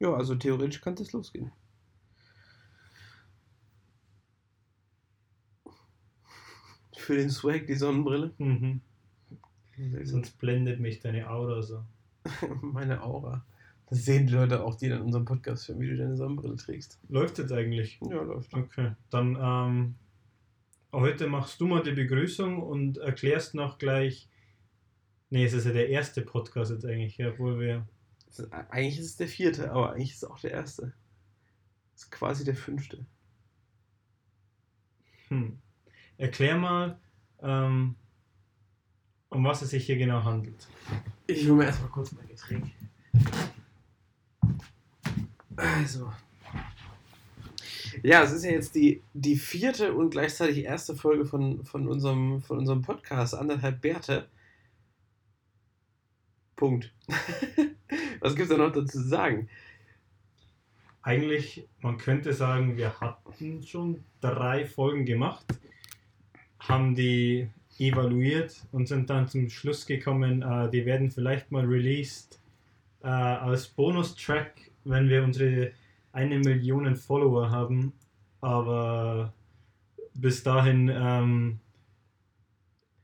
Ja, 0.00 0.14
also 0.14 0.34
theoretisch 0.34 0.80
kann 0.80 0.94
es 0.94 1.12
losgehen. 1.12 1.50
Für 6.96 7.16
den 7.16 7.30
Swag 7.30 7.66
die 7.66 7.74
Sonnenbrille. 7.74 8.32
Mhm. 8.38 8.80
Sonst 10.02 10.38
blendet 10.38 10.80
mich 10.80 11.00
deine 11.00 11.30
Aura 11.30 11.62
so. 11.62 11.84
Meine 12.62 13.02
Aura. 13.02 13.44
Das 13.88 14.04
sehen 14.04 14.26
die 14.26 14.34
Leute 14.34 14.62
auch, 14.62 14.74
die 14.74 14.88
dann 14.88 15.02
unseren 15.02 15.24
Podcast 15.24 15.68
hören, 15.68 15.80
wie 15.80 15.88
du 15.88 15.96
deine 15.96 16.16
Sonnenbrille 16.16 16.56
trägst. 16.56 16.98
Läuft 17.08 17.38
jetzt 17.38 17.52
eigentlich? 17.52 17.98
Ja, 18.02 18.20
läuft. 18.22 18.52
Okay, 18.52 18.92
dann 19.08 19.38
ähm, 19.40 19.94
heute 20.92 21.26
machst 21.28 21.60
du 21.60 21.66
mal 21.66 21.82
die 21.82 21.92
Begrüßung 21.92 22.62
und 22.62 22.98
erklärst 22.98 23.54
noch 23.54 23.78
gleich. 23.78 24.28
Nee, 25.30 25.44
es 25.44 25.54
ist 25.54 25.64
ja 25.64 25.72
der 25.72 25.88
erste 25.88 26.22
Podcast 26.22 26.70
jetzt 26.70 26.84
eigentlich, 26.84 27.16
ja, 27.16 27.30
obwohl 27.30 27.58
wir. 27.60 27.86
Ist, 28.28 28.52
eigentlich 28.52 28.98
ist 28.98 29.06
es 29.06 29.16
der 29.16 29.28
vierte, 29.28 29.70
aber 29.70 29.92
eigentlich 29.92 30.10
ist 30.10 30.22
es 30.22 30.28
auch 30.28 30.38
der 30.38 30.52
erste. 30.52 30.92
Das 31.92 32.04
ist 32.04 32.10
quasi 32.10 32.44
der 32.44 32.56
fünfte. 32.56 33.04
Hm. 35.28 35.58
Erklär 36.16 36.56
mal, 36.56 36.98
ähm, 37.40 37.94
um 39.30 39.44
was 39.44 39.62
es 39.62 39.70
sich 39.70 39.86
hier 39.86 39.98
genau 39.98 40.24
handelt. 40.24 40.68
Ich 41.26 41.44
hole 41.46 41.56
mir 41.56 41.64
erstmal 41.66 41.90
kurz 41.90 42.12
mein 42.12 42.26
Getränk. 42.28 42.70
Also. 45.56 46.12
Ja, 48.02 48.22
es 48.22 48.32
ist 48.32 48.44
ja 48.44 48.52
jetzt 48.52 48.74
die, 48.74 49.02
die 49.12 49.36
vierte 49.36 49.92
und 49.92 50.10
gleichzeitig 50.10 50.64
erste 50.64 50.94
Folge 50.94 51.26
von, 51.26 51.64
von, 51.64 51.88
unserem, 51.88 52.42
von 52.42 52.58
unserem 52.58 52.82
Podcast, 52.82 53.34
anderthalb 53.34 53.80
Bärte. 53.80 54.28
Punkt. 56.54 56.92
Was 58.20 58.34
gibt 58.34 58.50
es 58.50 58.56
da 58.56 58.62
noch 58.62 58.72
dazu 58.72 58.86
zu 58.86 59.08
sagen? 59.08 59.48
Eigentlich, 61.02 61.66
man 61.80 61.96
könnte 61.96 62.32
sagen, 62.32 62.76
wir 62.76 63.00
hatten 63.00 63.62
schon 63.62 64.04
drei 64.20 64.66
Folgen 64.66 65.04
gemacht, 65.04 65.46
haben 66.58 66.94
die 66.94 67.48
evaluiert 67.78 68.66
und 68.72 68.88
sind 68.88 69.08
dann 69.08 69.28
zum 69.28 69.48
Schluss 69.48 69.86
gekommen, 69.86 70.42
äh, 70.42 70.68
die 70.70 70.84
werden 70.84 71.10
vielleicht 71.10 71.50
mal 71.52 71.64
released 71.64 72.40
äh, 73.02 73.06
als 73.06 73.68
Bonustrack, 73.68 74.52
wenn 74.84 75.08
wir 75.08 75.22
unsere 75.22 75.72
eine 76.12 76.38
Million 76.38 76.96
Follower 76.96 77.50
haben. 77.50 77.92
Aber 78.40 79.32
bis 80.14 80.42
dahin 80.42 80.90
ähm, 80.92 81.60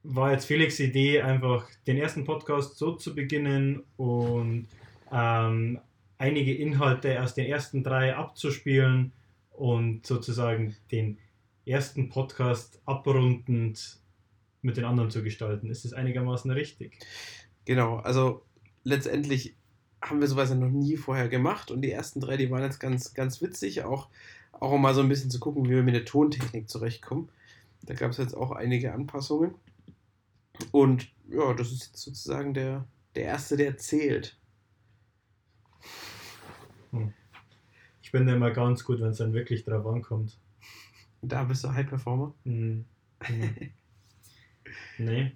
war 0.02 0.32
jetzt 0.32 0.46
Felix' 0.46 0.80
Idee, 0.80 1.22
einfach 1.22 1.66
den 1.86 1.96
ersten 1.96 2.24
Podcast 2.24 2.76
so 2.76 2.92
zu 2.92 3.14
beginnen 3.14 3.82
und 3.96 4.66
ähm, 5.12 5.80
einige 6.18 6.54
Inhalte 6.54 7.22
aus 7.22 7.34
den 7.34 7.46
ersten 7.46 7.82
drei 7.82 8.16
abzuspielen 8.16 9.12
und 9.50 10.06
sozusagen 10.06 10.76
den 10.90 11.18
ersten 11.66 12.08
Podcast 12.08 12.80
abrundend 12.84 13.98
mit 14.62 14.76
den 14.76 14.84
anderen 14.84 15.10
zu 15.10 15.22
gestalten. 15.22 15.70
Ist 15.70 15.84
das 15.84 15.92
einigermaßen 15.92 16.50
richtig? 16.50 16.98
Genau, 17.64 17.96
also 17.96 18.42
letztendlich 18.82 19.54
haben 20.02 20.20
wir 20.20 20.28
sowas 20.28 20.50
ja 20.50 20.56
noch 20.56 20.70
nie 20.70 20.96
vorher 20.96 21.28
gemacht 21.28 21.70
und 21.70 21.82
die 21.82 21.90
ersten 21.90 22.20
drei, 22.20 22.36
die 22.36 22.50
waren 22.50 22.62
jetzt 22.62 22.80
ganz, 22.80 23.14
ganz 23.14 23.40
witzig, 23.40 23.84
auch, 23.84 24.08
auch 24.52 24.72
um 24.72 24.82
mal 24.82 24.94
so 24.94 25.00
ein 25.00 25.08
bisschen 25.08 25.30
zu 25.30 25.40
gucken, 25.40 25.64
wie 25.64 25.70
wir 25.70 25.82
mit 25.82 25.94
der 25.94 26.04
Tontechnik 26.04 26.68
zurechtkommen. 26.68 27.28
Da 27.82 27.94
gab 27.94 28.10
es 28.10 28.18
jetzt 28.18 28.34
auch 28.34 28.50
einige 28.50 28.92
Anpassungen. 28.92 29.54
Und 30.72 31.10
ja, 31.28 31.52
das 31.54 31.72
ist 31.72 31.86
jetzt 31.86 32.02
sozusagen 32.02 32.54
der, 32.54 32.86
der 33.14 33.24
erste, 33.24 33.56
der 33.56 33.76
zählt. 33.76 34.38
Ich 38.04 38.12
bin 38.12 38.26
da 38.26 38.34
immer 38.34 38.50
ganz 38.50 38.84
gut, 38.84 39.00
wenn 39.00 39.08
es 39.08 39.16
dann 39.16 39.32
wirklich 39.32 39.64
drauf 39.64 39.86
ankommt. 39.86 40.38
Da 41.22 41.42
bist 41.44 41.64
du 41.64 41.72
High 41.72 41.88
Performer. 41.88 42.34
Mhm. 42.44 42.84
Mhm. 43.30 43.70
nee. 44.98 45.32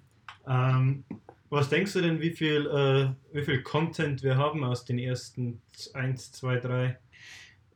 Ähm, 0.47 1.03
was 1.49 1.69
denkst 1.69 1.93
du 1.93 2.01
denn, 2.01 2.21
wie 2.21 2.29
viel, 2.29 2.67
äh, 2.67 3.09
wie 3.35 3.43
viel 3.43 3.63
Content 3.63 4.21
wir 4.21 4.37
haben 4.37 4.63
aus 4.63 4.85
den 4.85 4.99
ersten 4.99 5.63
1, 5.95 6.31
2, 6.31 6.57
3, 6.57 6.99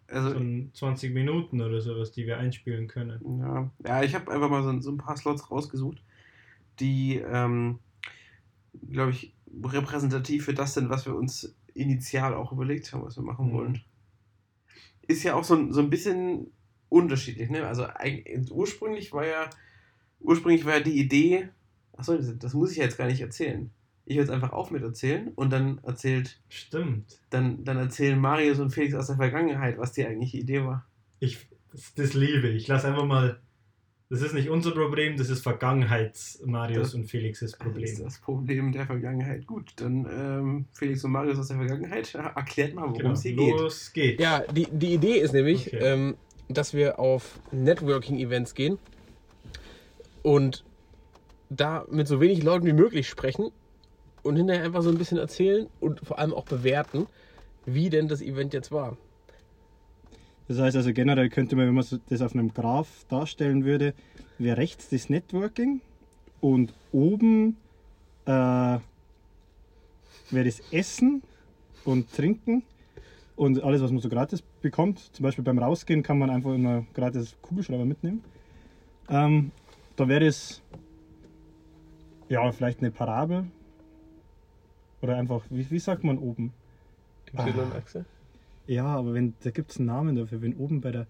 Also, 0.10 0.30
so 0.30 0.40
20 0.74 1.12
Minuten 1.12 1.60
oder 1.62 1.82
sowas, 1.82 2.12
die 2.12 2.28
wir 2.28 2.38
einspielen 2.38 2.88
können? 2.88 3.20
ja, 3.40 3.72
ja 3.84 4.04
ich 4.04 4.14
habe 4.14 4.32
einfach 4.32 4.50
mal 4.52 4.62
so, 4.62 4.80
so 4.80 4.92
ein 4.92 4.98
paar 4.98 5.18
Slots 5.18 5.50
rausgesucht, 5.50 6.04
die, 6.80 7.16
ähm, 7.18 7.80
glaube 8.92 9.10
ich, 9.10 9.34
repräsentativ 9.64 10.46
für 10.46 10.54
das 10.54 10.76
sind, 10.76 10.92
was 10.92 11.08
wir 11.08 11.16
uns 11.16 11.56
initial 11.74 12.36
auch 12.36 12.52
überlegt 12.52 12.94
haben, 12.94 13.04
was 13.04 13.18
wir 13.18 13.24
machen 13.24 13.48
Mhm. 13.48 13.54
wollen. 13.54 13.82
Ist 15.08 15.24
ja 15.24 15.36
auch 15.36 15.44
so, 15.44 15.56
ein- 15.56 15.74
so 15.74 15.82
ein 15.82 15.90
bisschen 15.90 16.48
unterschiedlich, 16.90 17.50
ne? 17.50 17.66
Also 17.68 17.88
ursprünglich 18.52 19.12
war 19.14 19.26
ja 19.26 19.50
ursprünglich 20.20 20.64
war 20.66 20.76
ja 20.78 20.80
die 20.80 21.00
Idee, 21.00 21.50
achso, 21.98 22.16
das, 22.16 22.38
das 22.38 22.54
muss 22.54 22.72
ich 22.72 22.78
ja 22.78 22.84
jetzt 22.86 22.98
gar 22.98 23.08
nicht 23.08 23.22
erzählen. 23.22 23.70
Ich 24.06 24.16
höre 24.16 24.24
jetzt 24.24 24.32
einfach 24.32 24.52
auf 24.52 24.72
mit 24.72 24.84
erzählen 24.84 25.30
und 25.36 25.52
dann 25.52 25.80
erzählt, 25.84 26.40
Stimmt. 26.50 27.20
dann, 27.30 27.64
dann 27.64 27.78
erzählen 27.78 28.20
Marius 28.20 28.60
und 28.60 28.72
Felix 28.72 28.94
aus 28.96 29.08
der 29.08 29.16
Vergangenheit, 29.16 29.78
was 29.78 29.94
die 29.94 30.06
eigentliche 30.06 30.38
Idee 30.38 30.64
war. 30.66 30.86
Ich, 31.20 31.48
das, 31.72 31.94
das 31.96 32.14
liebe 32.14 32.50
ich. 32.50 32.64
Ich 32.64 32.68
lasse 32.68 32.88
einfach 32.88 33.06
mal. 33.06 33.40
Das 34.14 34.22
ist 34.22 34.36
nicht 34.36 34.48
unser 34.48 34.70
Problem, 34.74 35.18
das 35.18 35.32
ist 35.32 35.42
Vergangenheits-Marius 35.42 36.90
Das- 36.90 36.94
und 36.94 37.06
Felixes 37.06 37.54
Das 37.54 37.60
ist 37.60 37.66
Problem. 37.66 38.04
das 38.04 38.20
Problem 38.20 38.72
der 38.72 38.86
Vergangenheit. 38.86 39.48
Gut, 39.48 39.72
dann 39.78 40.06
ähm, 40.06 40.66
Felix 40.74 41.04
und 41.04 41.10
Marius 41.14 41.40
aus 41.40 41.48
der 41.48 41.58
Vergangenheit, 41.58 42.14
erklärt 42.14 42.76
mal, 42.76 42.84
worum 42.84 42.94
Genau. 43.00 43.12
es 43.14 43.24
hier 43.24 43.36
geht. 43.36 43.60
Los 43.60 43.92
geht's. 43.92 44.22
Ja, 44.22 44.42
die, 44.52 44.68
die 44.72 44.94
Idee 44.94 45.18
ist 45.18 45.34
nämlich, 45.34 45.66
Okay. 45.74 45.80
ähm, 45.82 46.16
dass 46.48 46.76
wir 46.76 47.00
auf 47.00 47.40
Networking-Events 47.52 48.54
gehen 48.54 48.78
und 50.22 50.64
da 51.50 51.84
mit 51.90 52.08
so 52.08 52.22
wenig 52.22 52.44
Leuten 52.44 52.68
wie 52.68 52.74
möglich 52.74 53.10
sprechen 53.10 53.50
und 54.22 54.36
hinterher 54.36 54.64
einfach 54.64 54.84
so 54.84 54.90
ein 54.90 54.98
bisschen 55.00 55.18
erzählen 55.18 55.68
und 55.80 56.00
vor 56.06 56.20
allem 56.20 56.36
auch 56.36 56.46
bewerten, 56.46 57.08
wie 57.66 57.90
denn 57.90 58.08
das 58.08 58.22
Event 58.22 58.54
jetzt 58.54 58.72
war. 58.72 58.96
Das 60.48 60.60
heißt 60.60 60.76
also 60.76 60.94
generell 60.94 61.30
könnte 61.30 61.56
man, 61.56 61.68
wenn 61.68 61.76
man 61.76 61.86
das 62.10 62.22
auf 62.22 62.34
einem 62.34 62.54
Graph 62.54 63.06
darstellen 63.10 63.64
würde, 63.64 63.94
wäre 64.38 64.58
rechts 64.58 64.90
das 64.90 65.10
Networking 65.10 65.82
und 66.42 66.74
oben 66.92 67.58
äh, 68.26 68.30
wäre 68.30 68.82
das 70.32 70.62
Essen 70.72 71.24
und 71.86 72.12
Trinken 72.14 72.64
und 73.36 73.64
alles, 73.64 73.82
was 73.82 73.92
man 73.92 74.02
so 74.02 74.10
gratis 74.10 74.44
bekommt. 74.62 75.00
Zum 75.14 75.24
Beispiel 75.24 75.44
beim 75.44 75.60
Rausgehen 75.60 76.04
kann 76.04 76.20
man 76.20 76.30
einfach 76.30 76.54
immer 76.54 76.86
gratis 76.94 77.36
Kugelschreiber 77.42 77.86
mitnehmen. 77.86 78.24
Ähm, 79.10 79.52
da 79.96 80.08
wäre 80.08 80.26
es 80.26 80.62
ja 82.30 82.52
vielleicht 82.52 82.80
eine 82.80 82.92
Parabel 82.92 83.46
oder 85.02 85.18
einfach, 85.18 85.44
wie, 85.50 85.70
wie 85.70 85.80
sagt 85.80 86.04
man 86.04 86.18
oben? 86.18 86.54
Y-Achse. 87.34 88.06
Ja, 88.68 88.86
aber 88.86 89.14
wenn, 89.14 89.34
da 89.44 89.52
gibt 89.52 89.72
es 89.72 89.78
einen 89.78 89.88
Namen 89.88 90.16
dafür, 90.16 90.42
wenn 90.42 90.56
oben 90.56 90.82
bei 90.82 90.92
der 90.92 91.08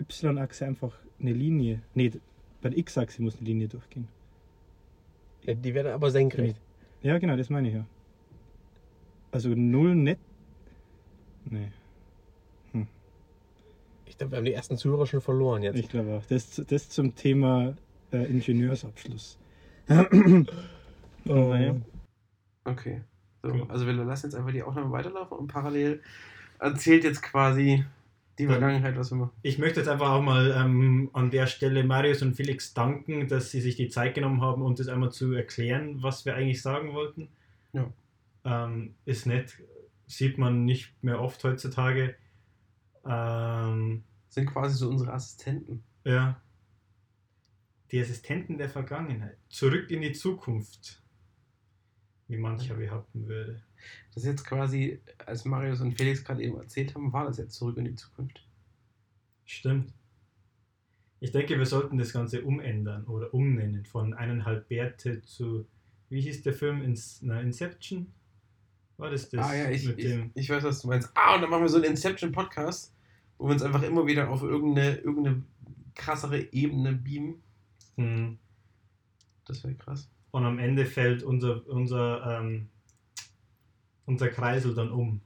Y-Achse 0.00 0.66
einfach 0.66 0.92
eine 1.20 1.32
Linie, 1.32 1.82
nee, 1.94 2.10
bei 2.60 2.70
der 2.70 2.78
X-Achse 2.78 3.22
muss 3.22 3.36
eine 3.36 3.46
Linie 3.46 3.68
durchgehen. 3.68 4.08
Ja, 5.44 5.54
die 5.54 5.74
werden 5.74 5.92
aber 5.92 6.10
senkrecht. 6.10 6.60
Ja, 7.02 7.18
genau, 7.18 7.36
das 7.36 7.50
meine 7.50 7.68
ich 7.68 7.74
ja. 7.74 7.86
Also 9.30 9.50
null 9.50 9.94
net. 9.94 10.18
Nee, 11.48 11.68
Ich 14.06 14.18
glaube, 14.18 14.32
wir 14.32 14.38
haben 14.38 14.44
die 14.46 14.52
ersten 14.52 14.76
Zuhörer 14.76 15.06
schon 15.06 15.20
verloren 15.20 15.62
jetzt. 15.62 15.78
ich 15.78 15.88
glaube 15.88 16.14
auch. 16.14 16.24
Das, 16.26 16.62
das 16.66 16.88
zum 16.88 17.14
Thema 17.14 17.76
äh, 18.12 18.24
Ingenieursabschluss. 18.24 19.38
Oh. 21.28 21.76
Okay. 22.64 23.02
So, 23.42 23.48
Okay. 23.50 23.64
Also 23.68 23.86
wir 23.86 23.92
lassen 23.92 24.26
jetzt 24.26 24.34
einfach 24.34 24.50
die 24.50 24.62
Aufnahme 24.62 24.90
weiterlaufen 24.90 25.38
und 25.38 25.46
parallel 25.48 26.00
erzählt 26.58 27.04
jetzt 27.04 27.22
quasi 27.22 27.84
die 28.38 28.46
Vergangenheit, 28.46 28.96
was 28.98 29.10
wir 29.10 29.16
machen. 29.16 29.32
Ich 29.42 29.58
möchte 29.58 29.80
jetzt 29.80 29.88
einfach 29.88 30.10
auch 30.10 30.22
mal 30.22 30.50
ähm, 30.50 31.10
an 31.14 31.30
der 31.30 31.46
Stelle 31.46 31.84
Marius 31.84 32.22
und 32.22 32.34
Felix 32.34 32.74
danken, 32.74 33.28
dass 33.28 33.50
sie 33.50 33.60
sich 33.60 33.76
die 33.76 33.88
Zeit 33.88 34.14
genommen 34.14 34.42
haben, 34.42 34.62
uns 34.62 34.78
das 34.78 34.88
einmal 34.88 35.10
zu 35.10 35.32
erklären, 35.32 36.02
was 36.02 36.26
wir 36.26 36.34
eigentlich 36.34 36.60
sagen 36.60 36.92
wollten. 36.92 37.28
Ja. 37.72 37.90
Ähm, 38.44 38.94
ist 39.06 39.26
nett, 39.26 39.58
sieht 40.06 40.38
man 40.38 40.64
nicht 40.64 40.92
mehr 41.02 41.20
oft 41.20 41.42
heutzutage. 41.44 42.14
Ähm, 43.06 44.04
Sind 44.28 44.46
quasi 44.46 44.76
so 44.76 44.88
unsere 44.88 45.12
Assistenten. 45.12 45.82
ja. 46.04 46.40
Die 47.92 48.00
Assistenten 48.00 48.58
der 48.58 48.68
Vergangenheit. 48.68 49.38
Zurück 49.48 49.92
in 49.92 50.02
die 50.02 50.12
Zukunft. 50.12 51.00
Wie 52.26 52.36
mancher 52.36 52.74
behaupten 52.74 53.28
würde. 53.28 53.62
Das 54.14 54.22
ist 54.22 54.28
jetzt 54.28 54.44
quasi, 54.44 55.00
als 55.24 55.44
Marius 55.44 55.80
und 55.80 55.96
Felix 55.96 56.24
gerade 56.24 56.42
eben 56.42 56.56
erzählt 56.56 56.94
haben, 56.94 57.12
war 57.12 57.26
das 57.26 57.38
jetzt 57.38 57.54
zurück 57.54 57.76
in 57.76 57.84
die 57.84 57.94
Zukunft. 57.94 58.42
Stimmt. 59.44 59.92
Ich 61.20 61.32
denke, 61.32 61.58
wir 61.58 61.66
sollten 61.66 61.98
das 61.98 62.12
Ganze 62.12 62.42
umändern 62.42 63.04
oder 63.04 63.32
umnennen 63.32 63.84
von 63.84 64.14
eineinhalb 64.14 64.68
Bärte 64.68 65.22
zu, 65.22 65.66
wie 66.08 66.20
hieß 66.20 66.42
der 66.42 66.52
Film? 66.52 66.82
Ins, 66.82 67.20
na, 67.22 67.40
Inception? 67.40 68.12
War 68.98 69.10
das 69.10 69.28
das? 69.28 69.46
ah 69.46 69.54
ja, 69.54 69.70
ich, 69.70 69.86
mit 69.86 69.98
ich, 69.98 70.06
dem. 70.06 70.30
ich 70.34 70.48
weiß, 70.48 70.64
was 70.64 70.82
du 70.82 70.88
meinst. 70.88 71.10
Ah, 71.14 71.34
und 71.34 71.42
dann 71.42 71.50
machen 71.50 71.62
wir 71.62 71.68
so 71.68 71.76
einen 71.76 71.86
Inception-Podcast, 71.86 72.94
wo 73.38 73.46
wir 73.46 73.52
uns 73.52 73.62
einfach 73.62 73.82
immer 73.82 74.06
wieder 74.06 74.28
auf 74.28 74.42
irgendeine, 74.42 74.96
irgendeine 74.96 75.42
krassere 75.94 76.52
Ebene 76.52 76.92
beamen. 76.92 77.42
Hm. 77.96 78.38
Das 79.46 79.62
wäre 79.64 79.74
krass. 79.74 80.08
Und 80.30 80.44
am 80.44 80.58
Ende 80.58 80.84
fällt 80.84 81.22
unser, 81.22 81.66
unser, 81.66 82.40
ähm, 82.40 82.68
unser 84.06 84.28
Kreisel 84.28 84.74
dann 84.74 84.90
um. 84.90 85.20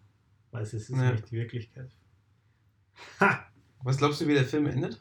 Weil 0.51 0.63
es 0.63 0.75
ist 0.75 0.89
Ja. 0.91 1.13
nicht 1.13 1.31
die 1.31 1.37
Wirklichkeit. 1.37 1.95
Ha! 3.21 3.47
Was 3.83 3.99
glaubst 3.99 4.21
du, 4.21 4.27
wie 4.27 4.35
der 4.35 4.45
Film 4.45 4.67
endet? 4.67 5.01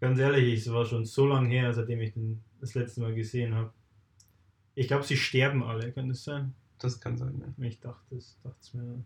Ganz 0.00 0.18
ehrlich, 0.18 0.60
es 0.60 0.70
war 0.72 0.84
schon 0.84 1.04
so 1.04 1.26
lange 1.26 1.48
her, 1.48 1.72
seitdem 1.72 2.00
ich 2.00 2.12
den 2.12 2.44
das 2.60 2.74
letzte 2.74 3.00
Mal 3.00 3.14
gesehen 3.14 3.54
habe. 3.54 3.72
Ich 4.74 4.86
glaube, 4.86 5.04
sie 5.04 5.16
sterben 5.16 5.62
alle, 5.64 5.92
kann 5.92 6.08
das 6.08 6.22
sein? 6.22 6.54
Das 6.78 7.00
kann 7.00 7.16
sein, 7.16 7.40
ja. 7.40 7.64
Ich 7.64 7.80
dachte 7.80 8.14
es 8.16 8.38
dachte 8.42 8.76
mir. 8.76 9.04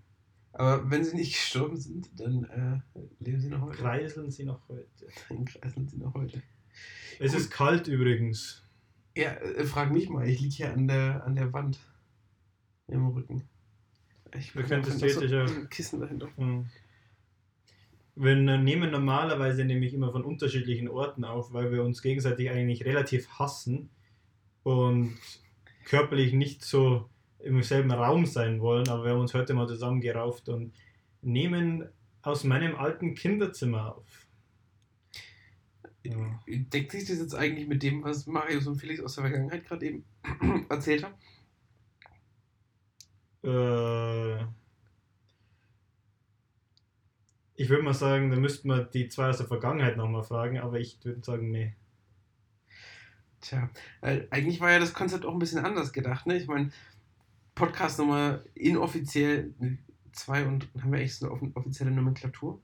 Aber 0.52 0.90
wenn 0.90 1.02
sie 1.02 1.16
nicht 1.16 1.32
gestorben 1.32 1.78
sind, 1.78 2.10
dann 2.20 2.44
äh, 2.44 3.00
leben 3.20 3.40
sie 3.40 3.48
noch 3.48 3.62
heute. 3.62 3.78
Kreiseln 3.78 4.30
sie 4.30 4.44
noch 4.44 4.68
heute. 4.68 5.06
Dann 5.30 5.46
kreiseln 5.46 5.88
sie 5.88 5.96
noch 5.96 6.12
heute. 6.12 6.42
Es 7.18 7.32
Gut. 7.32 7.40
ist 7.40 7.50
kalt 7.50 7.88
übrigens. 7.88 8.62
Ja, 9.16 9.30
äh, 9.32 9.64
frag 9.64 9.90
mich 9.92 10.10
mal, 10.10 10.28
ich 10.28 10.40
liege 10.40 10.54
hier 10.54 10.72
an 10.74 10.88
der, 10.88 11.24
an 11.24 11.36
der 11.36 11.50
Wand. 11.54 11.78
Im 12.88 13.06
Rücken. 13.06 13.48
Ich 14.38 14.52
Du 14.52 14.62
könntest 14.62 15.00
noch 15.00 15.08
so 15.08 15.67
Kissen 15.70 16.00
dahinter. 16.00 16.29
Hm. 16.37 16.67
Wir 18.14 18.37
nehmen 18.37 18.90
normalerweise 18.90 19.64
nämlich 19.64 19.94
immer 19.94 20.12
von 20.12 20.25
unterschiedlichen 20.25 20.88
Orten 20.88 21.25
auf, 21.25 21.52
weil 21.52 21.73
wir 21.73 21.82
uns 21.82 22.02
gegenseitig 22.02 22.50
eigentlich 22.50 22.84
relativ 22.84 23.29
hassen 23.38 23.88
und 24.62 25.17
körperlich 25.84 26.32
nicht 26.32 26.62
so 26.62 27.08
im 27.38 27.62
selben 27.62 27.90
Raum 27.90 28.26
sein 28.26 28.61
wollen, 28.61 28.88
aber 28.88 29.05
wir 29.05 29.12
haben 29.12 29.20
uns 29.20 29.34
heute 29.34 29.55
mal 29.55 29.67
zusammengerauft 29.67 30.49
und 30.49 30.73
nehmen 31.23 31.88
aus 32.23 32.44
meinem 32.44 32.76
alten 32.76 33.14
Kinderzimmer 33.14 33.96
auf. 33.96 34.26
Ja. 36.05 36.40
Deckt 36.46 36.93
sich 36.93 37.06
das 37.06 37.19
jetzt 37.19 37.34
eigentlich 37.34 37.69
mit 37.69 37.82
dem, 37.82 38.02
was 38.02 38.26
Marius 38.26 38.67
und 38.67 38.76
Felix 38.76 39.00
aus 39.00 39.14
der 39.14 39.25
Vergangenheit 39.25 39.64
gerade 39.64 39.87
eben 39.87 40.05
erzählt 40.69 41.05
haben? 41.05 41.14
Äh, 43.44 44.42
ich 47.54 47.68
würde 47.68 47.82
mal 47.82 47.94
sagen, 47.94 48.30
da 48.30 48.36
müssten 48.36 48.68
wir 48.68 48.84
die 48.84 49.08
zwei 49.08 49.28
aus 49.28 49.38
der 49.38 49.46
Vergangenheit 49.46 49.96
nochmal 49.96 50.22
fragen, 50.22 50.58
aber 50.58 50.80
ich 50.80 50.98
würde 51.04 51.24
sagen, 51.24 51.50
nee. 51.50 51.74
Tja, 53.40 53.68
eigentlich 54.00 54.60
war 54.60 54.70
ja 54.70 54.78
das 54.78 54.94
Konzept 54.94 55.24
auch 55.24 55.32
ein 55.32 55.38
bisschen 55.38 55.64
anders 55.64 55.92
gedacht, 55.92 56.26
ne? 56.26 56.36
Ich 56.36 56.46
meine, 56.46 56.70
Podcast 57.54 57.98
Nummer 57.98 58.40
inoffiziell 58.54 59.52
zwei 60.12 60.46
und 60.46 60.68
haben 60.80 60.92
wir 60.92 61.00
echt 61.00 61.16
so 61.16 61.32
eine 61.32 61.50
offizielle 61.54 61.90
Nomenklatur? 61.90 62.60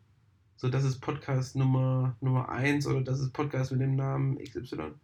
So, 0.56 0.68
das 0.68 0.84
ist 0.84 1.00
Podcast 1.00 1.56
Nummer 1.56 2.16
Nummer 2.20 2.48
1 2.48 2.86
oder 2.86 3.00
das 3.00 3.20
ist 3.20 3.32
Podcast 3.32 3.72
mit 3.72 3.80
dem 3.80 3.96
Namen 3.96 4.38
XY. 4.38 4.94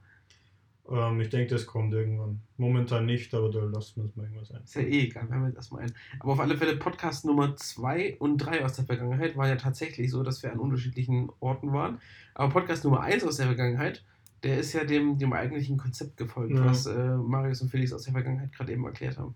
Ähm, 0.90 1.20
ich 1.20 1.30
denke, 1.30 1.54
das 1.54 1.66
kommt 1.66 1.94
irgendwann. 1.94 2.40
Momentan 2.58 3.06
nicht, 3.06 3.32
aber 3.34 3.50
da 3.50 3.60
lassen 3.64 4.02
wir 4.02 4.04
es 4.10 4.16
mal 4.16 4.24
irgendwas 4.24 4.50
ein. 4.52 4.62
Ist 4.64 4.74
ja 4.74 4.82
eh 4.82 5.00
egal, 5.04 5.28
wir 5.28 5.36
haben 5.36 5.46
jetzt 5.46 5.56
erstmal 5.56 5.82
einen. 5.82 5.94
Aber 6.20 6.32
auf 6.32 6.40
alle 6.40 6.56
Fälle 6.58 6.76
Podcast 6.76 7.24
Nummer 7.24 7.56
2 7.56 8.16
und 8.18 8.38
3 8.38 8.64
aus 8.64 8.74
der 8.74 8.84
Vergangenheit 8.84 9.36
waren 9.36 9.48
ja 9.48 9.56
tatsächlich 9.56 10.10
so, 10.10 10.22
dass 10.22 10.42
wir 10.42 10.52
an 10.52 10.58
unterschiedlichen 10.58 11.30
Orten 11.40 11.72
waren. 11.72 12.00
Aber 12.34 12.52
Podcast 12.52 12.84
Nummer 12.84 13.00
1 13.00 13.24
aus 13.24 13.38
der 13.38 13.46
Vergangenheit, 13.46 14.04
der 14.42 14.58
ist 14.58 14.74
ja 14.74 14.84
dem, 14.84 15.16
dem 15.18 15.32
eigentlichen 15.32 15.78
Konzept 15.78 16.18
gefolgt, 16.18 16.52
Ja. 16.54 16.66
was 16.66 16.84
äh, 16.84 17.16
Marius 17.16 17.62
und 17.62 17.70
Felix 17.70 17.92
aus 17.94 18.02
der 18.02 18.12
Vergangenheit 18.12 18.52
gerade 18.52 18.72
eben 18.72 18.84
erklärt 18.84 19.16
haben. 19.16 19.34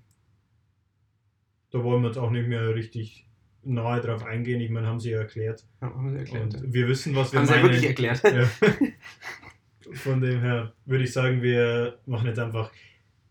Da 1.70 1.82
wollen 1.82 2.02
wir 2.02 2.08
jetzt 2.08 2.18
auch 2.18 2.30
nicht 2.30 2.46
mehr 2.48 2.74
richtig 2.74 3.26
nahe 3.62 4.00
drauf 4.02 4.22
eingehen. 4.24 4.60
Ich 4.60 4.70
meine, 4.70 4.86
haben 4.86 5.00
sie 5.00 5.10
ja 5.10 5.18
erklärt. 5.18 5.64
Ja, 5.80 5.88
haben 5.94 6.10
sie 6.10 6.16
erklärt. 6.18 6.54
Und 6.56 6.72
wir 6.74 6.88
wissen, 6.88 7.14
was 7.14 7.32
wir 7.32 7.40
haben 7.40 7.46
sie 7.46 7.54
ja 7.54 7.60
meinen. 7.62 7.72
wirklich 7.72 7.86
erklärt. 7.88 8.22
Ja. 8.22 8.46
Von 9.94 10.20
dem 10.20 10.40
her 10.40 10.72
würde 10.84 11.04
ich 11.04 11.12
sagen, 11.12 11.42
wir 11.42 11.98
machen 12.06 12.26
jetzt 12.26 12.38
einfach. 12.38 12.70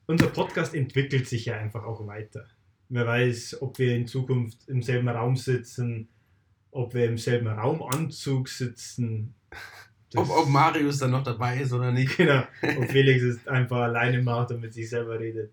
Unser 0.05 0.27
Podcast 0.27 0.73
entwickelt 0.73 1.27
sich 1.27 1.45
ja 1.45 1.57
einfach 1.57 1.83
auch 1.83 2.07
weiter. 2.07 2.47
Wer 2.89 3.05
weiß, 3.05 3.61
ob 3.61 3.77
wir 3.79 3.95
in 3.95 4.07
Zukunft 4.07 4.67
im 4.69 4.81
selben 4.81 5.09
Raum 5.09 5.35
sitzen, 5.35 6.07
ob 6.71 6.93
wir 6.93 7.05
im 7.05 7.17
selben 7.17 7.47
Raumanzug 7.47 8.47
sitzen. 8.47 9.35
Ob, 10.15 10.29
ob 10.29 10.47
Marius 10.47 10.99
dann 10.99 11.11
noch 11.11 11.23
dabei 11.23 11.59
ist 11.59 11.73
oder 11.73 11.91
nicht. 11.91 12.15
Genau. 12.15 12.43
Und 12.61 12.85
Felix 12.91 13.21
es 13.23 13.47
einfach 13.47 13.79
alleine 13.79 14.21
macht 14.21 14.51
und 14.51 14.61
mit 14.61 14.73
sich 14.73 14.89
selber 14.89 15.19
redet. 15.19 15.51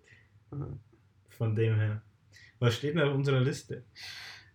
Von 1.30 1.54
dem 1.56 1.74
her. 1.74 2.02
Was 2.60 2.76
steht 2.76 2.94
denn 2.94 3.02
auf 3.02 3.14
unserer 3.14 3.40
Liste? 3.40 3.84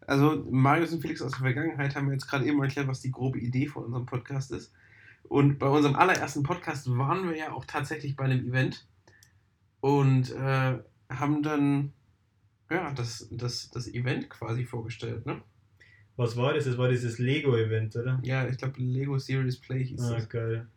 Also 0.07 0.43
Marius 0.49 0.93
und 0.93 1.01
Felix 1.01 1.21
aus 1.21 1.31
der 1.31 1.41
Vergangenheit 1.41 1.95
haben 1.95 2.07
mir 2.07 2.13
jetzt 2.13 2.27
gerade 2.27 2.45
eben 2.45 2.61
erklärt, 2.63 2.87
was 2.87 3.01
die 3.01 3.11
grobe 3.11 3.39
Idee 3.39 3.67
von 3.67 3.85
unserem 3.85 4.05
Podcast 4.05 4.51
ist. 4.51 4.73
Und 5.29 5.59
bei 5.59 5.67
unserem 5.67 5.95
allerersten 5.95 6.43
Podcast 6.43 6.89
waren 6.97 7.29
wir 7.29 7.37
ja 7.37 7.51
auch 7.53 7.63
tatsächlich 7.65 8.15
bei 8.15 8.25
einem 8.25 8.47
Event 8.47 8.85
und 9.79 10.31
äh, 10.31 10.79
haben 11.09 11.43
dann 11.43 11.93
ja, 12.69 12.91
das, 12.93 13.27
das, 13.31 13.69
das 13.69 13.87
Event 13.87 14.29
quasi 14.29 14.65
vorgestellt. 14.65 15.25
Ne? 15.25 15.41
Was 16.17 16.35
war 16.35 16.53
das? 16.53 16.65
Das 16.65 16.77
war 16.77 16.89
dieses 16.89 17.17
Lego-Event, 17.19 17.95
oder? 17.95 18.19
Ja, 18.23 18.47
ich 18.47 18.57
glaube 18.57 18.81
Lego 18.81 19.17
Series 19.17 19.57
Play 19.57 19.85
hieß 19.85 20.01
Ah, 20.01 20.15
das. 20.15 20.29
geil. 20.29 20.67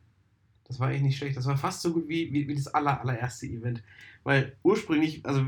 Das 0.64 0.78
war 0.78 0.88
eigentlich 0.88 1.02
nicht 1.02 1.18
schlecht. 1.18 1.36
Das 1.36 1.46
war 1.46 1.56
fast 1.56 1.82
so 1.82 1.92
gut 1.92 2.08
wie, 2.08 2.32
wie, 2.32 2.46
wie 2.46 2.54
das 2.54 2.68
aller, 2.68 3.00
allererste 3.00 3.46
Event. 3.46 3.82
Weil 4.22 4.56
ursprünglich, 4.62 5.24
also 5.26 5.46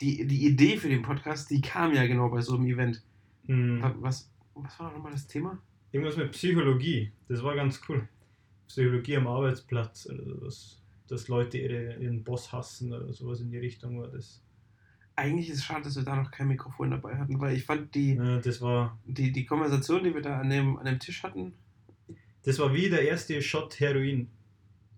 die, 0.00 0.26
die 0.26 0.46
Idee 0.46 0.76
für 0.78 0.88
den 0.88 1.02
Podcast, 1.02 1.50
die 1.50 1.60
kam 1.60 1.92
ja 1.94 2.06
genau 2.06 2.28
bei 2.30 2.40
so 2.40 2.54
einem 2.54 2.66
Event. 2.66 3.02
Hm. 3.46 3.82
Wa- 3.82 3.94
Was, 3.98 4.30
was 4.54 4.78
war 4.78 4.92
nochmal 4.92 5.12
das 5.12 5.26
Thema? 5.26 5.58
Irgendwas 5.92 6.16
mit 6.16 6.32
Psychologie. 6.32 7.12
Das 7.28 7.42
war 7.42 7.54
ganz 7.54 7.80
cool. 7.88 8.08
Psychologie 8.68 9.16
am 9.16 9.26
Arbeitsplatz 9.26 10.06
oder 10.06 10.24
sowas. 10.24 10.80
Dass 11.08 11.28
Leute 11.28 11.58
ihre, 11.58 11.96
ihren 11.96 12.22
Boss 12.22 12.52
hassen 12.52 12.92
oder 12.92 13.12
sowas 13.12 13.40
in 13.40 13.50
die 13.50 13.58
Richtung 13.58 14.00
war 14.00 14.08
das. 14.08 14.42
Eigentlich 15.16 15.50
ist 15.50 15.58
es 15.58 15.64
schade, 15.64 15.82
dass 15.82 15.96
wir 15.96 16.04
da 16.04 16.16
noch 16.16 16.30
kein 16.30 16.48
Mikrofon 16.48 16.92
dabei 16.92 17.16
hatten, 17.16 17.40
weil 17.40 17.56
ich 17.56 17.64
fand 17.64 17.94
die, 17.94 18.14
Ja, 18.14 18.38
das 18.38 18.60
war 18.62 18.98
die, 19.04 19.32
die 19.32 19.44
Konversation, 19.44 20.04
die 20.04 20.14
wir 20.14 20.22
da 20.22 20.38
an 20.38 20.48
dem, 20.48 20.78
an 20.78 20.86
dem 20.86 20.98
Tisch 20.98 21.22
hatten, 21.22 21.52
das 22.42 22.58
war 22.58 22.72
wie 22.72 22.88
der 22.88 23.02
erste 23.02 23.40
Shot 23.42 23.78
Heroin. 23.80 24.28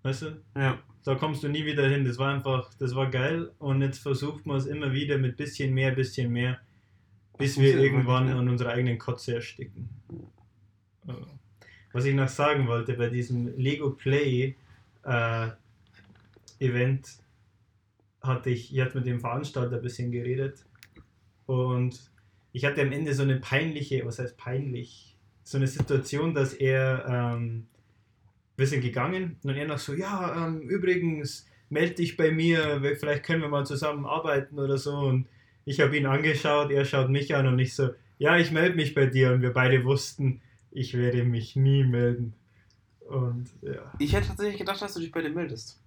Weißt 0.02 0.22
du? 0.22 0.42
ja, 0.56 0.78
Da 1.04 1.14
kommst 1.14 1.42
du 1.42 1.48
nie 1.48 1.64
wieder 1.64 1.88
hin. 1.88 2.04
Das 2.04 2.18
war 2.18 2.34
einfach, 2.34 2.72
das 2.74 2.94
war 2.94 3.10
geil. 3.10 3.50
Und 3.58 3.82
jetzt 3.82 3.98
versucht 3.98 4.46
man 4.46 4.56
es 4.56 4.66
immer 4.66 4.92
wieder 4.92 5.18
mit 5.18 5.36
bisschen 5.36 5.74
mehr, 5.74 5.92
bisschen 5.92 6.32
mehr, 6.32 6.60
bis 7.38 7.58
wir 7.58 7.78
irgendwann 7.78 8.28
an 8.28 8.48
unserer 8.48 8.70
eigenen 8.70 8.98
Kotze 8.98 9.34
ersticken. 9.34 9.88
Was 11.92 12.04
ich 12.04 12.14
noch 12.14 12.28
sagen 12.28 12.66
wollte, 12.66 12.94
bei 12.94 13.08
diesem 13.08 13.56
Lego 13.58 13.90
Play 13.90 14.56
äh, 15.04 15.48
Event 16.58 17.08
hatte 18.22 18.50
ich, 18.50 18.72
ich 18.72 18.80
hatte 18.80 18.98
mit 18.98 19.06
dem 19.06 19.20
Veranstalter 19.20 19.76
ein 19.76 19.82
bisschen 19.82 20.12
geredet. 20.12 20.64
Und 21.46 22.10
ich 22.52 22.64
hatte 22.64 22.82
am 22.82 22.92
Ende 22.92 23.14
so 23.14 23.22
eine 23.22 23.36
peinliche, 23.36 24.04
was 24.04 24.18
heißt 24.18 24.36
peinlich, 24.36 25.16
so 25.42 25.58
eine 25.58 25.66
Situation, 25.66 26.34
dass 26.34 26.54
er, 26.54 27.04
ähm, 27.08 27.66
wir 28.56 28.66
sind 28.66 28.82
gegangen 28.82 29.36
und 29.42 29.56
er 29.56 29.66
noch 29.66 29.78
so, 29.78 29.94
ja, 29.94 30.46
ähm, 30.46 30.62
übrigens, 30.62 31.46
melde 31.68 31.94
dich 31.94 32.16
bei 32.16 32.30
mir, 32.30 32.80
vielleicht 32.98 33.24
können 33.24 33.42
wir 33.42 33.48
mal 33.48 33.66
zusammen 33.66 34.06
arbeiten 34.06 34.58
oder 34.58 34.78
so. 34.78 34.94
Und 34.94 35.26
ich 35.64 35.80
habe 35.80 35.96
ihn 35.96 36.06
angeschaut, 36.06 36.70
er 36.70 36.84
schaut 36.84 37.10
mich 37.10 37.34
an 37.34 37.46
und 37.46 37.58
ich 37.58 37.74
so, 37.74 37.90
ja, 38.18 38.36
ich 38.36 38.52
melde 38.52 38.76
mich 38.76 38.94
bei 38.94 39.06
dir. 39.06 39.32
Und 39.32 39.42
wir 39.42 39.52
beide 39.52 39.84
wussten, 39.84 40.40
ich 40.72 40.94
werde 40.94 41.24
mich 41.24 41.56
nie 41.56 41.84
melden. 41.84 42.34
Und 43.08 43.50
ja. 43.62 43.92
ich 43.98 44.12
hätte 44.12 44.28
tatsächlich 44.28 44.58
gedacht, 44.58 44.80
dass 44.80 44.94
du 44.94 45.00
dich 45.00 45.12
bei 45.12 45.22
dem 45.22 45.34
meldest. 45.34 45.80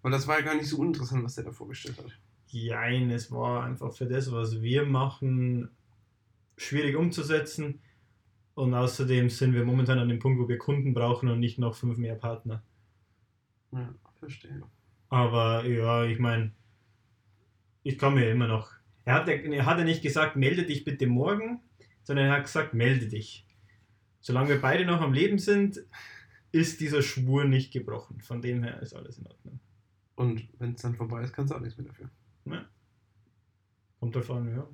Weil 0.00 0.12
das 0.12 0.26
war 0.26 0.38
ja 0.38 0.44
gar 0.44 0.54
nicht 0.54 0.66
so 0.66 0.78
uninteressant, 0.78 1.22
was 1.22 1.34
der 1.34 1.44
da 1.44 1.52
vorgestellt 1.52 1.98
hat. 1.98 2.18
Jein, 2.48 3.10
es 3.10 3.30
war 3.30 3.64
einfach 3.64 3.92
für 3.92 4.06
das, 4.06 4.32
was 4.32 4.60
wir 4.60 4.84
machen, 4.84 5.70
schwierig 6.56 6.96
umzusetzen. 6.96 7.80
Und 8.54 8.74
außerdem 8.74 9.30
sind 9.30 9.54
wir 9.54 9.64
momentan 9.64 9.98
an 9.98 10.08
dem 10.08 10.18
Punkt, 10.18 10.40
wo 10.40 10.48
wir 10.48 10.58
Kunden 10.58 10.92
brauchen 10.92 11.28
und 11.28 11.40
nicht 11.40 11.58
noch 11.58 11.74
fünf 11.74 11.96
mehr 11.96 12.14
Partner. 12.14 12.62
Ja, 13.70 13.94
verstehe. 14.18 14.62
Aber 15.08 15.64
ja, 15.64 16.04
ich 16.04 16.18
meine, 16.18 16.52
ich 17.82 17.98
kann 17.98 18.14
mir 18.14 18.30
immer 18.30 18.48
noch. 18.48 18.70
Er 19.04 19.14
hat, 19.14 19.28
er 19.28 19.66
hat 19.66 19.78
ja 19.78 19.84
nicht 19.84 20.02
gesagt, 20.02 20.36
melde 20.36 20.64
dich 20.64 20.84
bitte 20.84 21.06
morgen, 21.06 21.60
sondern 22.02 22.26
er 22.26 22.32
hat 22.36 22.44
gesagt, 22.44 22.74
melde 22.74 23.08
dich. 23.08 23.46
Solange 24.22 24.48
wir 24.48 24.60
beide 24.60 24.86
noch 24.86 25.00
am 25.02 25.12
Leben 25.12 25.38
sind, 25.38 25.84
ist 26.52 26.80
dieser 26.80 27.02
Schwur 27.02 27.44
nicht 27.44 27.72
gebrochen. 27.72 28.20
Von 28.22 28.40
dem 28.40 28.62
her 28.62 28.80
ist 28.80 28.94
alles 28.94 29.18
in 29.18 29.26
Ordnung. 29.26 29.60
Und 30.14 30.48
wenn 30.58 30.72
es 30.74 30.82
dann 30.82 30.94
vorbei 30.94 31.22
ist, 31.22 31.32
kannst 31.32 31.52
du 31.52 31.56
auch 31.56 31.60
nichts 31.60 31.76
mehr 31.76 31.88
dafür. 31.88 32.08
Kommt 33.98 34.16
davon, 34.16 34.48
ja. 34.48 34.66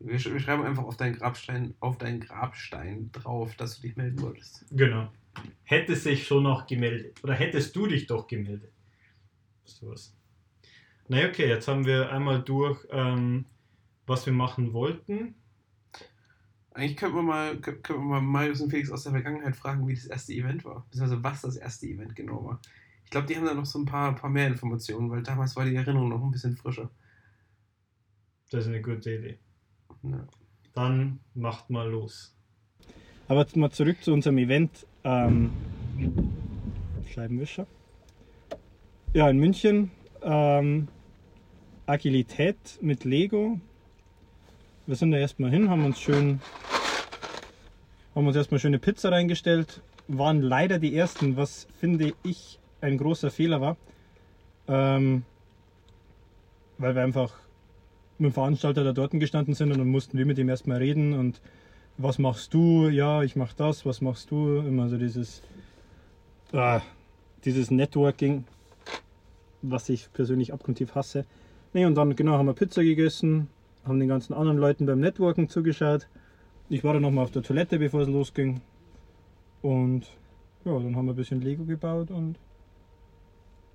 Wir, 0.00 0.18
sch- 0.18 0.32
wir 0.32 0.40
schreiben 0.40 0.64
einfach 0.64 0.84
auf 0.84 0.96
deinen 0.96 1.16
Grabstein, 1.16 1.74
auf 1.80 1.98
deinen 1.98 2.20
Grabstein 2.20 3.10
drauf, 3.12 3.54
dass 3.56 3.76
du 3.76 3.82
dich 3.82 3.96
melden 3.96 4.20
wolltest. 4.20 4.64
Genau. 4.70 5.12
Hätte 5.64 5.96
sich 5.96 6.26
schon 6.26 6.42
noch 6.44 6.66
gemeldet. 6.66 7.22
Oder 7.24 7.34
hättest 7.34 7.74
du 7.74 7.86
dich 7.86 8.06
doch 8.06 8.26
gemeldet. 8.26 8.72
Sowas. 9.64 10.14
Na 11.08 11.26
okay, 11.26 11.48
jetzt 11.48 11.68
haben 11.68 11.86
wir 11.86 12.10
einmal 12.10 12.42
durch, 12.42 12.86
ähm, 12.90 13.44
was 14.06 14.26
wir 14.26 14.32
machen 14.32 14.72
wollten. 14.72 15.34
Eigentlich 16.78 16.96
könnte 16.96 17.16
man 17.16 17.26
mal, 17.26 17.52
kö- 17.54 17.82
könnte 17.82 17.94
man 17.94 18.06
mal 18.08 18.20
Marius 18.20 18.60
und 18.60 18.70
Felix 18.70 18.88
aus 18.92 19.02
der 19.02 19.10
Vergangenheit 19.10 19.56
fragen, 19.56 19.88
wie 19.88 19.94
das 19.94 20.06
erste 20.06 20.32
Event 20.32 20.64
war. 20.64 20.86
Beziehungsweise 20.88 21.24
was 21.24 21.42
das 21.42 21.56
erste 21.56 21.86
Event 21.86 22.14
genau 22.14 22.44
war. 22.44 22.60
Ich 23.04 23.10
glaube, 23.10 23.26
die 23.26 23.36
haben 23.36 23.46
da 23.46 23.52
noch 23.52 23.66
so 23.66 23.80
ein 23.80 23.84
paar, 23.84 24.14
paar 24.14 24.30
mehr 24.30 24.46
Informationen, 24.46 25.10
weil 25.10 25.24
damals 25.24 25.56
war 25.56 25.64
die 25.64 25.74
Erinnerung 25.74 26.08
noch 26.08 26.22
ein 26.22 26.30
bisschen 26.30 26.56
frischer. 26.56 26.88
Das 28.52 28.64
ist 28.64 28.68
eine 28.68 28.80
gute 28.80 29.12
Idee. 29.12 29.38
Ja. 30.04 30.24
Dann 30.72 31.18
macht 31.34 31.68
mal 31.68 31.90
los. 31.90 32.36
Aber 33.26 33.40
jetzt 33.40 33.56
mal 33.56 33.70
zurück 33.70 33.96
zu 34.00 34.12
unserem 34.12 34.38
Event. 34.38 34.86
Ähm, 35.02 35.50
Scheibenwischer. 37.12 37.66
Ja, 39.14 39.28
in 39.28 39.38
München. 39.38 39.90
Ähm, 40.22 40.86
Agilität 41.86 42.78
mit 42.80 43.04
Lego. 43.04 43.60
Wir 44.88 44.96
sind 44.96 45.10
da 45.10 45.18
erstmal 45.18 45.50
hin, 45.50 45.68
haben 45.68 45.84
uns 45.84 46.00
schön, 46.00 46.40
haben 48.14 48.26
uns 48.26 48.34
erstmal 48.34 48.58
schöne 48.58 48.78
Pizza 48.78 49.12
reingestellt. 49.12 49.82
Waren 50.08 50.40
leider 50.40 50.78
die 50.78 50.96
ersten, 50.96 51.36
was 51.36 51.68
finde 51.78 52.14
ich 52.24 52.58
ein 52.80 52.96
großer 52.96 53.30
Fehler 53.30 53.60
war. 53.60 53.76
Ähm, 54.66 55.24
weil 56.78 56.94
wir 56.94 57.02
einfach 57.02 57.34
mit 58.16 58.30
dem 58.30 58.32
Veranstalter 58.32 58.82
da 58.82 58.94
dort 58.94 59.10
gestanden 59.10 59.52
sind 59.52 59.72
und 59.72 59.76
dann 59.76 59.88
mussten 59.88 60.16
wir 60.16 60.24
mit 60.24 60.38
ihm 60.38 60.48
erstmal 60.48 60.78
reden 60.78 61.12
und 61.12 61.42
was 61.98 62.18
machst 62.18 62.54
du? 62.54 62.88
Ja, 62.88 63.22
ich 63.22 63.36
mach 63.36 63.52
das, 63.52 63.84
was 63.84 64.00
machst 64.00 64.30
du? 64.30 64.60
Immer 64.60 64.88
so 64.88 64.96
dieses, 64.96 65.42
ah, 66.52 66.80
dieses 67.44 67.70
Networking, 67.70 68.46
was 69.60 69.90
ich 69.90 70.10
persönlich 70.14 70.54
abgrundtief 70.54 70.94
hasse. 70.94 71.26
Nee, 71.74 71.84
und 71.84 71.94
dann 71.94 72.16
genau 72.16 72.38
haben 72.38 72.46
wir 72.46 72.54
Pizza 72.54 72.82
gegessen, 72.82 73.48
haben 73.84 73.98
den 73.98 74.08
ganzen 74.08 74.34
anderen 74.34 74.58
Leuten 74.58 74.86
beim 74.86 75.00
Networking 75.00 75.48
zugeschaut. 75.48 76.08
Ich 76.68 76.84
war 76.84 76.92
dann 76.92 77.02
nochmal 77.02 77.24
auf 77.24 77.30
der 77.30 77.42
Toilette, 77.42 77.78
bevor 77.78 78.02
es 78.02 78.08
losging. 78.08 78.60
Und 79.62 80.06
ja, 80.64 80.72
dann 80.72 80.96
haben 80.96 81.06
wir 81.06 81.12
ein 81.12 81.16
bisschen 81.16 81.40
Lego 81.40 81.64
gebaut 81.64 82.10
und 82.10 82.38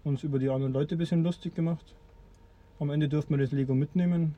uns 0.03 0.23
über 0.23 0.39
die 0.39 0.49
anderen 0.49 0.73
Leute 0.73 0.95
ein 0.95 0.97
bisschen 0.97 1.23
lustig 1.23 1.55
gemacht. 1.55 1.95
Am 2.79 2.89
Ende 2.89 3.07
durften 3.07 3.33
wir 3.33 3.37
das 3.37 3.51
Lego 3.51 3.73
mitnehmen. 3.73 4.35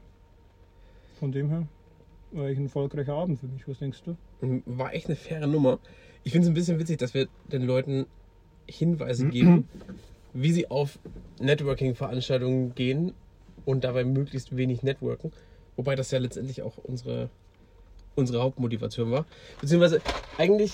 Von 1.20 1.32
dem 1.32 1.50
her 1.50 1.68
war 2.32 2.46
eigentlich 2.46 2.60
ein 2.60 2.66
erfolgreicher 2.66 3.14
Abend 3.14 3.40
für 3.40 3.48
mich. 3.48 3.68
Was 3.68 3.80
denkst 3.80 4.04
du? 4.04 4.16
War 4.66 4.94
echt 4.94 5.08
eine 5.08 5.16
faire 5.16 5.48
Nummer. 5.48 5.80
Ich 6.24 6.32
finde 6.32 6.46
es 6.46 6.52
ein 6.52 6.54
bisschen 6.54 6.80
witzig, 6.80 6.98
dass 6.98 7.14
wir 7.14 7.28
den 7.52 7.64
Leuten 7.64 8.06
Hinweise 8.68 9.30
geben, 9.30 9.68
wie 10.34 10.52
sie 10.52 10.70
auf 10.70 11.00
Networking-Veranstaltungen 11.40 12.76
gehen 12.76 13.14
und 13.66 13.84
dabei 13.84 14.04
möglichst 14.04 14.56
wenig 14.56 14.84
networken. 14.84 15.32
Wobei 15.76 15.96
das 15.96 16.12
ja 16.12 16.20
letztendlich 16.20 16.62
auch 16.62 16.78
unsere, 16.78 17.30
unsere 18.16 18.42
Hauptmotivation 18.42 19.12
war. 19.12 19.26
Beziehungsweise 19.62 20.02
eigentlich, 20.38 20.74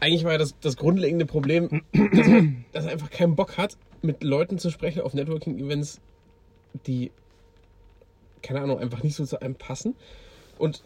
eigentlich 0.00 0.24
war 0.24 0.32
ja 0.32 0.38
das, 0.38 0.54
das 0.60 0.76
grundlegende 0.76 1.26
Problem, 1.26 1.82
dass 1.92 2.26
man, 2.26 2.64
dass 2.72 2.84
er 2.86 2.92
einfach 2.92 3.10
keinen 3.10 3.36
Bock 3.36 3.56
hat, 3.56 3.76
mit 4.02 4.24
Leuten 4.24 4.58
zu 4.58 4.70
sprechen 4.70 5.02
auf 5.02 5.14
Networking-Events, 5.14 6.00
die, 6.86 7.10
keine 8.42 8.60
Ahnung, 8.60 8.78
einfach 8.78 9.02
nicht 9.02 9.14
so 9.14 9.24
zu 9.24 9.40
einem 9.40 9.54
passen. 9.54 9.94
Und 10.58 10.82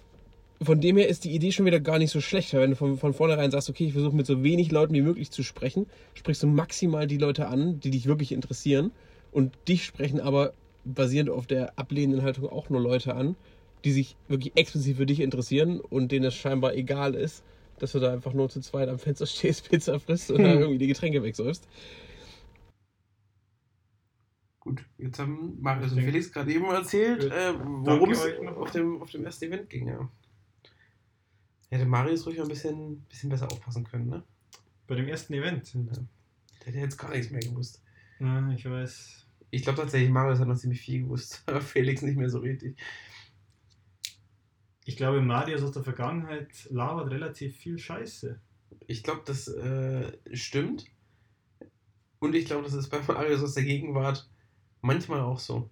von 0.63 0.81
dem 0.81 0.97
her 0.97 1.09
ist 1.09 1.25
die 1.25 1.33
Idee 1.33 1.53
schon 1.53 1.67
wieder 1.67 1.81
gar 1.81 1.99
nicht 1.99 2.11
so 2.11 2.21
schlecht, 2.21 2.53
wenn 2.55 2.71
du 2.71 2.77
von, 2.77 2.97
von 2.97 3.15
vornherein 3.15 3.51
sagst, 3.51 3.69
okay, 3.69 3.87
ich 3.87 3.93
versuche 3.93 4.17
mit 4.17 4.27
so 4.27 4.43
wenig 4.43 4.71
Leuten 4.71 4.95
wie 4.95 5.03
möglich 5.03 5.31
zu 5.31 5.43
sprechen, 5.43 5.87
sprichst 6.15 6.43
du 6.43 6.47
maximal 6.47 7.07
die 7.07 7.19
Leute 7.19 7.49
an, 7.49 7.81
die 7.81 7.91
dich 7.91 8.07
wirklich 8.07 8.33
interessieren 8.33 8.93
und 9.33 9.53
dich 9.69 9.85
sprechen 9.85 10.21
aber 10.21 10.53
basierend 10.85 11.31
auf 11.31 11.47
der 11.47 11.79
ablehnenden 11.79 12.23
Haltung 12.23 12.49
auch 12.49 12.71
nur 12.71 12.81
Leute 12.81 13.15
an, 13.15 13.37
die 13.85 13.93
sich 13.93 14.17
wirklich 14.29 14.57
explizit 14.57 14.97
für 14.97 15.07
dich 15.07 15.21
interessieren 15.21 15.81
und 15.81 16.11
denen 16.11 16.25
es 16.27 16.35
scheinbar 16.35 16.75
egal 16.75 17.15
ist, 17.15 17.45
dass 17.79 17.93
du 17.93 18.01
da 18.01 18.13
einfach 18.13 18.33
nur 18.33 18.49
zu 18.49 18.61
zweit 18.61 18.89
am 18.89 18.99
Fenster 18.99 19.27
stehst, 19.27 19.69
Pizza 19.69 19.99
frisst 20.01 20.31
und 20.31 20.43
da 20.43 20.55
irgendwie 20.55 20.79
die 20.79 20.87
Getränke 20.87 21.23
wegsäufst. 21.23 21.69
Gut, 24.61 24.83
jetzt 24.97 25.19
haben 25.19 25.61
Marius 25.61 25.91
und 25.91 25.97
denke- 25.99 26.11
Felix 26.13 26.33
gerade 26.33 26.53
eben 26.53 26.65
erzählt, 26.65 27.25
äh, 27.25 27.53
worum 27.61 28.11
es 28.11 28.23
euch 28.23 28.41
noch. 28.41 28.57
auf 28.57 28.71
dem, 28.71 29.03
auf 29.03 29.11
dem 29.11 29.25
ersten 29.25 29.45
Event 29.45 29.69
ging, 29.69 29.89
ja. 29.89 30.09
Hätte 31.71 31.85
Marius 31.85 32.27
ruhig 32.27 32.39
noch 32.39 32.45
ein 32.47 32.49
bisschen, 32.49 33.01
bisschen 33.03 33.29
besser 33.29 33.51
aufpassen 33.51 33.85
können, 33.85 34.09
ne? 34.09 34.23
Bei 34.87 34.95
dem 34.95 35.09
ersten 35.09 35.35
Event. 35.35 35.75
Der 35.75 36.67
hätte 36.67 36.79
jetzt 36.79 36.97
gar 36.97 37.11
nichts 37.11 37.31
mehr 37.31 37.41
gewusst. 37.41 37.83
Ja, 38.21 38.51
ich 38.53 38.65
weiß. 38.65 39.27
Ich 39.51 39.63
glaube 39.63 39.81
tatsächlich, 39.81 40.11
Marius 40.11 40.39
hat 40.39 40.49
noch 40.49 40.57
ziemlich 40.57 40.81
viel 40.81 41.03
gewusst, 41.03 41.43
aber 41.47 41.61
Felix 41.61 42.01
nicht 42.03 42.17
mehr 42.17 42.31
so 42.31 42.39
richtig. 42.39 42.77
Ich 44.85 44.97
glaube, 44.97 45.21
Marius 45.23 45.63
aus 45.63 45.73
der 45.73 45.83
Vergangenheit 45.83 46.69
labert 46.71 47.11
relativ 47.11 47.57
viel 47.57 47.79
Scheiße. 47.79 48.39
Ich 48.87 49.03
glaube, 49.03 49.23
das 49.25 49.49
äh, 49.49 50.13
stimmt. 50.33 50.85
Und 52.19 52.35
ich 52.35 52.45
glaube, 52.47 52.65
das 52.65 52.75
ist 52.75 52.89
bei 52.91 53.01
Marius 53.01 53.43
aus 53.43 53.55
der 53.55 53.65
Gegenwart 53.65 54.29
manchmal 54.83 55.21
auch 55.21 55.39
so. 55.39 55.71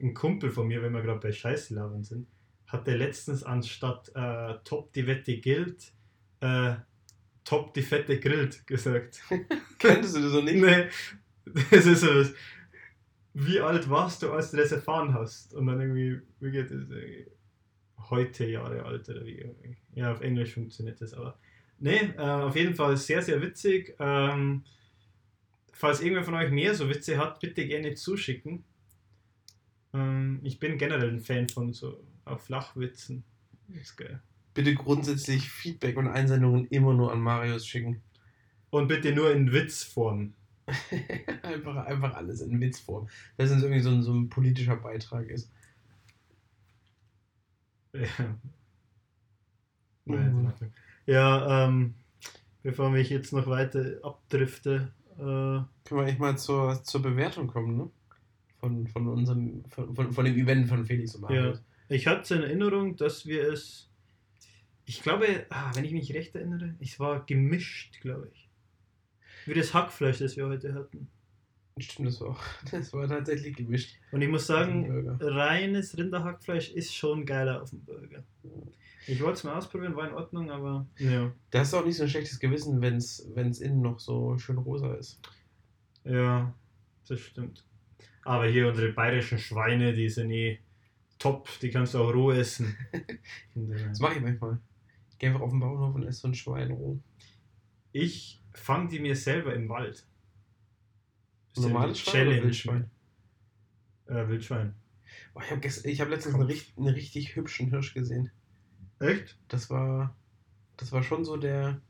Ein 0.00 0.14
Kumpel 0.14 0.50
von 0.50 0.66
mir, 0.66 0.82
wenn 0.82 0.92
wir 0.92 1.02
gerade 1.02 1.20
bei 1.20 1.32
Scheiße 1.32 1.74
labern 1.74 2.04
sind, 2.04 2.26
hat 2.66 2.86
der 2.86 2.96
letztens 2.96 3.42
anstatt 3.42 4.10
äh, 4.14 4.54
Top 4.64 4.92
die 4.92 5.06
Wette 5.06 5.38
gilt, 5.38 5.92
äh, 6.40 6.74
Top 7.44 7.72
die 7.74 7.82
Fette 7.82 8.20
grillt 8.20 8.66
gesagt. 8.66 9.22
Könntest 9.78 10.16
du 10.16 10.20
das 10.22 10.32
so 10.32 10.42
nicht? 10.42 10.56
nee, 10.62 10.88
das 11.70 11.86
ist 11.86 12.00
so. 12.00 12.12
das- 12.14 12.34
Wie 13.32 13.60
alt 13.60 13.88
warst 13.88 14.22
du, 14.22 14.32
als 14.32 14.50
du 14.50 14.58
das 14.58 14.72
erfahren 14.72 15.14
hast? 15.14 15.54
Und 15.54 15.66
dann 15.66 15.80
irgendwie, 15.80 16.20
wie 16.40 16.50
geht 16.50 16.70
das? 16.70 16.88
irgendwie, 16.90 17.26
Heute 18.08 18.46
Jahre 18.46 18.84
alt 18.84 19.08
oder 19.08 19.26
wie? 19.26 19.44
Ja, 19.94 20.12
auf 20.12 20.20
Englisch 20.20 20.54
funktioniert 20.54 21.00
das 21.00 21.12
aber. 21.12 21.38
Nee, 21.78 22.12
äh, 22.16 22.20
auf 22.20 22.56
jeden 22.56 22.74
Fall 22.74 22.96
sehr, 22.96 23.22
sehr 23.22 23.40
witzig. 23.42 23.94
Ähm, 23.98 24.64
falls 25.72 26.00
irgendwer 26.00 26.24
von 26.24 26.34
euch 26.34 26.50
mehr 26.50 26.74
so 26.74 26.88
Witze 26.88 27.18
hat, 27.18 27.40
bitte 27.40 27.66
gerne 27.66 27.94
zuschicken. 27.94 28.64
Ähm, 29.92 30.40
ich 30.42 30.58
bin 30.58 30.78
generell 30.78 31.10
ein 31.10 31.20
Fan 31.20 31.48
von 31.48 31.72
so 31.72 32.04
auch 32.24 32.40
Flachwitzen. 32.40 33.24
ist 33.68 33.96
geil. 33.96 34.20
Bitte 34.54 34.74
grundsätzlich 34.74 35.48
Feedback 35.48 35.96
und 35.96 36.08
Einsendungen 36.08 36.66
immer 36.68 36.92
nur 36.92 37.12
an 37.12 37.20
Marius 37.20 37.66
schicken. 37.66 38.02
Und 38.70 38.88
bitte 38.88 39.12
nur 39.12 39.32
in 39.32 39.52
Witzform. 39.52 40.34
einfach, 41.42 41.86
einfach 41.86 42.14
alles 42.14 42.40
in 42.40 42.60
Witzform. 42.60 43.08
Dass 43.36 43.50
es 43.50 43.62
irgendwie 43.62 43.82
so 43.82 43.90
ein, 43.90 44.02
so 44.02 44.12
ein 44.12 44.28
politischer 44.28 44.76
Beitrag 44.76 45.28
ist. 45.28 45.50
Ja. 50.06 50.16
Mhm. 50.16 50.52
Ja, 51.06 51.66
ähm, 51.66 51.94
bevor 52.62 52.92
ich 52.96 53.10
jetzt 53.10 53.32
noch 53.32 53.46
weiter 53.46 54.00
abdrifte, 54.02 54.92
äh, 55.20 55.22
Können 55.22 55.66
wir 55.90 56.02
eigentlich 56.02 56.18
mal 56.18 56.38
zur, 56.38 56.82
zur 56.82 57.02
Bewertung 57.02 57.46
kommen, 57.46 57.76
ne? 57.76 57.90
Von, 58.58 58.86
von 58.88 59.06
unserem, 59.08 59.64
von, 59.68 59.94
von, 59.94 60.12
von 60.12 60.24
dem 60.24 60.36
Event 60.36 60.68
von 60.68 60.84
Felix 60.84 61.14
und 61.14 61.22
Marius. 61.22 61.62
ich 61.88 62.06
hatte 62.06 62.34
in 62.34 62.42
Erinnerung, 62.42 62.96
dass 62.96 63.26
wir 63.26 63.52
es, 63.52 63.90
ich 64.86 65.02
glaube, 65.02 65.46
ah, 65.50 65.70
wenn 65.74 65.84
ich 65.84 65.92
mich 65.92 66.12
recht 66.14 66.34
erinnere, 66.34 66.74
es 66.80 66.98
war 66.98 67.24
gemischt, 67.26 68.00
glaube 68.00 68.30
ich. 68.32 68.48
Wie 69.46 69.54
das 69.54 69.74
Hackfleisch, 69.74 70.18
das 70.18 70.36
wir 70.36 70.46
heute 70.46 70.74
hatten. 70.74 71.08
Stimmt, 71.80 72.08
das 72.08 72.20
war 72.20 72.30
auch. 72.30 72.40
Das 72.70 72.92
war 72.92 73.08
tatsächlich 73.08 73.56
gemischt. 73.56 73.96
Und 74.12 74.22
ich 74.22 74.28
muss 74.28 74.46
sagen, 74.46 75.16
reines 75.20 75.96
Rinderhackfleisch 75.96 76.70
ist 76.70 76.94
schon 76.94 77.26
geiler 77.26 77.62
auf 77.62 77.70
dem 77.70 77.84
Burger. 77.84 78.22
Ich 79.06 79.20
wollte 79.22 79.38
es 79.38 79.44
mal 79.44 79.56
ausprobieren, 79.56 79.96
war 79.96 80.08
in 80.08 80.14
Ordnung, 80.14 80.50
aber 80.50 80.86
ja. 80.98 81.32
Da 81.50 81.60
hast 81.60 81.72
du 81.72 81.78
auch 81.78 81.84
nicht 81.84 81.96
so 81.96 82.04
ein 82.04 82.08
schlechtes 82.08 82.38
Gewissen, 82.38 82.80
wenn 82.80 82.96
es 82.96 83.60
innen 83.60 83.80
noch 83.80 83.98
so 83.98 84.36
schön 84.38 84.58
rosa 84.58 84.94
ist. 84.94 85.20
Ja, 86.04 86.54
das 87.08 87.20
stimmt. 87.20 87.64
Aber 88.24 88.46
hier 88.46 88.68
unsere 88.68 88.92
bayerischen 88.92 89.38
Schweine, 89.38 89.94
die 89.94 90.08
sind 90.08 90.30
eh 90.30 90.58
top, 91.18 91.48
die 91.60 91.70
kannst 91.70 91.94
du 91.94 91.98
auch 91.98 92.12
roh 92.12 92.32
essen. 92.32 92.76
Das 93.54 94.00
mache 94.00 94.14
ich 94.14 94.20
manchmal. 94.20 94.58
Ich 95.10 95.18
gehe 95.18 95.30
einfach 95.30 95.42
auf 95.42 95.50
den 95.50 95.60
Bauernhof 95.60 95.94
und 95.94 96.04
esse 96.04 96.20
so 96.20 96.28
ein 96.28 96.34
Schwein 96.34 96.70
roh. 96.70 96.98
Ich 97.92 98.40
fange 98.52 98.88
die 98.88 99.00
mir 99.00 99.16
selber 99.16 99.54
im 99.54 99.68
Wald. 99.68 100.06
Ist 101.54 101.62
Normales 101.62 101.98
Schwein 101.98 102.14
oder 102.14 102.22
Challenge. 102.22 102.44
Wildschwein? 102.44 102.90
Äh, 104.06 104.28
Wildschwein. 104.28 104.74
Boah, 105.34 105.42
ich 105.42 105.50
habe 105.50 105.68
hab 105.68 106.08
letztens 106.08 106.34
einen, 106.34 106.50
einen 106.50 106.94
richtig 106.94 107.36
hübschen 107.36 107.70
Hirsch 107.70 107.94
gesehen. 107.94 108.30
Echt? 109.00 109.38
Das 109.48 109.70
war, 109.70 110.16
das 110.76 110.92
war 110.92 111.02
schon 111.02 111.24
so 111.24 111.36
der, 111.36 111.80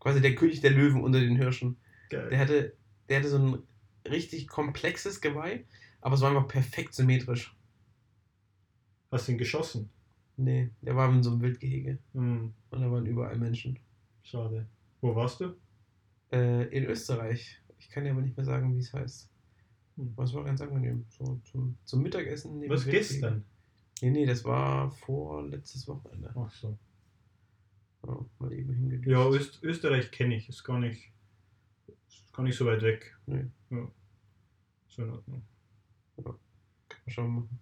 quasi 0.00 0.20
der 0.20 0.34
König 0.34 0.60
der 0.60 0.70
Löwen 0.70 1.02
unter 1.02 1.20
den 1.20 1.36
Hirschen. 1.36 1.76
Geil. 2.10 2.28
Der 2.30 2.38
hatte, 2.38 2.76
der 3.08 3.18
hatte 3.18 3.28
so 3.28 3.38
ein 3.38 3.62
richtig 4.08 4.48
komplexes 4.48 5.20
Geweih, 5.20 5.64
aber 6.00 6.14
es 6.14 6.20
war 6.20 6.30
einfach 6.30 6.48
perfekt 6.48 6.94
symmetrisch. 6.94 7.56
Hast 9.10 9.28
du 9.28 9.32
ihn 9.32 9.38
geschossen? 9.38 9.90
Nee, 10.36 10.70
der 10.82 10.96
war 10.96 11.08
in 11.12 11.22
so 11.22 11.30
einem 11.30 11.40
Wildgehege 11.42 11.98
Hm, 12.12 12.52
und 12.70 12.80
da 12.80 12.90
waren 12.90 13.06
überall 13.06 13.38
Menschen. 13.38 13.78
schade. 14.22 14.66
Wo 15.00 15.14
warst 15.14 15.40
du? 15.40 15.56
Äh, 16.32 16.64
in 16.76 16.84
Österreich. 16.86 17.60
Ich 17.84 17.90
kann 17.90 18.04
dir 18.04 18.12
aber 18.12 18.22
nicht 18.22 18.36
mehr 18.36 18.46
sagen, 18.46 18.74
wie 18.74 18.80
es 18.80 18.92
heißt. 18.92 19.28
Das 19.96 20.34
war 20.34 20.44
ganz 20.44 20.60
angenehm. 20.60 21.04
So 21.10 21.38
zum, 21.44 21.76
zum 21.84 22.02
Mittagessen. 22.02 22.68
Was 22.68 22.86
gestern? 22.86 23.44
Nee, 24.00 24.10
nee, 24.10 24.26
das 24.26 24.42
war 24.44 24.90
vor 24.90 25.46
letztes 25.46 25.86
Wochenende. 25.86 26.32
Ach 26.34 26.50
so. 26.50 26.78
Ja, 28.06 28.26
mal 28.38 28.52
eben 28.52 28.72
hingedüst. 28.72 29.06
Ja, 29.06 29.28
Öst 29.28 29.62
Österreich 29.62 30.10
kenne 30.10 30.36
ich. 30.36 30.48
Ist 30.48 30.64
gar 30.64 30.78
nicht, 30.78 31.12
ist 32.08 32.32
gar 32.32 32.42
nicht 32.42 32.56
so 32.56 32.66
weit 32.66 32.82
weg. 32.82 33.16
Nee. 33.26 33.46
Ja. 33.70 33.88
Ist 34.88 34.98
in 34.98 35.10
Ordnung. 35.10 35.42
Schon 37.06 37.34
machen. 37.34 37.60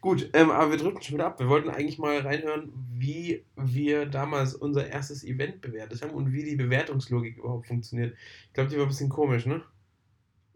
Gut, 0.00 0.30
ähm, 0.32 0.50
aber 0.50 0.70
wir 0.70 0.78
drücken 0.78 1.02
schon 1.02 1.14
wieder 1.14 1.26
ab. 1.26 1.40
Wir 1.40 1.48
wollten 1.48 1.68
eigentlich 1.68 1.98
mal 1.98 2.18
reinhören, 2.20 2.72
wie 2.90 3.44
wir 3.56 4.06
damals 4.06 4.54
unser 4.54 4.88
erstes 4.88 5.24
Event 5.24 5.60
bewertet 5.60 6.00
haben 6.02 6.12
und 6.12 6.32
wie 6.32 6.42
die 6.42 6.56
Bewertungslogik 6.56 7.36
überhaupt 7.36 7.66
funktioniert. 7.66 8.16
Ich 8.46 8.52
glaube, 8.54 8.70
die 8.70 8.76
war 8.76 8.86
ein 8.86 8.88
bisschen 8.88 9.10
komisch, 9.10 9.44
ne? 9.44 9.62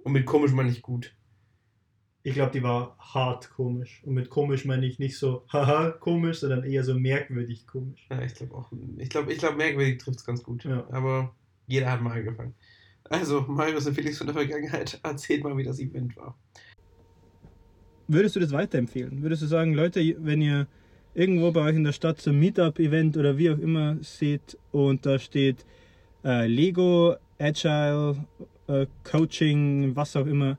Und 0.02 0.12
mit 0.12 0.24
komisch 0.24 0.52
meine 0.52 0.70
ich 0.70 0.80
gut. 0.80 1.14
Ich 2.24 2.34
glaube, 2.34 2.52
die 2.52 2.62
war 2.62 2.96
hart 2.98 3.50
komisch. 3.50 4.02
Und 4.04 4.14
mit 4.14 4.30
komisch 4.30 4.64
meine 4.64 4.86
ich 4.86 4.98
nicht 4.98 5.18
so, 5.18 5.44
haha, 5.52 5.90
komisch, 5.90 6.40
sondern 6.40 6.64
eher 6.64 6.84
so 6.84 6.94
merkwürdig 6.94 7.66
komisch. 7.66 8.06
Ja, 8.10 8.22
ich 8.22 8.34
glaube 8.34 8.54
auch. 8.54 8.72
Ich 8.98 9.10
glaube, 9.10 9.32
ich 9.32 9.38
glaub, 9.38 9.56
merkwürdig 9.56 9.98
trifft 9.98 10.20
es 10.20 10.24
ganz 10.24 10.42
gut. 10.42 10.64
Ja. 10.64 10.86
Aber 10.90 11.34
jeder 11.66 11.90
hat 11.90 12.00
mal 12.00 12.16
angefangen. 12.16 12.54
Also, 13.04 13.42
Marius 13.42 13.86
und 13.86 13.94
Felix 13.94 14.18
von 14.18 14.28
der 14.28 14.34
Vergangenheit, 14.34 15.00
erzählt 15.02 15.44
mal, 15.44 15.56
wie 15.56 15.64
das 15.64 15.80
Event 15.80 16.16
war. 16.16 16.38
Würdest 18.12 18.36
du 18.36 18.40
das 18.40 18.52
weiterempfehlen? 18.52 19.22
Würdest 19.22 19.40
du 19.40 19.46
sagen, 19.46 19.72
Leute, 19.72 20.00
wenn 20.18 20.42
ihr 20.42 20.66
irgendwo 21.14 21.50
bei 21.50 21.62
euch 21.62 21.76
in 21.76 21.84
der 21.84 21.92
Stadt 21.92 22.20
so 22.20 22.28
ein 22.28 22.38
Meetup-Event 22.38 23.16
oder 23.16 23.38
wie 23.38 23.50
auch 23.50 23.58
immer 23.58 23.96
seht 24.02 24.58
und 24.70 25.06
da 25.06 25.18
steht 25.18 25.64
äh, 26.22 26.46
Lego, 26.46 27.16
Agile, 27.38 28.16
äh, 28.68 28.84
Coaching, 29.02 29.96
was 29.96 30.14
auch 30.14 30.26
immer, 30.26 30.58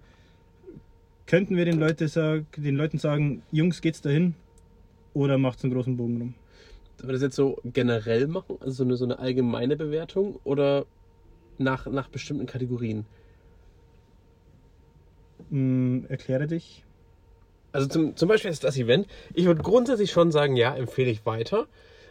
könnten 1.28 1.56
wir 1.56 1.66
den, 1.66 1.80
Leute 1.80 2.08
sag, 2.08 2.46
den 2.58 2.76
Leuten 2.76 2.98
sagen, 2.98 3.44
Jungs, 3.52 3.82
geht's 3.82 4.02
dahin? 4.02 4.34
Oder 5.14 5.38
macht's 5.38 5.64
einen 5.64 5.74
großen 5.74 5.96
Bogen 5.96 6.18
rum? 6.18 6.34
Sollen 6.98 7.10
wir 7.10 7.14
das 7.14 7.22
jetzt 7.22 7.36
so 7.36 7.60
generell 7.66 8.26
machen? 8.26 8.58
Also 8.62 8.78
so 8.78 8.84
eine, 8.84 8.98
so 8.98 9.06
eine 9.06 9.20
allgemeine 9.20 9.76
Bewertung 9.78 10.40
oder 10.44 10.88
nach, 11.60 11.86
nach 11.86 12.08
bestimmten 12.08 12.48
Kategorien? 12.48 13.06
Hm, 15.52 16.08
erkläre 16.10 16.48
dich. 16.48 16.84
Also 17.74 17.88
zum, 17.88 18.16
zum 18.16 18.30
Beispiel 18.30 18.52
ist 18.52 18.64
das 18.64 18.78
Event. 18.78 19.08
Ich 19.34 19.46
würde 19.46 19.64
grundsätzlich 19.64 20.12
schon 20.12 20.32
sagen, 20.32 20.56
ja, 20.56 20.76
empfehle 20.76 21.10
ich 21.10 21.26
weiter. 21.26 21.68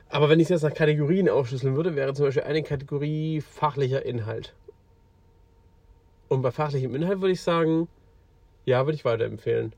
Aber 0.09 0.29
wenn 0.29 0.41
ich 0.41 0.47
es 0.47 0.51
jetzt 0.51 0.63
nach 0.63 0.75
Kategorien 0.75 1.29
aufschlüsseln 1.31 1.77
würde, 1.77 1.95
wäre 1.97 2.13
zum 2.13 2.27
Beispiel 2.27 2.43
eine 2.43 2.63
Kategorie 2.63 3.41
fachlicher 3.41 4.05
Inhalt. 4.05 4.55
Und 6.29 6.43
bei 6.43 6.51
fachlichem 6.51 6.95
Inhalt 6.95 7.21
würde 7.21 7.33
ich 7.33 7.41
sagen, 7.41 7.89
ja, 8.67 8.85
würde 8.85 8.97
ich 8.97 9.05
weiterempfehlen. 9.05 9.73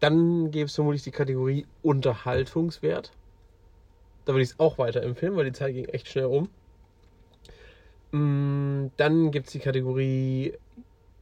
Dann 0.00 0.50
gäbe 0.50 0.66
es 0.66 0.74
vermutlich 0.74 1.02
die 1.02 1.10
Kategorie 1.10 1.66
Unterhaltungswert. 1.82 3.12
Da 4.24 4.32
würde 4.32 4.42
ich 4.42 4.50
es 4.50 4.60
auch 4.60 4.78
weiterempfehlen, 4.78 5.36
weil 5.36 5.46
die 5.46 5.52
Zeit 5.52 5.74
ging 5.74 5.86
echt 5.86 6.08
schnell 6.08 6.26
um. 6.26 6.48
Mm, 8.12 8.90
Dann 8.96 9.32
gibt 9.32 9.46
es 9.46 9.52
die 9.52 9.58
Kategorie 9.58 10.54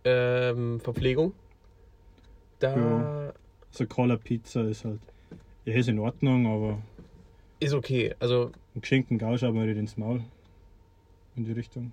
ähm, 0.05 0.79
Verpflegung. 0.81 1.33
Da 2.59 2.77
Ja. 2.77 3.33
So 3.73 3.87
Caller 3.87 4.19
Pizza 4.19 4.69
ist 4.69 4.85
halt, 4.85 5.01
ja, 5.65 5.75
ist 5.75 5.89
in 5.89 5.99
Ordnung, 5.99 6.47
aber 6.47 6.79
ist 7.59 7.75
okay. 7.75 8.15
Also 8.21 8.51
einen 8.75 8.83
geschenkten 8.83 9.19
Gausch 9.19 9.43
aber 9.43 9.65
nicht 9.65 9.79
ins 9.79 9.97
Maul. 9.97 10.23
In 11.37 11.45
die 11.45 11.53
Richtung. 11.53 11.93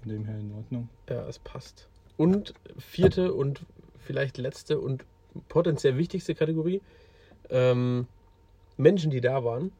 Von 0.00 0.08
dem 0.10 0.24
her 0.24 0.38
in 0.38 0.52
Ordnung. 0.52 0.88
Ja, 1.08 1.26
es 1.26 1.38
passt. 1.38 1.88
Und 2.16 2.54
vierte 2.78 3.32
und 3.32 3.60
vielleicht 3.98 4.38
letzte 4.38 4.78
und 4.78 5.04
potenziell 5.48 5.96
wichtigste 5.98 6.34
Kategorie. 6.34 6.80
Ähm, 7.50 8.06
Menschen, 8.76 9.10
die 9.10 9.20
da 9.20 9.42
waren, 9.42 9.72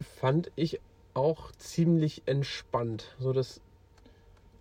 fand 0.00 0.50
ich 0.56 0.80
auch 1.14 1.50
ziemlich 1.52 2.22
entspannt. 2.26 3.16
So 3.18 3.32
das 3.32 3.60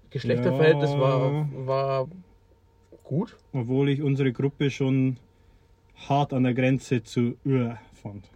Geschlechterverhältnis 0.09 0.91
Ja. 0.93 0.99
war, 0.99 1.67
war 1.67 2.07
gut. 3.09 3.35
Obwohl 3.53 3.89
ich 3.89 4.01
unsere 4.03 4.31
Gruppe 4.31 4.69
schon 4.69 5.17
hart 6.07 6.31
an 6.31 6.43
der 6.43 6.53
Grenze 6.53 7.03
zu 7.03 7.35
Ur 7.43 7.77
fand. 8.01 8.29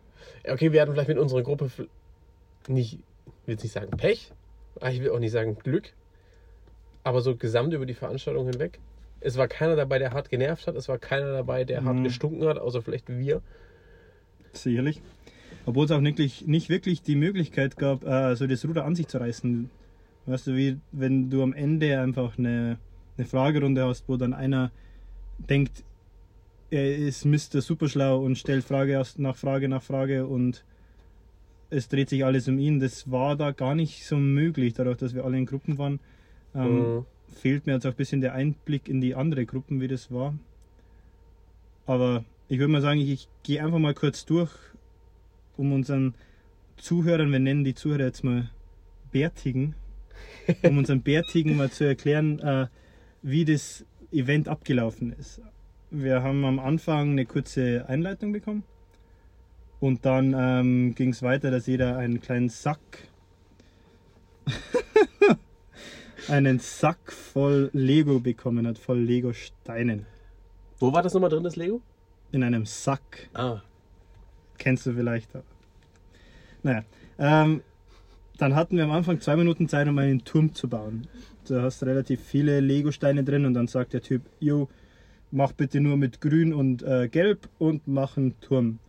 Okay, 0.47 0.71
wir 0.71 0.81
hatten 0.81 0.91
vielleicht 0.93 1.09
mit 1.09 1.19
unserer 1.19 1.43
Gruppe 1.43 1.69
nicht, 2.67 2.93
ich 2.93 2.99
will 3.45 3.53
jetzt 3.53 3.63
nicht 3.63 3.71
sagen 3.71 3.95
Pech, 3.95 4.31
ich 4.89 4.99
will 4.99 5.11
auch 5.11 5.19
nicht 5.19 5.31
sagen 5.31 5.55
Glück, 5.63 5.93
aber 7.03 7.21
so 7.21 7.35
gesamt 7.35 7.73
über 7.73 7.85
die 7.85 7.93
Veranstaltung 7.93 8.47
hinweg. 8.47 8.79
Es 9.21 9.37
war 9.37 9.47
keiner 9.47 9.75
dabei, 9.75 9.99
der 9.99 10.11
hart 10.11 10.29
genervt 10.29 10.65
hat, 10.67 10.75
es 10.75 10.89
war 10.89 10.97
keiner 10.97 11.31
dabei, 11.31 11.63
der 11.65 11.83
hart 11.85 11.97
Mhm. 11.97 12.03
gestunken 12.03 12.45
hat, 12.47 12.57
außer 12.57 12.81
vielleicht 12.81 13.07
wir. 13.09 13.41
Sicherlich. 14.53 15.01
Obwohl 15.65 15.85
es 15.85 15.91
auch 15.91 16.01
wirklich, 16.01 16.45
nicht 16.47 16.67
wirklich 16.69 17.03
die 17.03 17.15
Möglichkeit 17.15 17.77
gab, 17.77 18.03
äh, 18.03 18.35
so 18.35 18.47
das 18.47 18.65
Ruder 18.65 18.85
an 18.85 18.95
sich 18.95 19.07
zu 19.07 19.19
reißen. 19.19 19.69
Weißt 20.25 20.47
du, 20.47 20.55
wie 20.55 20.77
wenn 20.91 21.29
du 21.29 21.41
am 21.43 21.53
Ende 21.53 21.99
einfach 22.01 22.37
eine, 22.37 22.79
eine 23.17 23.27
Fragerunde 23.27 23.85
hast, 23.85 24.07
wo 24.07 24.17
dann 24.17 24.33
einer 24.33 24.71
denkt, 25.37 25.83
er 26.69 26.95
ist 26.97 27.25
Mr. 27.25 27.61
Superschlau 27.61 28.23
und 28.23 28.37
stellt 28.37 28.63
Frage 28.63 29.01
nach 29.17 29.35
Frage 29.35 29.69
nach 29.69 29.83
Frage 29.83 30.25
und 30.25 30.63
es 31.69 31.87
dreht 31.87 32.09
sich 32.09 32.25
alles 32.25 32.47
um 32.47 32.57
ihn. 32.57 32.79
Das 32.79 33.11
war 33.11 33.35
da 33.35 33.51
gar 33.51 33.75
nicht 33.75 34.05
so 34.05 34.17
möglich, 34.17 34.73
dadurch, 34.73 34.97
dass 34.97 35.13
wir 35.13 35.25
alle 35.25 35.37
in 35.37 35.45
Gruppen 35.45 35.77
waren. 35.77 35.99
Ähm, 36.55 36.75
Mhm. 36.99 37.05
fehlt 37.35 37.65
mir 37.65 37.73
jetzt 37.73 37.85
auch 37.85 37.91
ein 37.91 37.95
bisschen 37.95 38.21
der 38.21 38.33
Einblick 38.33 38.87
in 38.87 39.01
die 39.01 39.15
andere 39.15 39.45
Gruppen, 39.45 39.81
wie 39.81 39.87
das 39.87 40.11
war. 40.11 40.35
Aber 41.85 42.23
ich 42.47 42.59
würde 42.59 42.71
mal 42.71 42.81
sagen, 42.81 42.99
ich, 42.99 43.09
ich 43.11 43.27
gehe 43.43 43.63
einfach 43.63 43.79
mal 43.79 43.93
kurz 43.93 44.25
durch, 44.25 44.51
um 45.57 45.73
unseren 45.73 46.13
Zuhörern, 46.77 47.31
wir 47.31 47.39
nennen 47.39 47.63
die 47.63 47.75
Zuhörer 47.75 48.05
jetzt 48.05 48.23
mal 48.23 48.49
Bärtigen, 49.11 49.75
um 50.63 50.77
unseren 50.77 51.01
Bärtigen 51.01 51.55
mal 51.55 51.71
zu 51.71 51.83
erklären, 51.85 52.39
äh, 52.39 52.67
wie 53.23 53.45
das 53.45 53.85
Event 54.11 54.47
abgelaufen 54.47 55.13
ist. 55.13 55.41
Wir 55.89 56.21
haben 56.21 56.45
am 56.45 56.59
Anfang 56.59 57.11
eine 57.11 57.25
kurze 57.25 57.85
Einleitung 57.87 58.31
bekommen 58.31 58.63
und 59.79 60.05
dann 60.05 60.35
ähm, 60.37 60.95
ging 60.95 61.09
es 61.09 61.23
weiter, 61.23 61.49
dass 61.51 61.67
jeder 61.67 61.97
einen 61.97 62.21
kleinen 62.21 62.49
Sack 62.49 62.79
einen 66.27 66.59
Sack 66.59 67.11
voll 67.11 67.69
Lego 67.73 68.19
bekommen 68.19 68.67
hat, 68.67 68.77
voll 68.77 68.99
Lego-Steinen. 68.99 70.05
Wo 70.79 70.91
war 70.93 71.01
das 71.01 71.13
nochmal 71.13 71.29
drin, 71.29 71.43
das 71.43 71.55
Lego? 71.55 71.81
In 72.31 72.43
einem 72.43 72.65
Sack. 72.65 73.29
Ah, 73.33 73.61
Kennst 74.57 74.85
du 74.85 74.93
vielleicht 74.93 75.35
auch. 75.35 75.43
Naja, 76.63 76.83
ähm, 77.19 77.61
dann 78.37 78.55
hatten 78.55 78.77
wir 78.77 78.83
am 78.83 78.91
Anfang 78.91 79.19
zwei 79.19 79.35
Minuten 79.35 79.67
Zeit, 79.67 79.87
um 79.87 79.97
einen 79.97 80.23
Turm 80.23 80.53
zu 80.53 80.67
bauen. 80.67 81.07
Du 81.47 81.61
hast 81.61 81.83
relativ 81.83 82.21
viele 82.21 82.59
Lego-Steine 82.59 83.23
drin 83.23 83.45
und 83.45 83.53
dann 83.53 83.67
sagt 83.67 83.93
der 83.93 84.01
Typ, 84.01 84.21
jo, 84.39 84.69
mach 85.31 85.51
bitte 85.51 85.79
nur 85.81 85.97
mit 85.97 86.21
grün 86.21 86.53
und 86.53 86.83
äh, 86.83 87.07
gelb 87.09 87.49
und 87.59 87.87
mach 87.87 88.17
einen 88.17 88.39
Turm. 88.39 88.79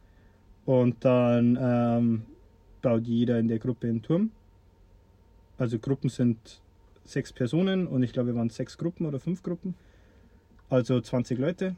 Und 0.66 1.04
dann 1.04 1.58
ähm, 1.60 2.22
baut 2.80 3.06
jeder 3.06 3.38
in 3.38 3.48
der 3.48 3.58
Gruppe 3.58 3.88
einen 3.88 4.02
Turm. 4.02 4.30
Also 5.58 5.78
Gruppen 5.78 6.10
sind 6.10 6.60
sechs 7.04 7.32
Personen 7.32 7.86
und 7.86 8.02
ich 8.02 8.12
glaube, 8.12 8.28
wir 8.28 8.34
waren 8.36 8.50
sechs 8.50 8.78
Gruppen 8.78 9.06
oder 9.06 9.20
fünf 9.20 9.42
Gruppen. 9.42 9.74
Also 10.70 11.00
20 11.00 11.38
Leute. 11.38 11.76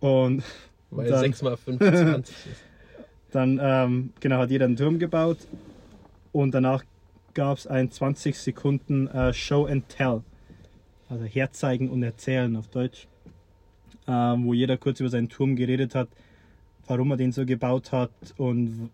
Und 0.00 0.42
weil 0.90 1.10
Dann- 1.10 1.20
6 1.20 1.42
mal 1.42 1.56
25 1.56 2.36
ist. 2.46 2.64
dann 3.32 3.58
ähm, 3.62 4.10
genau, 4.20 4.38
hat 4.38 4.50
jeder 4.50 4.64
einen 4.64 4.76
Turm 4.76 4.98
gebaut 4.98 5.38
und 6.32 6.52
danach 6.52 6.82
gab 7.38 7.56
es 7.56 7.68
ein 7.68 7.88
20 7.88 8.36
Sekunden 8.36 9.06
äh, 9.06 9.32
Show 9.32 9.66
and 9.66 9.88
Tell. 9.88 10.22
Also 11.08 11.24
herzeigen 11.24 11.88
und 11.88 12.02
erzählen 12.02 12.56
auf 12.56 12.66
Deutsch. 12.66 13.06
Ähm, 14.08 14.44
wo 14.44 14.54
jeder 14.54 14.76
kurz 14.76 14.98
über 14.98 15.08
seinen 15.08 15.28
Turm 15.28 15.54
geredet 15.54 15.94
hat, 15.94 16.08
warum 16.88 17.12
er 17.12 17.16
den 17.16 17.30
so 17.30 17.46
gebaut 17.46 17.92
hat 17.92 18.10
und 18.38 18.90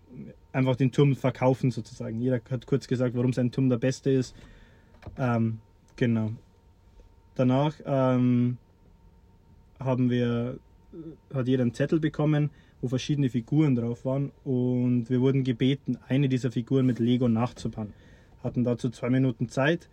einfach 0.53 0.77
den 0.77 0.93
Turm 0.93 1.17
verkaufen 1.17 1.71
sozusagen. 1.71 2.21
Jeder 2.21 2.43
hat 2.51 2.67
kurz 2.67 2.87
gesagt, 2.87 3.17
warum 3.17 3.33
sein 3.33 3.51
Turm 3.51 3.71
der 3.71 3.79
beste 3.79 4.11
ist. 4.11 4.37
Ähm, 5.17 5.61
genau. 5.97 6.31
Danach 7.37 7.75
ähm, 7.87 8.59
haben 9.81 10.11
wir, 10.11 10.59
hat 11.33 11.49
jeder 11.49 11.63
einen 11.63 11.73
Zettel 11.73 11.99
bekommen, 11.99 12.51
wo 12.83 12.89
verschiedene 12.89 13.31
Figuren 13.31 13.75
drauf 13.75 14.05
waren 14.05 14.33
und 14.45 15.09
wir 15.09 15.23
wurden 15.23 15.45
gebeten, 15.45 15.97
eine 16.09 16.29
dieser 16.29 16.51
Figuren 16.51 16.85
mit 16.85 16.99
Lego 16.99 17.27
nachzubauen. 17.27 17.95
Hatten 18.45 18.63
dazu 18.63 18.91
zwei 18.91 19.11
Minuten 19.11 19.49
Zeit 19.49 19.89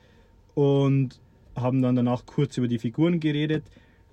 und 0.53 1.19
haben 1.55 1.81
dann 1.81 1.95
danach 1.95 2.25
kurz 2.25 2.57
über 2.57 2.67
die 2.67 2.79
Figuren 2.79 3.19
geredet. 3.19 3.63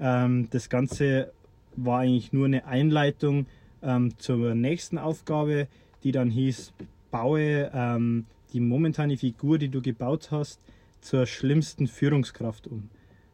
Ähm, 0.00 0.48
das 0.50 0.68
Ganze 0.68 1.32
war 1.76 2.00
eigentlich 2.00 2.32
nur 2.32 2.46
eine 2.46 2.66
Einleitung 2.66 3.46
ähm, 3.82 4.16
zur 4.18 4.54
nächsten 4.54 4.96
Aufgabe, 4.98 5.68
die 6.02 6.12
dann 6.12 6.30
hieß, 6.30 6.72
baue 7.10 7.70
ähm, 7.74 8.26
die 8.52 8.60
momentane 8.60 9.16
Figur, 9.16 9.58
die 9.58 9.68
du 9.68 9.82
gebaut 9.82 10.30
hast, 10.30 10.60
zur 11.00 11.26
schlimmsten 11.26 11.86
Führungskraft 11.86 12.66
um. 12.66 12.88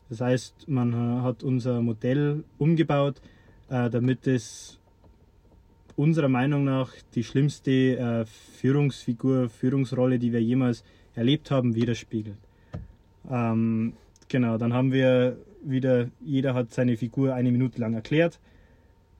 Das 0.08 0.20
heißt, 0.20 0.68
man 0.68 1.22
hat 1.22 1.42
unser 1.42 1.80
Modell 1.80 2.44
umgebaut, 2.58 3.20
äh, 3.68 3.88
damit 3.88 4.26
es 4.26 4.78
unserer 5.96 6.28
Meinung 6.28 6.64
nach 6.64 6.92
die 7.14 7.24
schlimmste 7.24 7.70
äh, 7.70 8.24
Führungsfigur, 8.26 9.48
Führungsrolle, 9.48 10.18
die 10.18 10.32
wir 10.32 10.42
jemals 10.42 10.84
erlebt 11.14 11.50
haben, 11.50 11.74
widerspiegelt. 11.74 12.38
Ähm, 13.30 13.94
genau, 14.28 14.58
dann 14.58 14.72
haben 14.72 14.92
wir 14.92 15.36
wieder, 15.62 16.08
jeder 16.20 16.54
hat 16.54 16.72
seine 16.72 16.96
Figur 16.96 17.34
eine 17.34 17.50
Minute 17.50 17.80
lang 17.80 17.94
erklärt, 17.94 18.38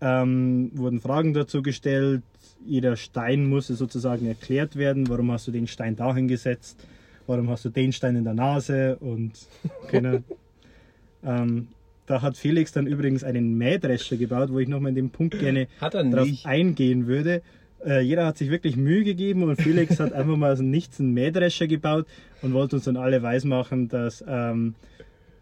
ähm, 0.01 0.71
wurden 0.75 1.01
Fragen 1.01 1.33
dazu 1.33 1.63
gestellt, 1.63 2.23
jeder 2.67 2.97
Stein 2.97 3.47
musste 3.47 3.75
sozusagen 3.75 4.27
erklärt 4.27 4.77
werden, 4.77 5.09
warum 5.09 5.31
hast 5.33 5.47
du 5.47 5.53
den 5.53 5.67
Stein 5.67 5.97
dahin 5.97 6.29
gesetzt, 6.29 6.85
warum 7.27 7.49
hast 7.49 7.65
du 7.65 7.71
den 7.71 7.93
Stein 7.93 8.17
in 8.17 8.25
der 8.25 8.35
Nase? 8.35 8.97
Und 8.97 9.33
genau. 9.91 10.19
ähm, 11.25 11.69
da 12.07 12.23
hat 12.23 12.37
Felix 12.37 12.73
dann 12.73 12.87
übrigens 12.87 13.25
einen 13.25 13.55
Mähdrescher 13.55 14.17
gebaut, 14.17 14.51
wo 14.53 14.59
ich 14.59 14.69
nochmal 14.69 14.90
in 14.90 14.97
dem 14.97 15.11
Punkt 15.11 15.38
gerne 15.38 15.69
er 15.95 16.05
nicht. 16.25 16.47
eingehen 16.47 17.07
würde. 17.07 17.43
Äh, 17.85 18.01
jeder 18.01 18.27
hat 18.27 18.38
sich 18.38 18.51
wirklich 18.51 18.77
Mühe 18.77 19.05
gegeben 19.05 19.43
und 19.43 19.61
Felix 19.61 20.01
hat 20.01 20.12
einfach 20.14 20.37
mal 20.37 20.53
aus 20.53 20.59
dem 20.59 20.71
Nichts 20.71 21.01
einen 21.01 21.12
Mähdrescher 21.12 21.67
gebaut 21.67 22.07
und 22.43 22.53
wollte 22.53 22.77
uns 22.77 22.85
dann 22.85 22.97
alle 22.97 23.23
weismachen, 23.23 23.88
dass 23.88 24.25
ähm, 24.27 24.75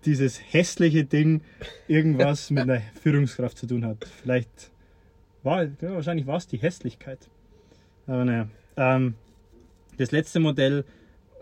dieses 0.05 0.40
hässliche 0.53 1.05
Ding 1.05 1.42
irgendwas 1.88 2.51
mit 2.51 2.64
einer 2.64 2.83
Führungskraft 3.01 3.59
zu 3.59 3.66
tun 3.66 3.85
hat. 3.85 4.07
Vielleicht 4.22 4.70
war, 5.42 5.64
ja, 5.64 5.94
wahrscheinlich 5.94 6.27
war 6.27 6.37
es 6.37 6.46
die 6.46 6.59
Hässlichkeit. 6.59 7.29
Aber 8.07 8.25
naja. 8.25 8.48
Ähm, 8.77 9.14
das 9.98 10.11
letzte 10.11 10.40
Modell, 10.40 10.85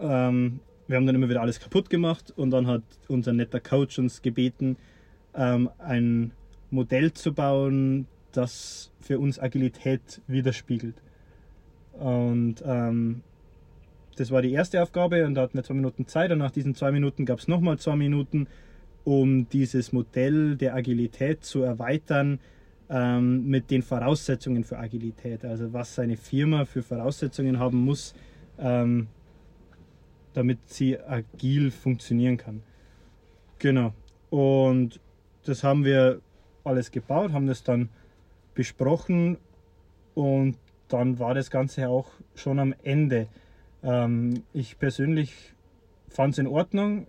ähm, 0.00 0.60
wir 0.88 0.96
haben 0.96 1.06
dann 1.06 1.14
immer 1.14 1.28
wieder 1.28 1.40
alles 1.40 1.60
kaputt 1.60 1.88
gemacht 1.88 2.32
und 2.36 2.50
dann 2.50 2.66
hat 2.66 2.82
unser 3.08 3.32
netter 3.32 3.60
Coach 3.60 3.98
uns 3.98 4.22
gebeten, 4.22 4.76
ähm, 5.34 5.70
ein 5.78 6.32
Modell 6.70 7.12
zu 7.12 7.32
bauen, 7.32 8.06
das 8.32 8.90
für 9.00 9.18
uns 9.18 9.38
Agilität 9.38 10.20
widerspiegelt. 10.26 11.02
Und 11.92 12.62
ähm, 12.64 13.22
das 14.16 14.30
war 14.30 14.42
die 14.42 14.52
erste 14.52 14.82
Aufgabe 14.82 15.24
und 15.26 15.34
da 15.34 15.42
hatten 15.42 15.56
wir 15.56 15.64
zwei 15.64 15.74
Minuten 15.74 16.06
Zeit 16.06 16.30
und 16.30 16.38
nach 16.38 16.50
diesen 16.50 16.74
zwei 16.74 16.92
Minuten 16.92 17.24
gab 17.24 17.38
es 17.38 17.48
nochmal 17.48 17.78
zwei 17.78 17.96
Minuten, 17.96 18.46
um 19.04 19.48
dieses 19.48 19.92
Modell 19.92 20.56
der 20.56 20.74
Agilität 20.74 21.44
zu 21.44 21.62
erweitern 21.62 22.38
ähm, 22.90 23.46
mit 23.46 23.70
den 23.70 23.82
Voraussetzungen 23.82 24.64
für 24.64 24.78
Agilität. 24.78 25.44
Also 25.44 25.72
was 25.72 25.94
seine 25.94 26.16
Firma 26.16 26.64
für 26.64 26.82
Voraussetzungen 26.82 27.58
haben 27.58 27.78
muss, 27.78 28.14
ähm, 28.58 29.06
damit 30.34 30.58
sie 30.66 30.98
agil 30.98 31.70
funktionieren 31.70 32.36
kann. 32.36 32.62
Genau. 33.58 33.94
Und 34.30 35.00
das 35.44 35.64
haben 35.64 35.84
wir 35.84 36.20
alles 36.64 36.90
gebaut, 36.90 37.32
haben 37.32 37.46
das 37.46 37.62
dann 37.62 37.88
besprochen 38.54 39.38
und 40.14 40.56
dann 40.88 41.18
war 41.18 41.34
das 41.34 41.50
Ganze 41.50 41.88
auch 41.88 42.10
schon 42.34 42.58
am 42.58 42.74
Ende. 42.82 43.28
Ähm, 43.82 44.42
ich 44.52 44.78
persönlich 44.78 45.54
fand 46.08 46.34
es 46.34 46.38
in 46.38 46.46
Ordnung. 46.46 47.06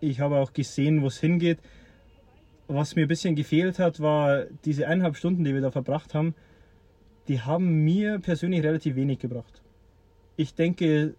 Ich 0.00 0.20
habe 0.20 0.36
auch 0.36 0.52
gesehen, 0.52 1.02
wo 1.02 1.08
es 1.08 1.18
hingeht. 1.18 1.58
Was 2.68 2.96
mir 2.96 3.02
ein 3.02 3.08
bisschen 3.08 3.36
gefehlt 3.36 3.78
hat, 3.78 4.00
war 4.00 4.44
diese 4.64 4.86
eineinhalb 4.86 5.16
Stunden, 5.16 5.44
die 5.44 5.54
wir 5.54 5.60
da 5.60 5.70
verbracht 5.70 6.14
haben, 6.14 6.34
die 7.28 7.40
haben 7.40 7.84
mir 7.84 8.18
persönlich 8.18 8.62
relativ 8.62 8.96
wenig 8.96 9.18
gebracht. 9.18 9.62
Ich 10.36 10.54
denke, 10.54 11.14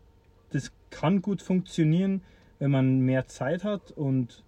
das 0.51 0.71
kann 0.89 1.21
gut 1.21 1.41
funktionieren, 1.41 2.21
wenn 2.59 2.71
man 2.71 2.99
mehr 2.99 3.27
Zeit 3.27 3.63
hat 3.63 3.91
und 3.91 4.43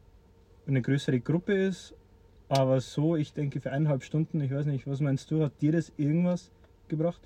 eine 0.69 0.81
größere 0.81 1.19
Gruppe 1.19 1.53
ist. 1.53 1.93
Aber 2.47 2.81
so, 2.81 3.15
ich 3.15 3.33
denke, 3.33 3.61
für 3.61 3.71
eineinhalb 3.71 4.03
Stunden, 4.03 4.41
ich 4.41 4.51
weiß 4.51 4.65
nicht, 4.65 4.87
was 4.87 5.01
meinst 5.01 5.29
du, 5.29 5.43
hat 5.43 5.61
dir 5.61 5.71
das 5.71 5.91
irgendwas 5.97 6.51
gebracht? 6.87 7.21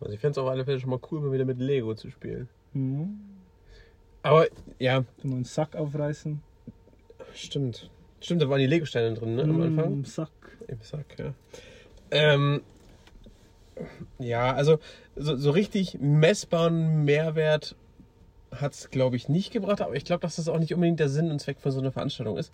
Also 0.00 0.14
ich 0.14 0.20
fände 0.20 0.32
es 0.32 0.38
auf 0.38 0.48
alle 0.48 0.64
Fälle 0.64 0.80
schon 0.80 0.90
mal 0.90 1.00
cool, 1.10 1.20
mal 1.20 1.32
wieder 1.32 1.44
mit 1.44 1.58
Lego 1.58 1.94
zu 1.94 2.10
spielen. 2.10 2.48
Mhm. 2.72 3.20
Aber 4.22 4.46
ja, 4.78 5.04
Mal 5.22 5.34
einen 5.36 5.44
Sack 5.44 5.76
aufreißen. 5.76 6.40
stimmt. 7.34 7.90
Stimmt, 8.20 8.40
da 8.40 8.48
waren 8.48 8.60
die 8.60 8.66
Lego-Steine 8.66 9.14
drin, 9.14 9.34
ne, 9.34 9.42
am 9.42 9.60
Anfang. 9.60 10.00
Mm, 10.00 10.04
Sack. 10.04 10.30
Im 10.68 10.80
Sack, 10.80 11.18
ja. 11.18 11.34
Ähm, 12.12 12.62
ja, 14.20 14.54
also 14.54 14.78
so, 15.16 15.36
so 15.36 15.50
richtig 15.50 15.98
messbaren 16.00 17.04
Mehrwert 17.04 17.74
hat 18.52 18.74
es, 18.74 18.90
glaube 18.90 19.16
ich, 19.16 19.28
nicht 19.28 19.52
gebracht, 19.52 19.80
aber 19.80 19.94
ich 19.96 20.04
glaube, 20.04 20.20
dass 20.20 20.36
das 20.36 20.48
auch 20.48 20.58
nicht 20.58 20.74
unbedingt 20.74 21.00
der 21.00 21.08
Sinn 21.08 21.30
und 21.30 21.40
Zweck 21.40 21.60
von 21.60 21.72
so 21.72 21.80
einer 21.80 21.92
Veranstaltung 21.92 22.36
ist, 22.36 22.52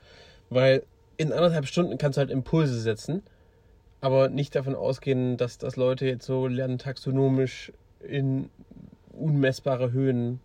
weil 0.51 0.85
in 1.17 1.33
anderthalb 1.33 1.67
Stunden 1.67 1.99
kannst 1.99 2.17
du 2.17 2.21
halt 2.21 2.31
Impulse 2.31 2.81
setzen, 2.81 3.23
aber 4.01 4.29
nicht 4.29 4.55
davon 4.55 4.75
ausgehen, 4.75 5.37
dass, 5.37 5.59
dass 5.59 5.77
Leute 5.77 6.07
jetzt 6.07 6.27
so 6.27 6.47
lernen, 6.47 6.79
taxonomisch 6.79 7.73
in 8.01 8.49
unmessbare 9.13 9.91
Höhen 9.91 10.41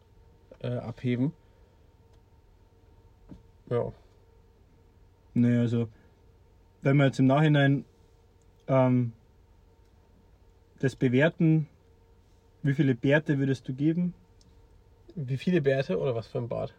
äh, 0.59 0.69
abheben. 0.69 1.33
Ja. 3.69 3.91
Nee, 5.35 5.57
also, 5.57 5.87
wenn 6.81 6.97
wir 6.97 7.05
jetzt 7.05 7.19
im 7.19 7.27
Nachhinein 7.27 7.85
ähm, 8.67 9.13
das 10.79 10.95
bewerten, 10.95 11.67
wie 12.63 12.73
viele 12.73 12.95
Bärte 12.95 13.39
würdest 13.39 13.67
du 13.67 13.73
geben? 13.73 14.13
Wie 15.15 15.37
viele 15.37 15.61
Bärte 15.61 15.99
oder 15.99 16.15
was 16.15 16.27
für 16.27 16.39
ein 16.39 16.47
Bart? 16.47 16.73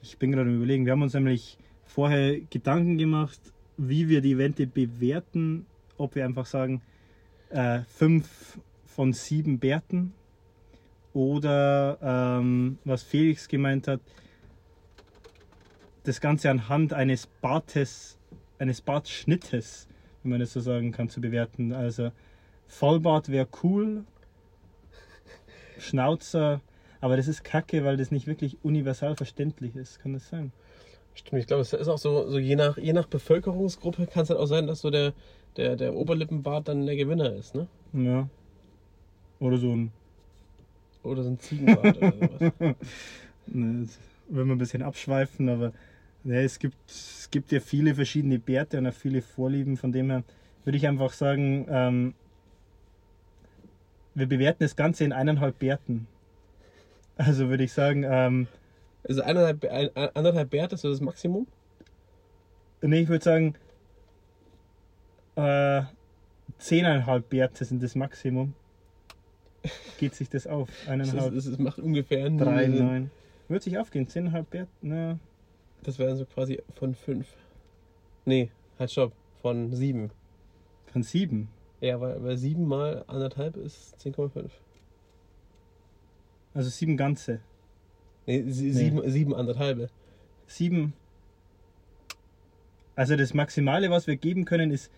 Ich 0.00 0.16
bin 0.16 0.30
gerade 0.30 0.54
überlegen. 0.54 0.84
Wir 0.84 0.92
haben 0.92 1.02
uns 1.02 1.14
nämlich 1.14 1.58
vorher 1.84 2.38
Gedanken 2.40 2.98
gemacht, 2.98 3.40
wie 3.76 4.08
wir 4.08 4.20
die 4.20 4.32
Evente 4.32 4.66
bewerten. 4.66 5.66
Ob 5.96 6.14
wir 6.14 6.24
einfach 6.24 6.46
sagen, 6.46 6.82
äh, 7.50 7.80
fünf 7.80 8.60
von 8.86 9.12
sieben 9.12 9.58
Bärten. 9.58 10.12
Oder 11.14 11.98
ähm, 12.00 12.78
was 12.84 13.02
Felix 13.02 13.48
gemeint 13.48 13.88
hat, 13.88 14.00
das 16.04 16.20
Ganze 16.20 16.50
anhand 16.50 16.92
eines 16.92 17.26
Bartes, 17.26 18.18
eines 18.60 18.80
Bartschnittes, 18.80 19.88
wenn 20.22 20.30
man 20.30 20.40
das 20.40 20.52
so 20.52 20.60
sagen 20.60 20.92
kann, 20.92 21.08
zu 21.08 21.20
bewerten. 21.20 21.72
Also 21.72 22.12
Vollbart 22.68 23.30
wäre 23.30 23.48
cool, 23.64 24.04
Schnauzer, 25.78 26.60
aber 27.00 27.16
das 27.16 27.28
ist 27.28 27.44
kacke, 27.44 27.84
weil 27.84 27.96
das 27.96 28.10
nicht 28.10 28.26
wirklich 28.26 28.56
universal 28.62 29.16
verständlich 29.16 29.76
ist. 29.76 30.00
Kann 30.00 30.12
das 30.12 30.28
sein? 30.28 30.52
Stimmt, 31.14 31.40
ich 31.40 31.46
glaube, 31.46 31.62
es 31.62 31.72
ist 31.72 31.88
auch 31.88 31.98
so, 31.98 32.30
so 32.30 32.38
je, 32.38 32.56
nach, 32.56 32.78
je 32.78 32.92
nach 32.92 33.06
Bevölkerungsgruppe 33.06 34.06
kann 34.06 34.22
es 34.22 34.30
halt 34.30 34.38
auch 34.38 34.46
sein, 34.46 34.66
dass 34.66 34.80
so 34.80 34.90
der, 34.90 35.12
der, 35.56 35.76
der 35.76 35.94
Oberlippenbart 35.94 36.68
dann 36.68 36.86
der 36.86 36.96
Gewinner 36.96 37.32
ist, 37.34 37.54
ne? 37.54 37.66
Ja. 37.92 38.28
Oder 39.40 39.56
so 39.56 39.74
ein. 39.74 39.92
Oder 41.02 41.22
so 41.22 41.30
ein 41.30 41.38
Ziegenbart 41.38 41.96
oder 41.96 42.12
sowas. 42.38 42.74
Ne, 43.46 43.84
das 43.84 43.98
will 44.28 44.44
man 44.44 44.56
ein 44.56 44.58
bisschen 44.58 44.82
abschweifen, 44.82 45.48
aber 45.48 45.72
ne, 46.22 46.42
es, 46.42 46.58
gibt, 46.58 46.76
es 46.86 47.28
gibt 47.30 47.50
ja 47.50 47.60
viele 47.60 47.94
verschiedene 47.94 48.38
Bärte 48.38 48.78
und 48.78 48.86
auch 48.86 48.92
viele 48.92 49.22
Vorlieben. 49.22 49.76
Von 49.76 49.90
dem 49.92 50.10
her 50.10 50.22
würde 50.64 50.76
ich 50.76 50.86
einfach 50.86 51.12
sagen, 51.12 51.66
ähm, 51.68 52.14
wir 54.14 54.26
bewerten 54.26 54.64
das 54.64 54.76
Ganze 54.76 55.04
in 55.04 55.12
eineinhalb 55.12 55.58
Bärten. 55.58 56.06
Also 57.18 57.48
würde 57.48 57.64
ich 57.64 57.72
sagen, 57.72 58.04
ähm, 58.08 58.46
Also 59.06 59.22
ein, 59.22 59.36
anderthalb 59.36 60.50
Bärte 60.50 60.76
ist 60.76 60.82
so 60.82 60.90
das 60.90 61.00
Maximum. 61.00 61.46
nee, 62.80 63.00
ich 63.00 63.08
würde 63.08 63.24
sagen, 63.24 63.54
äh, 65.36 65.82
zehneinhalb 66.58 67.28
Bärte 67.28 67.64
sind 67.64 67.82
das 67.82 67.94
Maximum. 67.94 68.54
Geht 69.98 70.14
sich 70.14 70.28
das 70.28 70.46
auf? 70.46 70.68
Das, 70.68 70.88
Eineinhalb, 70.88 71.32
ist, 71.34 71.48
das 71.48 71.58
macht 71.58 71.78
ungefähr 71.78 72.30
drei, 72.30 72.68
neun. 72.68 73.10
Wird 73.48 73.62
sich 73.62 73.78
aufgehen, 73.78 74.08
zehneinhalb 74.08 74.48
Bärte, 74.50 74.70
na, 74.80 75.18
Das 75.82 75.98
wären 75.98 76.16
so 76.16 76.24
quasi 76.24 76.62
von 76.74 76.94
fünf. 76.94 77.26
Nee, 78.24 78.50
halt 78.78 78.90
stopp. 78.90 79.12
Von 79.42 79.72
sieben. 79.74 80.10
von 80.92 81.02
sieben. 81.02 81.48
Ja, 81.80 82.00
weil, 82.00 82.22
weil 82.22 82.36
sieben 82.36 82.66
mal 82.66 83.04
anderthalb 83.06 83.56
ist 83.56 83.96
10,5. 84.00 84.50
Also 86.58 86.70
sieben 86.70 86.96
ganze. 86.96 87.38
Nee, 88.26 88.42
sie, 88.48 88.72
sieben, 88.72 89.08
sieben 89.08 89.32
anderthalbe. 89.32 89.90
Sieben. 90.48 90.92
Also 92.96 93.14
das 93.14 93.32
Maximale, 93.32 93.90
was 93.90 94.08
wir 94.08 94.16
geben 94.16 94.44
können, 94.44 94.72
ist 94.72 94.90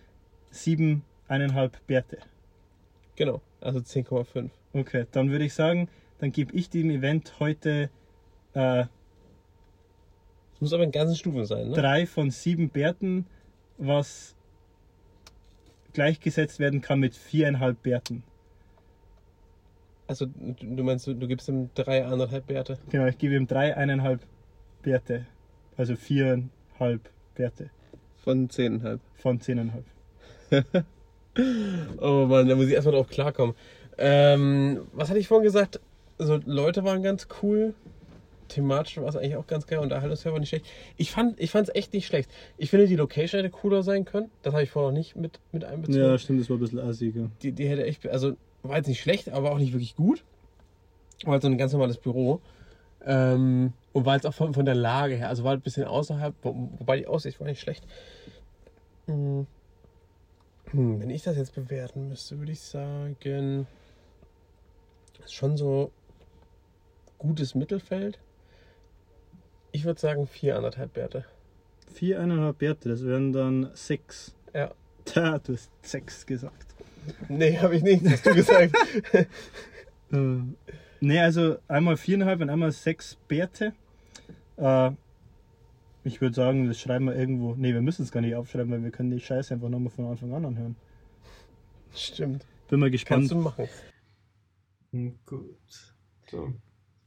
sieben, 0.49 1.03
eineinhalb 1.27 1.77
Bärte. 1.85 2.17
Genau, 3.15 3.41
also 3.59 3.77
10,5. 3.77 4.49
Okay, 4.73 5.05
dann 5.11 5.29
würde 5.29 5.45
ich 5.45 5.53
sagen, 5.53 5.87
dann 6.17 6.31
gebe 6.31 6.51
ich 6.55 6.71
dem 6.71 6.89
Event 6.89 7.39
heute 7.39 7.91
äh, 8.55 8.85
Es 10.55 10.61
muss 10.61 10.73
aber 10.73 10.83
in 10.83 10.91
ganzen 10.91 11.15
Stufen 11.15 11.45
sein, 11.45 11.69
ne? 11.69 11.75
drei 11.75 12.07
von 12.07 12.31
sieben 12.31 12.69
Bärten, 12.69 13.27
was 13.77 14.35
gleichgesetzt 15.93 16.59
werden 16.59 16.81
kann 16.81 16.99
mit 16.99 17.15
viereinhalb 17.15 17.83
Bärten. 17.83 18.23
Also 20.11 20.25
du 20.25 20.83
meinst, 20.83 21.07
du, 21.07 21.13
du 21.13 21.25
gibst 21.25 21.47
ihm 21.47 21.69
drei 21.73 22.05
anderthalb 22.05 22.47
Bärte. 22.47 22.77
Genau, 22.89 23.05
ich 23.05 23.17
gebe 23.17 23.33
ihm 23.33 23.47
drei, 23.47 23.77
eineinhalb 23.77 24.19
Bärte. 24.81 25.25
Also 25.77 25.95
viereinhalb 25.95 27.09
Werte 27.37 27.69
Von 28.21 28.49
10,5. 28.49 28.99
von 29.15 29.39
zehneinhalb. 29.39 29.85
Oh 32.01 32.25
Mann, 32.27 32.49
da 32.49 32.57
muss 32.57 32.65
ich 32.65 32.73
erstmal 32.73 32.93
drauf 32.93 33.07
klarkommen. 33.07 33.55
Ähm, 33.97 34.81
was 34.91 35.07
hatte 35.09 35.17
ich 35.17 35.29
vorhin 35.29 35.45
gesagt? 35.45 35.79
Also 36.19 36.41
Leute 36.45 36.83
waren 36.83 37.03
ganz 37.03 37.29
cool. 37.41 37.73
Thematisch 38.49 38.97
war 38.97 39.07
es 39.07 39.15
eigentlich 39.15 39.37
auch 39.37 39.47
ganz 39.47 39.65
geil. 39.65 39.79
Unterhaltungsfeld 39.79 40.33
war 40.33 40.41
nicht 40.41 40.49
schlecht. 40.49 40.65
Ich 40.97 41.09
fand 41.11 41.39
es 41.39 41.73
echt 41.73 41.93
nicht 41.93 42.05
schlecht. 42.05 42.29
Ich 42.57 42.69
finde, 42.69 42.85
die 42.87 42.97
Location 42.97 43.39
hätte 43.41 43.49
cooler 43.49 43.81
sein 43.81 44.03
können. 44.03 44.29
Das 44.41 44.51
habe 44.51 44.63
ich 44.63 44.71
vorher 44.71 44.91
noch 44.91 44.97
nicht 44.97 45.15
mit, 45.15 45.39
mit 45.53 45.63
einbezogen. 45.63 46.01
Ja, 46.05 46.17
stimmt, 46.17 46.41
das 46.41 46.49
war 46.49 46.57
ein 46.57 46.59
bisschen 46.59 46.79
assiger. 46.79 47.31
die, 47.41 47.53
die 47.53 47.69
hätte 47.69 47.85
echt, 47.85 48.05
also 48.09 48.35
war 48.63 48.77
jetzt 48.77 48.87
nicht 48.87 49.01
schlecht, 49.01 49.29
aber 49.29 49.51
auch 49.51 49.57
nicht 49.57 49.73
wirklich 49.73 49.95
gut. 49.95 50.23
War 51.23 51.33
halt 51.33 51.41
so 51.41 51.47
ein 51.47 51.57
ganz 51.57 51.71
normales 51.73 51.97
Büro. 51.97 52.41
Ähm, 53.03 53.73
und 53.93 54.05
war 54.05 54.15
jetzt 54.15 54.27
auch 54.27 54.33
von, 54.33 54.53
von 54.53 54.65
der 54.65 54.75
Lage 54.75 55.15
her, 55.15 55.29
also 55.29 55.43
war 55.43 55.53
ein 55.53 55.61
bisschen 55.61 55.85
außerhalb, 55.85 56.35
wo, 56.43 56.69
wobei 56.77 56.97
die 56.97 57.07
Aussicht 57.07 57.39
war 57.39 57.47
nicht 57.47 57.59
schlecht. 57.59 57.85
Hm. 59.07 59.47
Hm, 60.71 61.01
wenn 61.01 61.09
ich 61.09 61.23
das 61.23 61.35
jetzt 61.35 61.55
bewerten 61.55 62.07
müsste, 62.07 62.37
würde 62.39 62.51
ich 62.51 62.61
sagen, 62.61 63.67
ist 65.23 65.33
schon 65.33 65.57
so 65.57 65.91
gutes 67.17 67.55
Mittelfeld. 67.55 68.19
Ich 69.71 69.85
würde 69.85 69.99
sagen 69.99 70.27
vier 70.27 70.55
anderthalb 70.55 70.95
Werte. 70.95 71.25
Viereinhalb 71.93 72.61
Werte, 72.61 72.89
das 72.89 73.03
wären 73.03 73.33
dann 73.33 73.71
sechs. 73.73 74.35
Ja. 74.53 74.71
Da, 75.15 75.39
du 75.39 75.53
hast 75.53 75.71
sechs 75.81 76.27
gesagt. 76.27 76.70
Nee, 77.29 77.57
habe 77.57 77.75
ich 77.75 77.83
nicht, 77.83 78.05
hast 78.07 78.25
du 78.25 78.35
gesagt. 78.35 78.75
Äh, 80.13 80.41
ne, 80.99 81.21
also 81.21 81.55
einmal 81.69 81.95
viereinhalb 81.95 82.41
und 82.41 82.49
einmal 82.49 82.73
sechs 82.73 83.15
Bärte. 83.29 83.71
Äh, 84.57 84.91
ich 86.03 86.19
würde 86.19 86.35
sagen, 86.35 86.67
das 86.67 86.81
schreiben 86.81 87.05
wir 87.05 87.15
irgendwo. 87.15 87.55
Ne, 87.55 87.73
wir 87.73 87.81
müssen 87.81 88.03
es 88.03 88.11
gar 88.11 88.19
nicht 88.19 88.35
aufschreiben, 88.35 88.69
weil 88.73 88.83
wir 88.83 88.91
können 88.91 89.09
die 89.11 89.21
Scheiße 89.21 89.53
einfach 89.53 89.69
nochmal 89.69 89.91
von 89.91 90.07
Anfang 90.07 90.33
an 90.33 90.45
anhören. 90.45 90.75
Stimmt. 91.93 92.45
Bin 92.67 92.81
mal 92.81 92.91
gespannt. 92.91 93.21
Kannst 93.21 93.31
du 93.31 93.35
machen. 93.37 93.69
Hm, 94.91 95.17
Gut. 95.25 95.95
So. 96.29 96.53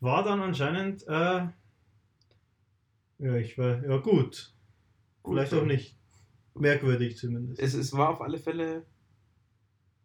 War 0.01 0.25
dann 0.25 0.41
anscheinend, 0.41 1.03
äh, 1.07 1.47
ja, 3.19 3.35
ich 3.37 3.59
war, 3.59 3.85
ja 3.87 3.99
gut. 3.99 4.55
Gut, 5.23 5.35
Vielleicht 5.35 5.51
so. 5.51 5.61
auch 5.61 5.67
nicht. 5.67 5.99
Merkwürdig 6.55 7.17
zumindest. 7.17 7.61
Es, 7.61 7.75
es 7.75 7.93
war 7.93 8.11
auf 8.11 8.21
alle 8.21 8.39
Fälle. 8.39 8.87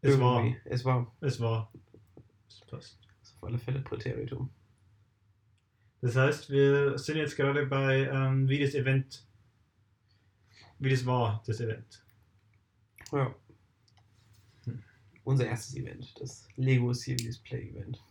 Es 0.01 0.19
war. 0.19 0.45
Es 0.65 0.85
war. 0.85 1.15
Es 1.21 1.39
war. 1.39 1.71
Es 2.47 2.61
passt. 2.61 2.99
Es 3.21 3.29
ist 3.29 3.37
auf 3.37 3.49
alle 3.49 3.57
Fälle 3.57 3.81
Präteritum. 3.81 4.49
Das 6.01 6.15
heißt, 6.15 6.49
wir 6.49 6.97
sind 6.97 7.17
jetzt 7.17 7.35
gerade 7.35 7.65
bei, 7.65 8.07
ähm, 8.07 8.47
wie 8.47 8.59
das 8.59 8.73
Event, 8.73 9.25
wie 10.79 10.89
das 10.89 11.05
war, 11.05 11.43
das 11.45 11.59
Event. 11.59 12.03
Ja. 13.11 13.35
Hm. 14.63 14.81
Unser 15.25 15.47
erstes 15.47 15.75
Event, 15.75 16.13
das 16.19 16.47
Lego 16.55 16.93
Serious 16.93 17.37
Play 17.39 17.71
Event. 17.71 18.01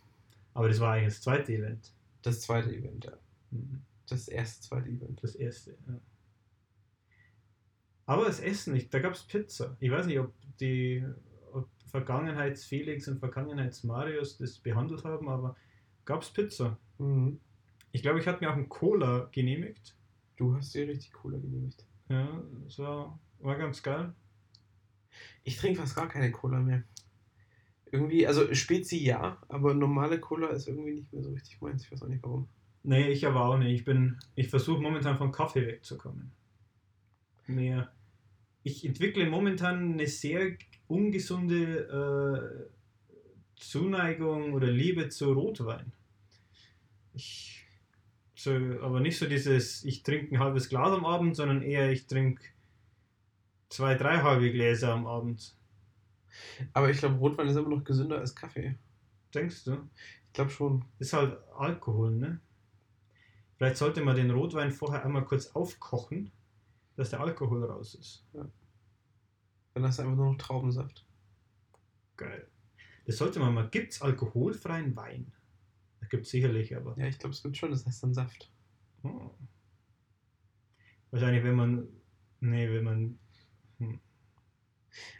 Aber 0.53 0.67
das 0.67 0.79
war 0.79 0.93
eigentlich 0.93 1.13
das 1.13 1.21
zweite 1.21 1.53
Event. 1.53 1.91
Das 2.21 2.41
zweite 2.41 2.75
Event, 2.75 3.05
ja. 3.05 3.13
Mhm. 3.51 3.81
Das 4.07 4.27
erste 4.27 4.67
zweite 4.67 4.89
Event. 4.89 5.23
Das 5.23 5.35
erste, 5.35 5.71
ja. 5.87 5.99
Aber 8.05 8.25
das 8.25 8.39
Essen 8.39 8.73
nicht, 8.73 8.93
da 8.93 8.99
gab 8.99 9.13
es 9.13 9.23
Pizza. 9.23 9.77
Ich 9.79 9.91
weiß 9.91 10.07
nicht, 10.07 10.19
ob 10.19 10.33
die 10.59 11.05
Vergangenheits-Felix 11.89 13.07
und 13.07 13.19
Vergangenheits-Marius 13.19 14.37
das 14.37 14.59
behandelt 14.59 15.03
haben, 15.03 15.27
aber 15.29 15.55
gab 16.05 16.21
es 16.21 16.29
Pizza. 16.29 16.77
Mhm. 16.97 17.39
Ich 17.91 18.01
glaube, 18.01 18.19
ich 18.19 18.27
hatte 18.27 18.43
mir 18.43 18.51
auch 18.51 18.55
einen 18.55 18.69
Cola 18.69 19.29
genehmigt. 19.31 19.95
Du 20.37 20.55
hast 20.55 20.73
dir 20.73 20.87
richtig 20.87 21.11
cooler 21.11 21.39
genehmigt. 21.39 21.85
Ja, 22.09 22.41
das 22.63 22.79
war, 22.79 23.19
war 23.39 23.57
ganz 23.57 23.83
geil. 23.83 24.13
Ich 25.43 25.57
trinke 25.57 25.81
fast 25.81 25.95
gar 25.95 26.07
keine 26.07 26.31
Cola 26.31 26.59
mehr. 26.59 26.83
Irgendwie, 27.91 28.27
also 28.27 28.53
Spezi 28.53 28.97
ja, 28.97 29.41
aber 29.47 29.73
normale 29.73 30.19
Cola 30.19 30.49
ist 30.49 30.67
irgendwie 30.67 30.93
nicht 30.93 31.11
mehr 31.11 31.23
so 31.23 31.31
richtig 31.31 31.59
meins. 31.61 31.83
Ich 31.83 31.91
weiß 31.91 32.03
auch 32.03 32.07
nicht 32.07 32.23
warum. 32.23 32.47
Nee, 32.83 33.09
ich 33.09 33.25
aber 33.25 33.45
auch 33.45 33.57
nicht. 33.57 33.73
Ich 33.73 33.83
bin, 33.83 34.17
ich 34.35 34.47
versuche 34.47 34.81
momentan 34.81 35.17
von 35.17 35.31
Kaffee 35.31 35.65
wegzukommen. 35.65 36.31
Mehr. 37.47 37.91
Ich 38.63 38.85
entwickle 38.85 39.27
momentan 39.27 39.93
eine 39.93 40.07
sehr 40.07 40.55
ungesunde 40.89 42.67
äh, 42.67 43.59
Zuneigung 43.61 44.53
oder 44.53 44.67
Liebe 44.67 45.09
zu 45.09 45.31
Rotwein. 45.31 45.91
Ich, 47.13 47.65
so, 48.35 48.51
aber 48.81 48.99
nicht 48.99 49.17
so 49.17 49.27
dieses, 49.27 49.85
ich 49.85 50.03
trinke 50.03 50.35
ein 50.35 50.39
halbes 50.39 50.69
Glas 50.69 50.91
am 50.91 51.05
Abend, 51.05 51.35
sondern 51.35 51.61
eher, 51.61 51.91
ich 51.91 52.07
trinke 52.07 52.43
zwei, 53.69 53.95
drei 53.95 54.17
halbe 54.17 54.51
Gläser 54.51 54.93
am 54.93 55.07
Abend. 55.07 55.55
Aber 56.73 56.89
ich 56.89 56.97
glaube, 56.97 57.15
Rotwein 57.15 57.47
ist 57.47 57.55
immer 57.55 57.69
noch 57.69 57.83
gesünder 57.83 58.19
als 58.19 58.35
Kaffee. 58.35 58.75
Denkst 59.33 59.65
du? 59.65 59.89
Ich 60.27 60.33
glaube 60.33 60.51
schon. 60.51 60.85
Ist 60.99 61.13
halt 61.13 61.37
Alkohol, 61.57 62.11
ne? 62.11 62.39
Vielleicht 63.57 63.77
sollte 63.77 64.01
man 64.01 64.15
den 64.15 64.31
Rotwein 64.31 64.71
vorher 64.71 65.03
einmal 65.03 65.25
kurz 65.25 65.47
aufkochen, 65.47 66.31
dass 66.95 67.09
der 67.09 67.19
Alkohol 67.19 67.63
raus 67.65 67.95
ist. 67.95 68.25
Dann 69.79 69.87
hast 69.87 69.99
du 69.99 70.03
einfach 70.03 70.17
nur 70.17 70.33
noch 70.33 70.37
Traubensaft. 70.37 71.05
Geil. 72.17 72.49
Das 73.05 73.15
sollte 73.15 73.39
man 73.39 73.53
mal. 73.53 73.69
Gibt's 73.69 74.01
alkoholfreien 74.01 74.93
Wein? 74.93 75.31
Das 76.01 76.09
gibt's 76.09 76.31
sicherlich, 76.31 76.75
aber. 76.75 76.97
Ja, 76.99 77.07
ich 77.07 77.17
glaube, 77.17 77.33
es 77.33 77.41
gibt 77.41 77.55
schon, 77.55 77.71
das 77.71 77.85
heißt 77.85 78.03
dann 78.03 78.13
Saft. 78.13 78.51
Oh. 79.03 79.31
Wahrscheinlich, 81.11 81.45
wenn 81.45 81.55
man. 81.55 81.87
Nee, 82.41 82.69
wenn 82.69 82.83
man. 82.83 83.19
Hm. 83.77 84.01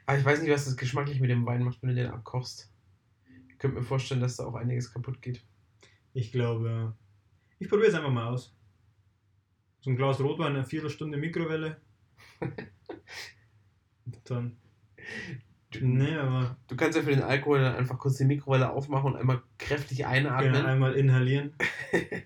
Aber 0.05 0.17
ich 0.17 0.25
weiß 0.25 0.41
nicht, 0.41 0.51
was 0.51 0.65
das 0.65 0.75
geschmacklich 0.75 1.21
mit 1.21 1.29
dem 1.29 1.45
Wein 1.45 1.63
macht, 1.63 1.81
wenn 1.81 1.89
du 1.89 1.95
den 1.95 2.11
abkochst. 2.11 2.69
Ich 3.47 3.57
könnte 3.59 3.77
mir 3.77 3.83
vorstellen, 3.83 4.19
dass 4.19 4.35
da 4.35 4.45
auch 4.45 4.55
einiges 4.55 4.91
kaputt 4.91 5.21
geht. 5.21 5.41
Ich 6.13 6.33
glaube. 6.33 6.97
Ich 7.59 7.69
probiere 7.69 7.87
es 7.87 7.95
einfach 7.95 8.11
mal 8.11 8.27
aus. 8.27 8.53
So 9.79 9.89
ein 9.89 9.95
Glas 9.95 10.19
Rotwein, 10.19 10.53
eine 10.53 10.65
Viertelstunde 10.65 11.17
Mikrowelle. 11.17 11.79
Dann. 14.25 14.57
Du, 15.71 15.85
Nee, 15.85 16.15
aber. 16.15 16.57
du 16.67 16.75
kannst 16.75 16.97
ja 16.97 17.03
für 17.03 17.11
den 17.11 17.21
Alkohol 17.21 17.59
dann 17.61 17.75
einfach 17.75 17.99
kurz 17.99 18.17
die 18.17 18.25
Mikrowelle 18.25 18.71
aufmachen 18.71 19.13
und 19.13 19.19
einmal 19.19 19.41
kräftig 19.57 20.05
einatmen. 20.05 20.53
Genau, 20.53 20.65
einmal 20.65 20.93
inhalieren. 20.93 21.53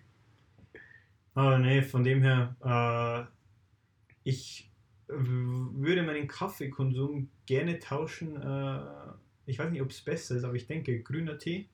Aber 1.36 1.58
nee, 1.58 1.82
von 1.82 2.04
dem 2.04 2.22
her, 2.22 2.56
äh, 2.64 3.26
ich 4.24 4.72
würde 5.08 6.04
meinen 6.04 6.28
Kaffeekonsum 6.28 7.30
gerne 7.46 7.80
tauschen. 7.80 8.40
Äh, 8.40 8.80
ich 9.46 9.60
weiß 9.60 9.72
nicht, 9.72 9.82
ob 9.82 9.90
es 9.90 10.02
besser 10.02 10.36
ist, 10.36 10.44
aber 10.44 10.56
ich 10.56 10.68
denke 10.68 11.02
grüner 11.02 11.38
Tee. 11.38 11.68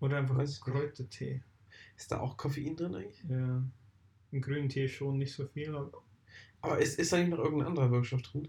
Oder 0.00 0.18
einfach 0.18 0.36
nicht. 0.36 0.60
Kräutertee. 0.60 1.42
Ist 1.96 2.12
da 2.12 2.20
auch 2.20 2.36
Koffein 2.36 2.76
drin 2.76 2.94
eigentlich? 2.94 3.22
Ja. 3.28 3.62
Im 4.30 4.40
grünen 4.40 4.68
Tee 4.68 4.88
schon 4.88 5.18
nicht 5.18 5.32
so 5.32 5.46
viel, 5.46 5.74
aber 5.74 6.02
Aber 6.64 6.78
ist, 6.78 6.98
ist 6.98 7.12
da 7.12 7.18
nicht 7.18 7.30
noch 7.30 7.38
irgendein 7.38 7.68
anderer 7.68 7.90
Wirkstoff 7.90 8.22
drin? 8.22 8.48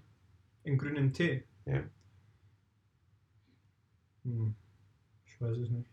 im 0.66 0.78
grünen 0.78 1.14
Tee. 1.14 1.46
Ja. 1.66 1.84
Hm. 4.24 4.56
Ich 5.26 5.40
weiß 5.40 5.58
es 5.58 5.70
nicht. 5.70 5.90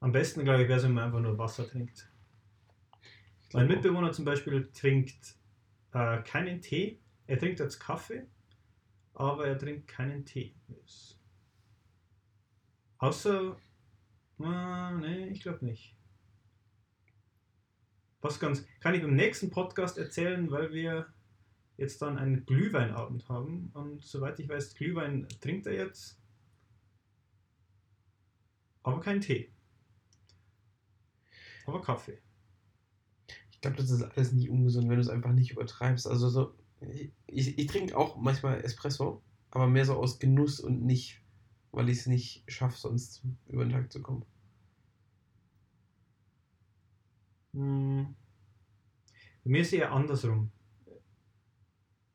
Am 0.00 0.12
besten, 0.12 0.44
glaube 0.44 0.62
ich, 0.62 0.68
wäre 0.68 0.78
es, 0.78 0.84
wenn 0.84 0.94
man 0.94 1.04
einfach 1.04 1.20
nur 1.20 1.36
Wasser 1.38 1.66
trinkt. 1.66 2.10
Mein. 3.52 3.68
Mitbewohner 3.68 4.12
zum 4.12 4.24
Beispiel 4.24 4.70
trinkt 4.72 5.36
äh, 5.92 6.22
keinen 6.22 6.60
Tee. 6.60 7.00
Er 7.26 7.38
trinkt 7.38 7.60
jetzt 7.60 7.78
Kaffee, 7.78 8.26
aber 9.14 9.46
er 9.46 9.58
trinkt 9.58 9.86
keinen 9.86 10.24
Tee. 10.24 10.54
Außer, 12.98 13.56
äh, 14.40 14.92
nee, 14.94 15.28
ich 15.28 15.40
glaube 15.40 15.64
nicht. 15.64 15.96
Was 18.24 18.40
ganz, 18.40 18.64
kann 18.80 18.94
ich 18.94 19.02
im 19.02 19.16
nächsten 19.16 19.50
Podcast 19.50 19.98
erzählen, 19.98 20.50
weil 20.50 20.72
wir 20.72 21.12
jetzt 21.76 22.00
dann 22.00 22.16
einen 22.16 22.46
Glühweinabend 22.46 23.28
haben. 23.28 23.70
Und 23.74 24.02
soweit 24.02 24.40
ich 24.40 24.48
weiß, 24.48 24.74
Glühwein 24.76 25.28
trinkt 25.42 25.66
er 25.66 25.74
jetzt. 25.74 26.18
Aber 28.82 29.00
kein 29.00 29.20
Tee. 29.20 29.52
Aber 31.66 31.82
Kaffee. 31.82 32.16
Ich 33.50 33.60
glaube, 33.60 33.76
das 33.76 33.90
ist 33.90 34.02
alles 34.02 34.32
nicht 34.32 34.48
ungesund, 34.48 34.88
wenn 34.88 34.96
du 34.96 35.02
es 35.02 35.10
einfach 35.10 35.32
nicht 35.34 35.50
übertreibst. 35.50 36.06
Also 36.06 36.30
so, 36.30 36.54
ich, 36.80 37.12
ich, 37.26 37.58
ich 37.58 37.66
trinke 37.66 37.94
auch 37.94 38.16
manchmal 38.16 38.64
Espresso, 38.64 39.22
aber 39.50 39.66
mehr 39.66 39.84
so 39.84 39.96
aus 39.96 40.18
Genuss 40.18 40.60
und 40.60 40.82
nicht, 40.82 41.20
weil 41.72 41.90
ich 41.90 41.98
es 41.98 42.06
nicht 42.06 42.50
schaffe, 42.50 42.78
sonst 42.78 43.22
über 43.48 43.66
den 43.66 43.72
Tag 43.72 43.92
zu 43.92 44.00
kommen. 44.00 44.24
Hm. 47.54 48.14
Bei 49.44 49.50
mir 49.50 49.62
ist 49.62 49.72
eher 49.72 49.92
andersrum. 49.92 50.50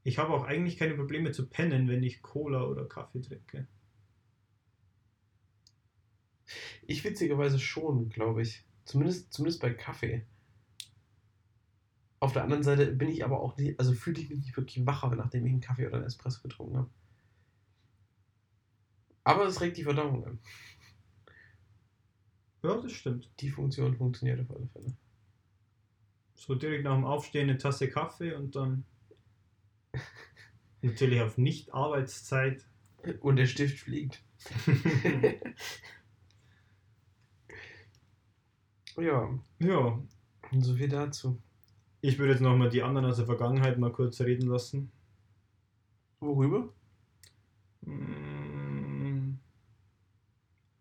Ich 0.03 0.17
habe 0.17 0.33
auch 0.33 0.43
eigentlich 0.43 0.77
keine 0.77 0.95
Probleme 0.95 1.31
zu 1.31 1.47
pennen, 1.47 1.87
wenn 1.87 2.03
ich 2.03 2.21
Cola 2.21 2.65
oder 2.65 2.85
Kaffee 2.85 3.21
trinke. 3.21 3.67
Ich 6.87 7.03
witzigerweise 7.03 7.59
schon, 7.59 8.09
glaube 8.09 8.41
ich. 8.41 8.65
Zumindest, 8.85 9.31
zumindest 9.31 9.61
bei 9.61 9.71
Kaffee. 9.71 10.25
Auf 12.19 12.33
der 12.33 12.43
anderen 12.43 12.63
Seite 12.63 12.87
bin 12.91 13.07
ich 13.07 13.23
aber 13.23 13.39
auch 13.39 13.55
nicht, 13.55 13.79
also 13.79 13.93
fühle 13.93 14.19
ich 14.19 14.29
mich 14.29 14.39
nicht 14.39 14.57
wirklich 14.57 14.85
wacher, 14.85 15.15
nachdem 15.15 15.45
ich 15.45 15.51
einen 15.51 15.61
Kaffee 15.61 15.87
oder 15.87 15.97
einen 15.97 16.05
Espresso 16.05 16.41
getrunken 16.41 16.77
habe. 16.77 16.89
Aber 19.23 19.45
es 19.45 19.61
regt 19.61 19.77
die 19.77 19.83
Verdauung 19.83 20.25
an. 20.25 20.39
Ja, 22.63 22.75
das 22.81 22.91
stimmt. 22.91 23.29
Die 23.39 23.49
Funktion 23.49 23.95
funktioniert 23.95 24.39
auf 24.41 24.55
alle 24.55 24.67
Fälle. 24.67 24.95
So 26.39 26.55
direkt 26.55 26.85
nach 26.85 26.95
dem 26.95 27.03
Aufstehen 27.03 27.49
eine 27.49 27.57
Tasse 27.57 27.89
Kaffee 27.89 28.33
und 28.33 28.55
dann 28.55 28.85
natürlich 30.81 31.19
auf 31.21 31.37
Nicht-Arbeitszeit. 31.37 32.65
Und 33.19 33.35
der 33.35 33.45
Stift 33.45 33.79
fliegt. 33.79 34.23
ja, 38.97 39.39
ja, 39.59 39.99
so 40.59 40.75
viel 40.75 40.89
dazu. 40.89 41.41
ich 42.01 42.17
würde 42.19 42.33
jetzt 42.33 42.41
nochmal 42.41 42.69
die 42.69 42.83
anderen 42.83 43.05
aus 43.07 43.17
der 43.17 43.25
Vergangenheit 43.25 43.77
mal 43.77 43.91
kurz 43.91 44.21
reden 44.21 44.47
lassen. 44.47 44.91
Worüber? 46.19 46.73
Mm. 47.81 49.39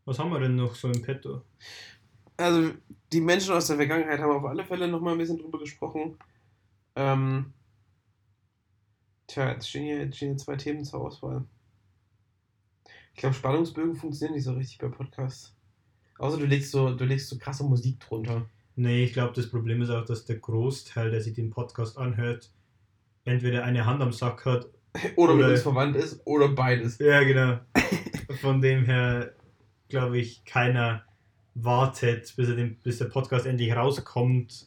Was 0.05 0.19
haben 0.19 0.31
wir 0.31 0.41
denn 0.41 0.57
noch 0.57 0.75
so 0.75 0.89
im 0.89 1.03
Petto? 1.03 1.43
Also, 2.39 2.73
die 3.13 3.21
Menschen 3.21 3.53
aus 3.53 3.67
der 3.67 3.77
Vergangenheit 3.77 4.21
haben 4.21 4.31
auf 4.31 4.45
alle 4.45 4.65
Fälle 4.65 4.87
noch 4.89 5.01
mal 5.01 5.13
ein 5.13 5.19
bisschen 5.19 5.39
drüber 5.39 5.59
gesprochen. 5.59 6.17
Ähm, 6.95 7.53
tja, 9.27 9.51
jetzt 9.53 9.69
stehen 9.69 9.85
hier, 9.85 9.99
jetzt 10.05 10.17
stehen 10.17 10.29
hier 10.29 10.37
zwei 10.39 10.57
Themen 10.57 10.85
zur 10.85 11.01
Auswahl. 11.01 11.45
Ich 13.13 13.21
glaube, 13.21 13.35
Spannungsbögen 13.35 13.97
funktionieren 13.97 14.37
nicht 14.37 14.45
so 14.45 14.53
richtig 14.53 14.79
bei 14.79 14.87
Podcasts. 14.89 15.57
Außer 16.19 16.39
du 16.39 16.47
legst 16.47 16.71
so, 16.71 16.95
du 16.95 17.05
legst 17.05 17.29
so 17.29 17.39
krasse 17.39 17.65
Musik 17.65 17.99
drunter. 17.99 18.49
Nee, 18.77 19.03
ich 19.03 19.13
glaube, 19.13 19.33
das 19.35 19.51
Problem 19.51 19.83
ist 19.83 19.91
auch, 19.91 20.05
dass 20.05 20.25
der 20.25 20.37
Großteil, 20.37 21.11
der 21.11 21.21
sich 21.21 21.35
den 21.35 21.51
Podcast 21.51 21.99
anhört, 21.99 22.53
entweder 23.25 23.65
eine 23.65 23.85
Hand 23.85 24.01
am 24.01 24.13
Sack 24.13 24.45
hat. 24.45 24.69
Oder 25.17 25.35
mit 25.35 25.45
Oder- 25.45 25.53
uns 25.55 25.63
verwandt 25.63 25.97
ist, 25.97 26.25
oder 26.25 26.49
beides. 26.49 26.99
Ja, 26.99 27.23
genau. 27.25 27.59
Von 28.41 28.61
dem 28.61 28.85
her, 28.85 29.35
glaube 29.89 30.19
ich, 30.19 30.45
keiner 30.45 31.05
wartet, 31.63 32.35
bis, 32.37 32.49
den, 32.49 32.77
bis 32.83 32.99
der 32.99 33.07
Podcast 33.07 33.47
endlich 33.47 33.75
rauskommt 33.75 34.67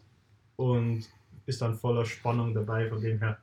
und 0.56 1.10
ist 1.46 1.62
dann 1.62 1.78
voller 1.78 2.06
Spannung 2.06 2.54
dabei. 2.54 2.90
Von 2.90 3.02
dem 3.02 3.20
her. 3.20 3.40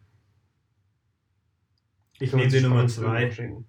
Ich 2.19 2.33
nehme 2.33 2.49
die 2.49 2.61
Nummer 2.61 2.87
zwei. 2.89 3.27
Du 3.27 3.65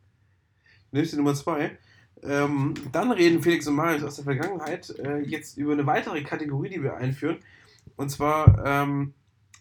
nimmst 0.92 1.14
die 1.14 1.18
Nummer 1.18 1.36
zwei. 1.36 1.78
Ähm, 2.22 2.74
dann 2.92 3.12
reden 3.12 3.42
Felix 3.42 3.68
und 3.68 3.76
Marius 3.76 4.04
aus 4.04 4.16
der 4.16 4.26
Vergangenheit 4.26 4.90
äh, 5.00 5.20
jetzt 5.20 5.58
über 5.58 5.74
eine 5.74 5.86
weitere 5.86 6.22
Kategorie, 6.24 6.70
die 6.70 6.84
wir 6.84 6.98
einführen. 6.98 7.38
Und 7.96 8.10
zwar 8.10 8.66
ähm, 8.66 9.14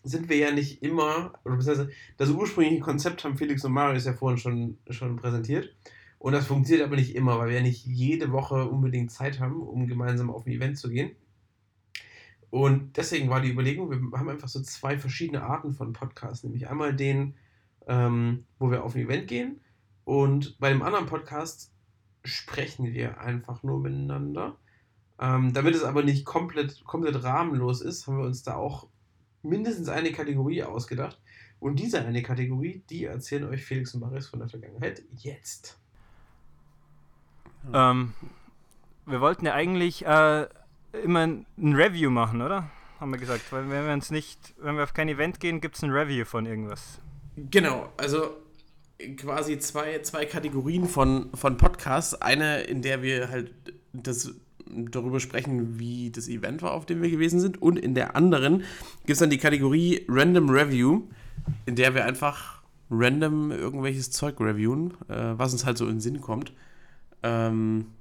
sind 0.02 0.28
wir 0.28 0.37
ja 0.38 0.50
nicht 0.50 0.83
immer, 0.83 1.33
oder 1.44 1.57
beziehungsweise 1.57 1.90
das 2.16 2.31
ursprüngliche 2.31 2.81
Konzept 2.81 3.24
haben 3.24 3.37
Felix 3.37 3.64
und 3.64 3.72
Marius 3.72 4.07
ja 4.07 4.12
vorhin 4.12 4.38
schon, 4.38 4.78
schon 4.90 5.16
präsentiert. 5.16 5.74
Und 6.18 6.33
das 6.33 6.46
funktioniert 6.46 6.87
aber 6.87 6.96
nicht 6.96 7.14
immer, 7.14 7.38
weil 7.38 7.48
wir 7.48 7.57
ja 7.57 7.62
nicht 7.62 7.87
jede 7.87 8.33
Woche 8.33 8.68
unbedingt 8.68 9.11
Zeit 9.11 9.38
haben, 9.40 9.62
um 9.62 9.87
gemeinsam 9.87 10.31
auf 10.31 10.46
ein 10.46 10.52
Event 10.52 10.78
zu 10.78 10.90
gehen. 10.90 11.12
Und 12.50 12.96
deswegen 12.96 13.28
war 13.28 13.40
die 13.40 13.50
Überlegung, 13.50 13.90
wir 13.90 14.18
haben 14.18 14.28
einfach 14.28 14.48
so 14.48 14.61
zwei 14.62 14.98
verschiedene 14.98 15.42
Arten 15.42 15.74
von 15.74 15.92
Podcasts, 15.92 16.44
nämlich 16.44 16.68
einmal 16.68 16.94
den, 16.96 17.35
ähm, 17.87 18.46
wo 18.59 18.70
wir 18.70 18.85
auf 18.85 18.94
ein 18.94 19.02
Event 19.02 19.28
gehen 19.28 19.61
und 20.09 20.59
bei 20.59 20.70
dem 20.70 20.81
anderen 20.81 21.04
Podcast 21.04 21.70
sprechen 22.24 22.94
wir 22.94 23.20
einfach 23.20 23.62
nur 23.62 23.78
miteinander. 23.78 24.57
Ähm, 25.20 25.52
damit 25.52 25.74
es 25.74 25.83
aber 25.83 26.02
nicht 26.02 26.24
komplett, 26.24 26.83
komplett 26.85 27.22
rahmenlos 27.22 27.83
ist, 27.83 28.07
haben 28.07 28.16
wir 28.16 28.24
uns 28.24 28.42
da 28.42 28.54
auch 28.54 28.88
mindestens 29.42 29.90
eine 29.90 30.11
Kategorie 30.11 30.62
ausgedacht. 30.62 31.20
Und 31.61 31.78
diese 31.78 32.02
eine 32.02 32.22
Kategorie, 32.22 32.83
die 32.88 33.04
erzählen 33.04 33.44
euch 33.44 33.64
Felix 33.66 33.92
und 33.92 34.00
Marius 34.00 34.28
von 34.28 34.38
der 34.38 34.48
Vergangenheit 34.48 35.02
jetzt. 35.16 35.78
Ähm, 37.73 38.14
wir 39.07 39.21
wollten 39.21 39.47
ja 39.47 39.55
eigentlich 39.55 40.07
äh, 40.07 40.47
immer 41.03 41.25
ein 41.25 41.47
Review 41.59 42.11
machen, 42.11 42.42
oder? 42.42 42.71
Haben 43.01 43.12
wir 43.12 43.18
gesagt. 43.18 43.53
Weil 43.53 43.68
wenn 43.71 43.87
wir 43.87 43.92
uns 43.92 44.11
nicht, 44.11 44.55
wenn 44.59 44.77
wir 44.77 44.85
auf 44.85 44.94
kein 44.94 45.09
Event 45.09 45.40
gehen, 45.40 45.61
gibt 45.61 45.77
es 45.77 45.83
ein 45.83 45.90
Review 45.90 46.25
von 46.25 46.47
irgendwas. 46.47 47.01
Genau, 47.37 47.92
also 47.97 48.37
quasi 49.16 49.59
zwei, 49.59 50.01
zwei 50.01 50.25
Kategorien 50.25 50.88
von, 50.88 51.31
von 51.35 51.57
Podcasts. 51.57 52.14
Eine, 52.21 52.62
in 52.62 52.83
der 52.83 53.03
wir 53.03 53.29
halt 53.29 53.53
das 53.92 54.35
darüber 54.66 55.21
sprechen, 55.21 55.79
wie 55.79 56.11
das 56.11 56.29
Event 56.29 56.62
war, 56.62 56.73
auf 56.73 56.87
dem 56.87 57.01
wir 57.03 57.11
gewesen 57.11 57.40
sind. 57.40 57.62
Und 57.62 57.79
in 57.79 57.94
der 57.94 58.16
anderen 58.16 58.59
gibt 59.01 59.11
es 59.11 59.18
dann 59.18 59.31
die 59.31 59.38
Kategorie 59.38 60.05
Random 60.09 60.51
Review, 60.51 61.03
in 61.66 61.77
der 61.77 61.94
wir 61.94 62.05
einfach 62.05 62.62
random 62.90 63.51
irgendwelches 63.51 64.11
Zeug 64.11 64.40
reviewen, 64.40 64.92
äh, 65.09 65.35
was 65.38 65.53
uns 65.53 65.64
halt 65.64 65.79
so 65.79 65.85
in 65.85 65.97
den 65.97 66.01
Sinn 66.01 66.21
kommt. 66.21 66.53
Ähm, 67.22 67.92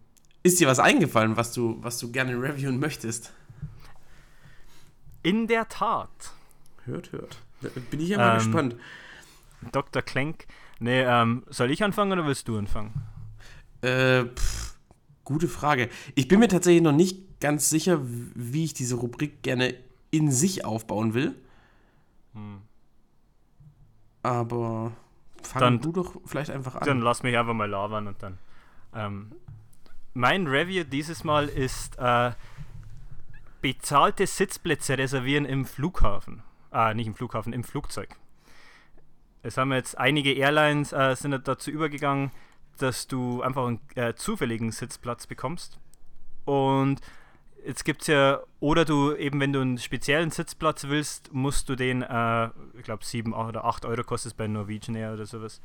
ist 0.43 0.60
dir 0.60 0.67
was 0.67 0.80
eingefallen, 0.80 1.36
was 1.38 1.53
du, 1.53 1.77
was 1.82 1.97
du 1.99 2.12
gerne 2.12 2.34
reviewen 2.41 2.80
möchtest? 2.80 3.34
In 5.23 5.47
der 5.47 5.67
Tat. 5.67 6.10
Hört, 6.86 7.12
hört. 7.12 7.38
Bin 7.89 7.99
ich 7.99 8.10
ja 8.10 8.17
mal 8.17 8.32
Ähm, 8.34 8.38
gespannt. 8.38 8.75
Dr. 9.71 10.01
Klenk. 10.01 10.45
Nee, 10.80 11.01
ähm, 11.01 11.43
soll 11.49 11.71
ich 11.71 11.84
anfangen 11.84 12.12
oder 12.12 12.25
willst 12.25 12.47
du 12.47 12.58
anfangen? 12.58 12.93
Äh, 13.82 14.25
pff, 14.25 14.77
gute 15.23 15.47
Frage. 15.47 15.89
Ich 16.15 16.27
bin 16.27 16.39
mir 16.39 16.47
tatsächlich 16.47 16.84
noch 16.84 16.91
nicht 16.91 17.39
ganz 17.39 17.69
sicher, 17.69 17.99
wie 18.03 18.63
ich 18.63 18.73
diese 18.73 18.95
Rubrik 18.95 19.41
gerne 19.43 19.73
in 20.12 20.32
sich 20.32 20.63
aufbauen 20.65 21.13
will. 21.13 21.36
Hm. 22.34 22.62
Aber 24.23 24.91
fang 25.43 25.60
Dann- 25.62 25.82
du 25.82 25.91
doch 25.91 26.15
vielleicht 26.25 26.49
einfach 26.51 26.75
an. 26.75 26.86
Dann 26.86 27.01
lass 27.01 27.23
mich 27.23 27.38
einfach 27.38 27.53
mal 27.53 27.69
labern 27.69 28.08
und 28.08 28.21
dann. 28.21 28.38
Ähm, 28.98 29.32
mein 30.14 30.48
Review 30.48 30.84
dieses 30.84 31.24
Mal 31.24 31.48
ist 31.48 31.98
äh, 32.00 32.32
bezahlte 33.62 34.26
Sitzplätze 34.26 34.98
reservieren 34.98 35.46
im 35.46 35.66
Flughafen. 35.66 36.42
Ah, 36.72 36.94
nicht 36.94 37.08
im 37.08 37.16
Flughafen, 37.16 37.54
im 37.54 37.64
Flugzeug. 37.64 38.10
Es 39.44 39.58
haben 39.58 39.72
jetzt 39.72 39.98
einige 39.98 40.34
Airlines 40.34 40.92
äh, 40.92 41.16
sind 41.16 41.48
dazu 41.48 41.70
übergegangen, 41.70 42.32
dass 42.80 43.08
du 43.08 43.42
einfach 43.42 43.68
einen 43.68 43.80
äh, 43.96 44.16
zufälligen 44.16 44.72
Sitzplatz 44.72 45.28
bekommst. 45.28 45.80
Und 46.46 47.00
jetzt 47.66 47.86
gibt 47.86 48.02
es 48.02 48.08
ja, 48.08 48.40
oder 48.60 48.86
du 48.86 49.14
eben, 49.14 49.40
wenn 49.40 49.54
du 49.54 49.62
einen 49.62 49.78
speziellen 49.78 50.32
Sitzplatz 50.32 50.86
willst, 50.86 51.34
musst 51.34 51.70
du 51.70 51.76
den, 51.76 52.02
äh, 52.02 52.50
ich 52.78 52.84
glaube, 52.84 53.06
7 53.06 53.34
oder 53.34 53.66
8 53.66 53.86
Euro 53.86 54.04
kostet 54.04 54.32
es 54.32 54.38
bei 54.38 54.48
Norwegian 54.48 54.96
Air 54.96 55.14
oder 55.14 55.26
sowas. 55.26 55.62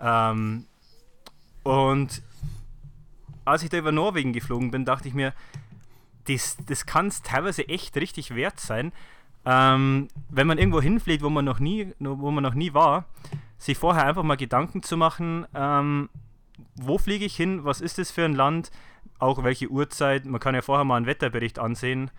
Ähm, 0.00 0.66
und 1.66 2.22
als 3.44 3.64
ich 3.64 3.70
da 3.70 3.78
über 3.78 3.90
Norwegen 3.90 4.32
geflogen 4.32 4.70
bin, 4.70 4.84
dachte 4.84 5.08
ich 5.08 5.14
mir, 5.14 5.32
das, 6.28 6.56
das 6.66 6.86
kann 6.86 7.08
es 7.08 7.22
teilweise 7.22 7.68
echt 7.68 7.96
richtig 7.96 8.36
wert 8.36 8.60
sein, 8.60 8.92
ähm, 9.44 10.06
wenn 10.28 10.46
man 10.46 10.58
irgendwo 10.58 10.80
hinfliegt, 10.80 11.24
wo 11.24 11.30
man 11.30 11.44
noch 11.44 11.58
nie, 11.58 11.92
wo 11.98 12.30
man 12.30 12.44
noch 12.44 12.54
nie 12.54 12.72
war, 12.72 13.06
sich 13.58 13.76
vorher 13.76 14.06
einfach 14.06 14.22
mal 14.22 14.36
Gedanken 14.36 14.84
zu 14.84 14.96
machen, 14.96 15.44
ähm, 15.54 16.08
wo 16.76 16.98
fliege 16.98 17.24
ich 17.24 17.34
hin, 17.34 17.64
was 17.64 17.80
ist 17.80 17.98
das 17.98 18.12
für 18.12 18.24
ein 18.24 18.34
Land, 18.34 18.70
auch 19.18 19.42
welche 19.42 19.68
Uhrzeit, 19.68 20.24
man 20.24 20.40
kann 20.40 20.54
ja 20.54 20.62
vorher 20.62 20.84
mal 20.84 20.96
einen 20.96 21.06
Wetterbericht 21.06 21.58
ansehen, 21.58 22.12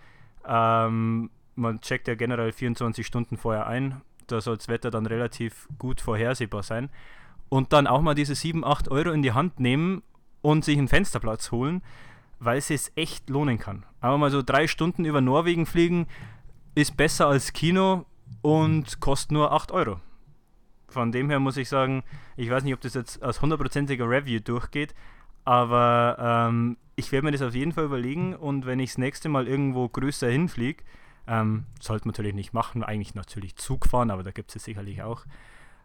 ähm, 0.46 1.30
man 1.54 1.80
checkt 1.80 2.06
ja 2.06 2.14
generell 2.16 2.52
24 2.52 3.06
Stunden 3.06 3.38
vorher 3.38 3.66
ein, 3.66 4.02
da 4.26 4.42
soll 4.42 4.58
das 4.58 4.68
Wetter 4.68 4.90
dann 4.90 5.06
relativ 5.06 5.68
gut 5.78 6.02
vorhersehbar 6.02 6.62
sein 6.62 6.90
und 7.48 7.72
dann 7.72 7.86
auch 7.86 8.02
mal 8.02 8.14
diese 8.14 8.34
7, 8.34 8.64
8 8.64 8.90
Euro 8.90 9.10
in 9.10 9.22
die 9.22 9.32
Hand 9.32 9.60
nehmen 9.60 10.02
und 10.42 10.64
sich 10.64 10.78
einen 10.78 10.88
Fensterplatz 10.88 11.50
holen, 11.50 11.82
weil 12.38 12.58
es 12.58 12.68
sich 12.68 12.92
echt 12.94 13.28
lohnen 13.30 13.58
kann. 13.58 13.84
Aber 14.00 14.18
mal 14.18 14.30
so 14.30 14.42
drei 14.42 14.66
Stunden 14.66 15.04
über 15.04 15.20
Norwegen 15.20 15.66
fliegen 15.66 16.06
ist 16.74 16.96
besser 16.96 17.26
als 17.26 17.52
Kino 17.52 18.04
und 18.42 19.00
kostet 19.00 19.32
nur 19.32 19.52
8 19.52 19.72
Euro. 19.72 20.00
Von 20.88 21.12
dem 21.12 21.28
her 21.28 21.40
muss 21.40 21.56
ich 21.56 21.68
sagen, 21.68 22.02
ich 22.36 22.50
weiß 22.50 22.64
nicht, 22.64 22.74
ob 22.74 22.80
das 22.80 22.94
jetzt 22.94 23.22
als 23.22 23.42
hundertprozentiger 23.42 24.08
Review 24.08 24.40
durchgeht, 24.40 24.94
aber 25.44 26.16
ähm, 26.48 26.76
ich 26.96 27.12
werde 27.12 27.26
mir 27.26 27.32
das 27.32 27.42
auf 27.42 27.54
jeden 27.54 27.72
Fall 27.72 27.84
überlegen 27.84 28.34
und 28.34 28.66
wenn 28.66 28.80
ich 28.80 28.90
das 28.90 28.98
nächste 28.98 29.28
Mal 29.28 29.48
irgendwo 29.48 29.88
größer 29.88 30.28
hinfliege, 30.28 30.82
ähm, 31.26 31.64
sollte 31.80 32.06
man 32.06 32.12
natürlich 32.12 32.34
nicht 32.34 32.54
machen, 32.54 32.82
eigentlich 32.82 33.14
natürlich 33.14 33.56
Zug 33.56 33.86
fahren, 33.86 34.10
aber 34.10 34.22
da 34.22 34.30
gibt 34.30 34.50
es 34.50 34.56
es 34.56 34.64
sicherlich 34.64 35.02
auch. 35.02 35.26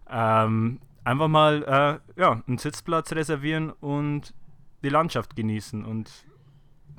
Ähm, 0.09 0.80
einfach 1.04 1.28
mal 1.28 2.01
äh, 2.16 2.20
ja, 2.20 2.43
einen 2.47 2.58
Sitzplatz 2.58 3.12
reservieren 3.14 3.72
und 3.72 4.34
die 4.84 4.89
Landschaft 4.89 5.36
genießen 5.36 5.86
und 5.86 6.12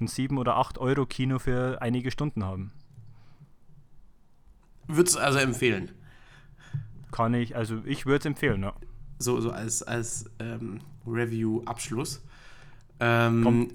ein 0.01 0.07
7 0.07 0.39
oder 0.39 0.57
8 0.57 0.79
Euro 0.79 1.07
Kino 1.07 1.39
für 1.39 1.81
einige 1.81 2.11
Stunden 2.11 2.45
haben. 2.45 2.73
Würdest 4.87 5.17
du 5.17 5.21
also 5.21 5.39
empfehlen? 5.39 5.93
Kann 7.13 7.35
ich, 7.35 7.57
also 7.57 7.81
ich 7.85 8.07
würde 8.07 8.19
es 8.19 8.27
empfehlen, 8.27 8.63
ja. 8.63 8.75
So, 9.19 9.41
so 9.41 9.51
als, 9.51 9.83
als 9.83 10.31
ähm, 10.41 10.81
Review-Abschluss. 11.07 12.23
Ähm, 13.01 13.43
Komm. 13.45 13.69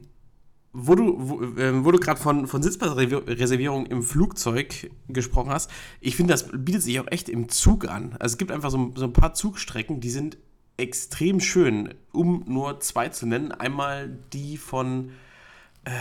Wo 0.71 0.95
du, 0.95 1.15
wo, 1.17 1.41
ähm, 1.57 1.83
wo 1.83 1.91
du 1.91 1.99
gerade 1.99 2.19
von, 2.19 2.47
von 2.47 2.61
Sitzplatzreservierung 2.61 3.85
im 3.87 4.03
Flugzeug 4.03 4.91
gesprochen 5.07 5.49
hast, 5.49 5.71
ich 5.99 6.15
finde, 6.15 6.33
das 6.33 6.47
bietet 6.51 6.83
sich 6.83 6.99
auch 6.99 7.07
echt 7.09 7.29
im 7.29 7.49
Zug 7.49 7.87
an. 7.87 8.15
Also 8.19 8.33
es 8.33 8.37
gibt 8.37 8.51
einfach 8.51 8.69
so, 8.69 8.91
so 8.95 9.05
ein 9.05 9.13
paar 9.13 9.33
Zugstrecken, 9.33 9.99
die 9.99 10.09
sind 10.09 10.37
extrem 10.77 11.39
schön, 11.39 11.93
um 12.11 12.43
nur 12.47 12.79
zwei 12.79 13.09
zu 13.09 13.25
nennen. 13.25 13.51
Einmal 13.51 14.09
die 14.31 14.57
von 14.57 15.11
äh, 15.85 15.91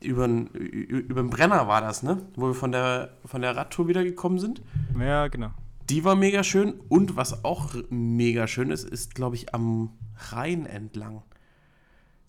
über 0.00 0.26
den 0.26 1.30
Brenner 1.30 1.66
war 1.66 1.80
das, 1.80 2.02
ne? 2.02 2.18
Wo 2.36 2.48
wir 2.48 2.54
von 2.54 2.72
der, 2.72 3.16
von 3.24 3.40
der 3.40 3.56
Radtour 3.56 3.88
wieder 3.88 4.04
gekommen 4.04 4.38
sind. 4.38 4.60
Ja, 4.98 5.28
genau. 5.28 5.50
Die 5.88 6.04
war 6.04 6.14
mega 6.14 6.44
schön. 6.44 6.74
Und 6.88 7.16
was 7.16 7.44
auch 7.44 7.74
mega 7.90 8.46
schön 8.46 8.70
ist, 8.70 8.88
ist, 8.88 9.14
glaube 9.14 9.36
ich, 9.36 9.54
am 9.54 9.90
Rhein 10.30 10.66
entlang. 10.66 11.22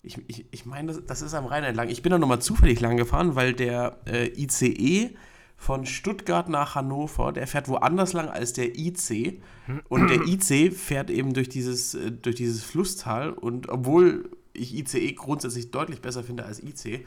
Ich, 0.06 0.18
ich, 0.28 0.46
ich 0.50 0.66
meine, 0.66 0.92
das, 0.92 1.04
das 1.04 1.22
ist 1.22 1.34
am 1.34 1.46
Rhein 1.46 1.64
entlang. 1.64 1.88
Ich 1.88 2.02
bin 2.02 2.12
da 2.12 2.18
nochmal 2.18 2.40
zufällig 2.40 2.80
lang 2.80 2.96
gefahren, 2.96 3.34
weil 3.34 3.52
der 3.52 3.98
äh, 4.06 4.28
ICE 4.40 5.16
von 5.56 5.86
Stuttgart 5.86 6.48
nach 6.48 6.74
Hannover, 6.74 7.32
der 7.32 7.46
fährt 7.46 7.68
woanders 7.68 8.12
lang 8.12 8.28
als 8.28 8.52
der 8.52 8.78
IC. 8.78 9.42
Und 9.88 10.08
der 10.08 10.20
IC 10.26 10.72
fährt 10.72 11.10
eben 11.10 11.34
durch 11.34 11.48
dieses, 11.48 11.94
äh, 11.94 12.12
durch 12.12 12.36
dieses 12.36 12.62
Flusstal. 12.62 13.30
Und 13.30 13.68
obwohl 13.68 14.30
ich 14.52 14.74
ICE 14.74 15.12
grundsätzlich 15.12 15.70
deutlich 15.70 16.00
besser 16.00 16.22
finde 16.22 16.44
als 16.44 16.62
IC, 16.62 17.06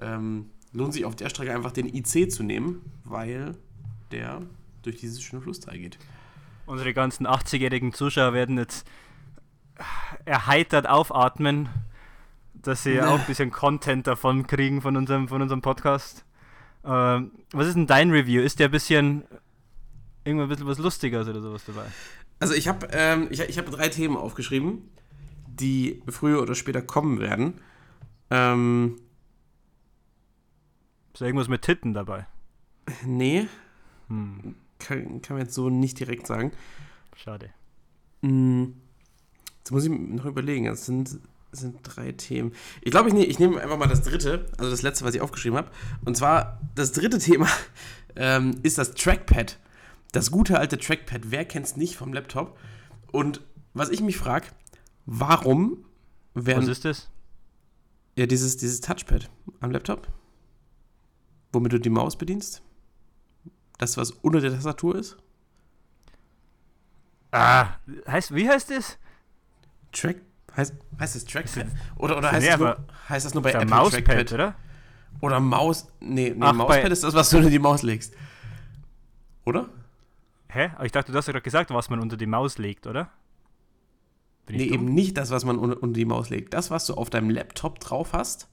ähm, 0.00 0.50
lohnt 0.72 0.92
sich 0.92 1.04
auf 1.04 1.16
der 1.16 1.28
Strecke 1.28 1.54
einfach 1.54 1.72
den 1.72 1.86
IC 1.86 2.30
zu 2.30 2.42
nehmen, 2.42 2.82
weil 3.04 3.56
der 4.10 4.42
durch 4.82 4.96
dieses 4.96 5.22
schöne 5.22 5.42
Flusstal 5.42 5.78
geht. 5.78 5.98
Unsere 6.66 6.94
ganzen 6.94 7.26
80-jährigen 7.26 7.92
Zuschauer 7.92 8.32
werden 8.32 8.58
jetzt 8.58 8.86
erheitert 10.24 10.88
aufatmen, 10.88 11.68
dass 12.62 12.82
sie 12.82 13.00
auch 13.00 13.20
ein 13.20 13.26
bisschen 13.26 13.50
Content 13.50 14.06
davon 14.06 14.46
kriegen 14.46 14.82
von 14.82 14.96
unserem, 14.96 15.28
von 15.28 15.42
unserem 15.42 15.62
Podcast. 15.62 16.24
Ähm, 16.84 17.32
was 17.52 17.66
ist 17.66 17.74
denn 17.76 17.86
dein 17.86 18.10
Review? 18.10 18.42
Ist 18.42 18.58
der 18.58 18.68
ein 18.68 18.72
bisschen 18.72 19.24
irgendwann 20.24 20.46
ein 20.46 20.50
bisschen 20.50 20.66
was 20.66 20.78
Lustiges 20.78 21.28
oder 21.28 21.40
sowas 21.40 21.64
dabei? 21.66 21.86
Also 22.38 22.54
ich 22.54 22.68
habe 22.68 22.88
ähm, 22.92 23.28
ich, 23.30 23.40
ich 23.40 23.58
hab 23.58 23.66
drei 23.66 23.88
Themen 23.88 24.16
aufgeschrieben, 24.16 24.90
die 25.46 26.02
früher 26.08 26.40
oder 26.40 26.54
später 26.54 26.82
kommen 26.82 27.20
werden. 27.20 27.60
Ähm, 28.30 28.96
ist 31.12 31.20
da 31.20 31.26
irgendwas 31.26 31.48
mit 31.48 31.62
Titten 31.62 31.92
dabei? 31.92 32.26
Nee. 33.04 33.46
Hm. 34.08 34.54
Kann, 34.78 35.20
kann 35.20 35.36
man 35.36 35.44
jetzt 35.44 35.54
so 35.54 35.68
nicht 35.68 35.98
direkt 35.98 36.26
sagen. 36.26 36.52
Schade. 37.16 37.50
Hm. 38.22 38.74
Jetzt 39.58 39.70
muss 39.70 39.84
ich 39.84 39.90
noch 39.90 40.24
überlegen. 40.24 40.64
Das 40.64 40.86
sind, 40.86 41.20
sind 41.52 41.78
drei 41.82 42.12
Themen. 42.12 42.52
Ich 42.82 42.90
glaube, 42.90 43.08
ich, 43.08 43.14
ne, 43.14 43.24
ich 43.24 43.38
nehme 43.38 43.60
einfach 43.60 43.78
mal 43.78 43.88
das 43.88 44.02
dritte, 44.02 44.46
also 44.58 44.70
das 44.70 44.82
letzte, 44.82 45.04
was 45.04 45.14
ich 45.14 45.20
aufgeschrieben 45.20 45.58
habe. 45.58 45.70
Und 46.04 46.16
zwar, 46.16 46.60
das 46.74 46.92
dritte 46.92 47.18
Thema 47.18 47.48
ähm, 48.16 48.58
ist 48.62 48.78
das 48.78 48.92
Trackpad. 48.94 49.58
Das 50.12 50.30
gute 50.30 50.58
alte 50.58 50.78
Trackpad. 50.78 51.30
Wer 51.30 51.44
kennt 51.44 51.66
es 51.66 51.76
nicht 51.76 51.96
vom 51.96 52.12
Laptop? 52.12 52.58
Und 53.12 53.40
was 53.74 53.90
ich 53.90 54.00
mich 54.00 54.16
frage, 54.16 54.46
warum 55.06 55.84
werden. 56.34 56.62
Was 56.62 56.68
ist 56.68 56.84
das? 56.84 57.10
Ja, 58.16 58.26
dieses, 58.26 58.56
dieses 58.56 58.80
Touchpad 58.80 59.30
am 59.60 59.70
Laptop 59.70 60.08
womit 61.52 61.72
du 61.72 61.80
die 61.80 61.90
Maus 61.90 62.16
bedienst? 62.16 62.62
Das, 63.78 63.96
was 63.96 64.10
unter 64.10 64.40
der 64.40 64.52
Tastatur 64.52 64.96
ist? 64.96 65.16
Ah, 67.32 67.76
heißt, 68.06 68.34
wie 68.34 68.48
heißt 68.48 68.70
das? 68.70 68.98
Track, 69.92 70.20
heißt, 70.56 70.74
heißt 70.98 71.14
das 71.16 71.24
Trackpad? 71.24 71.66
Oder, 71.96 72.16
oder 72.18 72.32
heißt, 72.32 72.42
Nee, 72.42 72.50
das 72.50 72.58
nur, 72.60 72.76
heißt 73.08 73.26
das 73.26 73.34
nur 73.34 73.42
bei 73.42 73.52
Apple 73.52 73.66
Mauspad, 73.66 74.04
Trackpad? 74.04 74.32
oder? 74.32 74.54
Oder 75.20 75.40
Maus, 75.40 75.88
nee, 76.00 76.30
nee 76.30 76.36
Ach, 76.40 76.52
Mauspad 76.52 76.90
ist 76.90 77.04
das, 77.04 77.14
was 77.14 77.30
du 77.30 77.38
unter 77.38 77.50
die 77.50 77.58
Maus 77.58 77.82
legst. 77.82 78.14
Oder? 79.44 79.68
Hä? 80.48 80.70
Aber 80.74 80.84
ich 80.86 80.92
dachte, 80.92 81.12
du 81.12 81.18
hast 81.18 81.26
ja 81.26 81.32
gerade 81.32 81.42
gesagt, 81.44 81.70
was 81.70 81.90
man 81.90 82.00
unter 82.00 82.16
die 82.16 82.26
Maus 82.26 82.58
legt, 82.58 82.86
oder? 82.86 83.10
Bin 84.46 84.56
Nee, 84.56 84.64
eben 84.64 84.86
nicht 84.86 85.16
das, 85.16 85.30
was 85.30 85.44
man 85.44 85.58
unter, 85.58 85.82
unter 85.82 85.94
die 85.96 86.04
Maus 86.04 86.30
legt. 86.30 86.54
Das, 86.54 86.70
was 86.70 86.86
du 86.86 86.94
auf 86.94 87.10
deinem 87.10 87.30
Laptop 87.30 87.78
drauf 87.80 88.12
hast, 88.12 88.48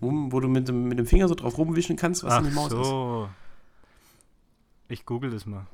um, 0.00 0.32
wo 0.32 0.40
du 0.40 0.48
mit 0.48 0.68
dem, 0.68 0.84
mit 0.88 0.98
dem 0.98 1.06
Finger 1.06 1.28
so 1.28 1.34
drauf 1.34 1.58
rumwischen 1.58 1.96
kannst, 1.96 2.24
was 2.24 2.32
Ach 2.34 2.38
in 2.40 2.46
die 2.48 2.54
Maus 2.54 2.72
ist. 2.72 2.78
so. 2.84 3.28
Ich 4.88 5.06
google 5.06 5.30
das 5.30 5.46
mal. 5.46 5.66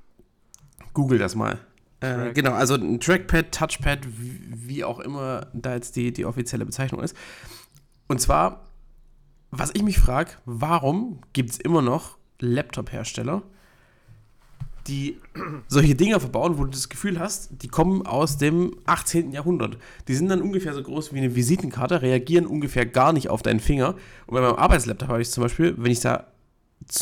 Google 0.93 1.19
das 1.19 1.35
mal. 1.35 1.59
Äh, 2.01 2.33
genau, 2.33 2.53
also 2.53 2.75
ein 2.75 3.01
Trackpad, 3.01 3.53
Touchpad, 3.53 4.01
wie, 4.07 4.41
wie 4.51 4.85
auch 4.85 5.01
immer 5.01 5.47
da 5.53 5.75
jetzt 5.75 5.97
die, 5.97 6.13
die 6.13 6.25
offizielle 6.25 6.67
Bezeichnung 6.67 7.03
ist. 7.03 7.17
Und 8.07 8.21
zwar, 8.21 8.69
was 9.51 9.71
ich 9.75 9.83
mich 9.83 9.99
frage, 9.99 10.33
warum 10.45 11.21
gibt 11.33 11.51
es 11.51 11.59
immer 11.59 11.83
noch 11.83 12.19
Laptop-Hersteller, 12.41 13.43
die 14.87 15.19
solche 15.69 15.95
Dinger 15.95 16.21
verbauen, 16.21 16.59
wo 16.59 16.65
du 16.65 16.71
das 16.71 16.89
Gefühl 16.89 17.19
hast, 17.19 17.63
die 17.63 17.69
kommen 17.69 18.07
aus 18.07 18.37
dem 18.37 18.77
18. 18.85 19.33
Jahrhundert. 19.33 19.79
Die 20.07 20.15
sind 20.15 20.29
dann 20.29 20.43
ungefähr 20.43 20.75
so 20.75 20.83
groß 20.83 21.13
wie 21.13 21.19
eine 21.19 21.35
Visitenkarte, 21.35 22.03
reagieren 22.03 22.47
ungefähr 22.47 22.87
gar 22.87 23.13
nicht 23.13 23.31
auf 23.31 23.43
deinen 23.43 23.61
Finger. 23.61 23.95
Und 24.27 24.35
bei 24.35 24.41
meinem 24.41 24.57
Arbeitslaptop 24.57 25.09
habe 25.09 25.23
ich 25.23 25.31
zum 25.31 25.43
Beispiel, 25.43 25.75
wenn 25.79 25.91
ich 25.91 26.01
da 26.01 26.27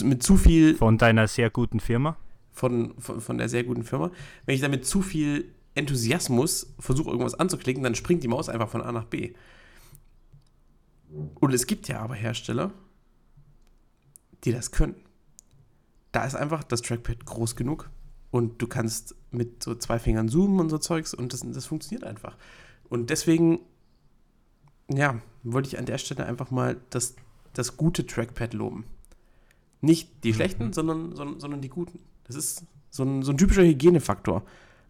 mit 0.03 0.23
zu 0.23 0.37
viel 0.37 0.77
Von 0.77 0.99
deiner 0.99 1.29
sehr 1.29 1.51
guten 1.51 1.81
Firma. 1.81 2.17
Von, 2.55 2.95
von, 2.99 3.21
von 3.21 3.37
der 3.37 3.49
sehr 3.51 3.65
guten 3.65 3.83
Firma. 3.83 4.11
Wenn 4.47 4.55
ich 4.55 4.61
damit 4.63 4.87
zu 4.87 5.03
viel 5.03 5.53
Enthusiasmus 5.75 6.73
versuche, 6.79 7.11
irgendwas 7.11 7.35
anzuklicken, 7.35 7.83
dann 7.83 7.97
springt 7.97 8.23
die 8.23 8.29
Maus 8.29 8.49
einfach 8.49 8.69
von 8.69 8.81
A 8.81 8.93
nach 8.93 9.05
B. 9.05 9.35
Und 11.35 11.53
es 11.53 11.67
gibt 11.67 11.89
ja 11.89 12.01
aber 12.01 12.15
Hersteller, 12.15 12.73
die 14.45 14.53
das 14.53 14.71
können. 14.71 14.95
Da 16.13 16.25
ist 16.25 16.37
einfach 16.37 16.63
das 16.63 16.81
Trackpad 16.81 17.27
groß 17.27 17.57
genug 17.57 17.91
und 18.31 18.63
du 18.63 18.69
kannst 18.69 19.17
mit 19.33 19.63
so 19.63 19.75
zwei 19.75 19.99
Fingern 19.99 20.29
zoomen 20.29 20.61
und 20.61 20.71
so 20.71 20.79
Zeugs 20.79 21.13
und 21.13 21.33
das, 21.33 21.41
das 21.45 21.67
funktioniert 21.67 22.05
einfach. 22.05 22.37
Und 22.89 23.11
deswegen, 23.11 23.61
ja, 24.89 25.21
wollte 25.43 25.69
ich 25.69 25.79
an 25.79 25.87
der 25.87 25.99
Stelle 25.99 26.25
einfach 26.25 26.53
mal 26.53 26.81
das, 26.91 27.17
das 27.53 27.77
gute 27.77 28.07
Trackpad 28.07 28.55
loben. 28.55 28.85
Nicht 29.81 30.25
die 30.25 30.33
schlechten, 30.33 30.73
sondern, 30.73 31.17
sondern, 31.17 31.41
sondern 31.41 31.61
die 31.61 31.69
guten. 31.69 31.99
Das 32.25 32.37
ist 32.37 32.65
so 32.91 33.05
ein, 33.05 33.23
so 33.23 33.33
ein 33.33 33.39
typischer 33.39 33.63
Hygienefaktor. 33.63 34.43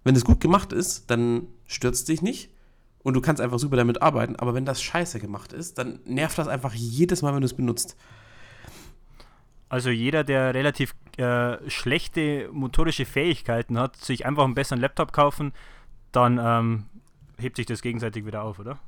Wenn 0.05 0.17
es 0.17 0.25
gut 0.25 0.41
gemacht 0.41 0.73
ist, 0.73 1.11
dann 1.11 1.47
es 1.67 2.05
dich 2.05 2.23
nicht 2.23 2.51
und 3.03 3.15
du 3.15 3.21
kannst 3.21 3.41
einfach 3.41 3.59
super 3.59 3.77
damit 3.77 4.03
arbeiten. 4.03 4.37
Aber 4.37 4.55
wenn 4.55 4.65
das 4.65 4.83
scheiße 4.83 5.21
gemacht 5.21 5.53
ist, 5.53 5.79
dann 5.79 6.01
nervt 6.05 6.39
das 6.39 6.49
einfach 6.49 6.75
jedes 6.75 7.23
Mal, 7.23 7.35
wenn 7.35 7.41
du 7.41 7.47
es 7.47 7.55
benutzt. 7.55 7.97
Also 9.69 9.91
jeder, 9.91 10.25
der 10.25 10.55
relativ 10.55 10.95
äh, 11.17 11.59
schlechte 11.69 12.49
motorische 12.53 13.05
Fähigkeiten 13.05 13.79
hat, 13.79 13.97
sich 13.97 14.27
einfach 14.27 14.45
einen 14.45 14.55
besseren 14.55 14.81
Laptop 14.81 15.13
kaufen, 15.13 15.53
dann 16.13 16.39
ähm, 16.41 16.85
hebt 17.39 17.57
sich 17.57 17.67
das 17.67 17.83
gegenseitig 17.83 18.25
wieder 18.27 18.43
auf, 18.43 18.59
oder? 18.59 18.79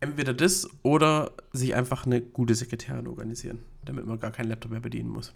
Entweder 0.00 0.34
das 0.34 0.68
oder 0.82 1.32
sich 1.52 1.74
einfach 1.74 2.06
eine 2.06 2.20
gute 2.20 2.54
Sekretärin 2.54 3.06
organisieren, 3.06 3.60
damit 3.84 4.04
man 4.04 4.18
gar 4.18 4.32
keinen 4.32 4.48
Laptop 4.48 4.72
mehr 4.72 4.80
bedienen 4.80 5.10
muss. 5.10 5.32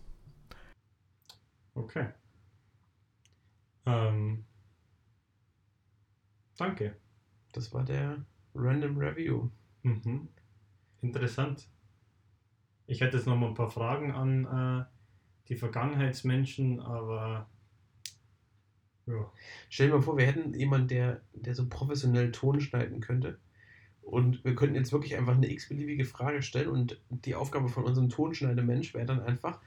Okay. 1.77 2.07
Ähm, 3.85 4.45
danke. 6.57 6.97
Das 7.53 7.72
war 7.72 7.85
der 7.85 8.24
Random 8.55 8.97
Review. 8.97 9.51
Mhm. 9.83 10.29
Interessant. 11.03 11.68
Ich 12.87 13.01
hätte 13.01 13.18
jetzt 13.18 13.27
noch 13.27 13.37
mal 13.37 13.49
ein 13.49 13.55
paar 13.55 13.70
Fragen 13.70 14.11
an 14.11 14.45
äh, 14.47 14.85
die 15.49 15.57
Vergangenheitsmenschen, 15.57 16.81
aber 16.81 17.47
ja. 19.07 19.31
Stell 19.68 19.89
dir 19.89 19.95
mal 19.95 20.03
vor, 20.03 20.16
wir 20.16 20.27
hätten 20.27 20.55
jemanden, 20.55 20.89
der, 20.89 21.20
der 21.35 21.55
so 21.55 21.68
professionell 21.68 22.33
Ton 22.33 22.61
schneiden 22.61 23.01
könnte. 23.01 23.39
Und 24.03 24.45
wir 24.45 24.55
könnten 24.55 24.77
jetzt 24.77 24.93
wirklich 24.93 25.16
einfach 25.16 25.37
eine 25.37 25.51
x-beliebige 25.51 26.05
Frage 26.05 26.43
stellen 26.43 26.68
und 26.68 27.01
die 27.11 27.35
Aufgabe 27.35 27.68
von 27.68 27.85
unserem 27.85 28.09
Tonschneidemensch 28.09 28.95
wäre 28.95 29.07
dann 29.07 29.20
einfach, 29.20 29.61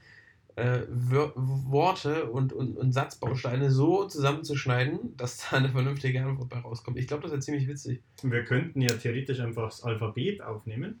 äh, 0.56 0.82
Worte 0.88 2.30
und, 2.30 2.52
und, 2.52 2.76
und 2.76 2.92
Satzbausteine 2.92 3.70
so 3.70 4.06
zusammenzuschneiden, 4.06 5.16
dass 5.16 5.48
da 5.50 5.56
eine 5.56 5.70
vernünftige 5.70 6.22
Antwort 6.22 6.48
bei 6.48 6.58
rauskommt. 6.58 6.98
Ich 6.98 7.06
glaube, 7.06 7.22
das 7.22 7.32
wäre 7.32 7.40
ziemlich 7.40 7.68
witzig. 7.68 8.02
Wir 8.22 8.44
könnten 8.44 8.80
ja 8.80 8.92
theoretisch 8.94 9.40
einfach 9.40 9.70
das 9.70 9.82
Alphabet 9.82 10.42
aufnehmen 10.42 11.00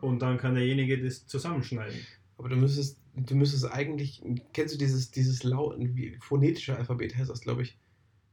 und 0.00 0.20
dann 0.20 0.38
kann 0.38 0.54
derjenige 0.54 1.02
das 1.02 1.26
zusammenschneiden. 1.26 1.98
Aber 2.36 2.48
du 2.48 2.56
müsstest, 2.56 2.98
du 3.14 3.34
müsstest 3.34 3.70
eigentlich, 3.70 4.22
kennst 4.52 4.74
du 4.74 4.78
dieses, 4.78 5.10
dieses 5.10 5.44
laut, 5.44 5.76
wie 5.78 6.16
phonetische 6.20 6.76
Alphabet 6.76 7.16
heißt 7.16 7.30
das, 7.30 7.40
glaube 7.40 7.62
ich. 7.62 7.78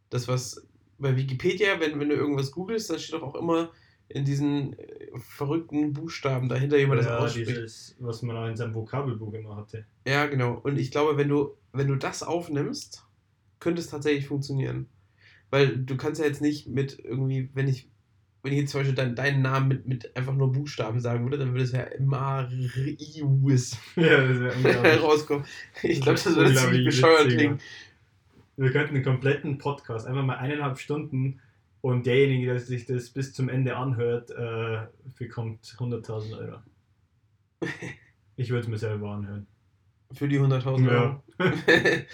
Das, 0.10 0.28
was 0.28 0.68
bei 0.98 1.16
Wikipedia, 1.16 1.80
wenn, 1.80 2.00
wenn 2.00 2.10
du 2.10 2.16
irgendwas 2.16 2.52
googelst, 2.52 2.90
dann 2.90 3.00
steht 3.00 3.16
doch 3.16 3.24
auch 3.24 3.36
immer 3.36 3.72
in 4.16 4.26
diesen 4.26 4.78
äh, 4.78 5.10
verrückten 5.18 5.94
Buchstaben 5.94 6.50
dahinter, 6.50 6.78
wie 6.78 6.86
man 6.86 6.98
das 6.98 7.08
ja, 7.08 7.18
ausspricht. 7.18 7.50
dieses, 7.50 7.96
was 8.00 8.22
man 8.22 8.38
auch 8.38 8.48
in 8.48 8.56
seinem 8.56 8.74
Vokabelbuch 8.74 9.34
immer 9.34 9.56
hatte. 9.56 9.86
Ja, 10.08 10.26
genau. 10.28 10.60
Und 10.64 10.78
ich 10.78 10.92
glaube, 10.92 11.18
wenn 11.18 11.30
du, 11.30 11.56
wenn 11.74 11.88
du 11.88 11.96
das 11.96 12.24
aufnimmst, 12.24 13.06
könnte 13.60 13.82
es 13.82 13.88
tatsächlich 13.88 14.28
funktionieren. 14.28 14.88
Weil 15.50 15.78
du 15.78 15.98
kannst 15.98 16.22
ja 16.22 16.28
jetzt 16.28 16.42
nicht 16.42 16.68
mit 16.68 17.00
irgendwie, 17.00 17.50
wenn 17.54 17.68
ich 17.68 17.90
wenn 18.44 18.54
ich 18.54 18.60
jetzt 18.60 18.72
zum 18.72 18.80
Beispiel 18.80 18.96
dein, 18.96 19.16
deinen 19.16 19.42
Namen 19.42 19.68
mit, 19.68 19.88
mit 19.88 20.18
einfach 20.18 20.34
nur 20.34 20.52
Buchstaben 20.52 21.00
sagen 21.00 21.24
würde, 21.24 21.38
dann 21.38 21.52
würde 21.52 21.64
es 21.64 21.72
ja 21.74 21.86
Marius 22.00 23.78
Ja, 23.96 24.96
rauskommen. 25.02 25.46
Ich 25.84 26.02
glaube, 26.02 26.20
das 26.24 26.36
würde 26.36 26.56
ziemlich 26.56 26.86
bescheuert 26.86 27.28
klingen. 27.30 27.60
Wir 28.58 28.72
könnten 28.72 28.96
einen 28.96 29.04
kompletten 29.04 29.58
Podcast, 29.58 30.08
einfach 30.08 30.24
mal 30.24 30.38
eineinhalb 30.38 30.80
Stunden 30.80 31.40
und 31.82 32.06
derjenige, 32.06 32.48
der 32.48 32.60
sich 32.60 32.86
das 32.86 33.10
bis 33.10 33.34
zum 33.34 33.50
Ende 33.50 33.76
anhört, 33.76 34.32
äh, 34.32 34.88
bekommt 35.18 35.66
100.000 35.66 36.38
Euro. 36.38 36.60
Ich 38.38 38.50
würde 38.50 38.62
es 38.62 38.68
mir 38.68 38.78
selber 38.80 39.12
anhören. 39.12 39.46
Für 40.14 40.28
die 40.28 40.40
100.000 40.40 40.86
Ja. 40.86 40.92
Euro. 41.02 41.24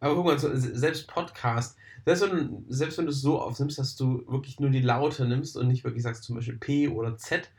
Aber 0.00 0.14
guck 0.14 0.24
mal, 0.26 0.38
selbst 0.38 1.08
Podcast, 1.08 1.76
selbst 2.04 2.22
wenn, 2.22 2.30
du- 2.30 2.64
selbst 2.68 2.98
wenn 2.98 3.06
du 3.06 3.10
es 3.10 3.20
so 3.20 3.40
aufnimmst, 3.40 3.78
dass 3.78 3.96
du 3.96 4.24
wirklich 4.28 4.60
nur 4.60 4.70
die 4.70 4.80
Laute 4.82 5.26
nimmst 5.26 5.56
und 5.56 5.66
nicht 5.66 5.82
wirklich 5.82 6.04
sagst 6.04 6.22
zum 6.22 6.36
Beispiel 6.36 6.56
P 6.58 6.86
oder 6.88 7.16
Z, 7.16 7.50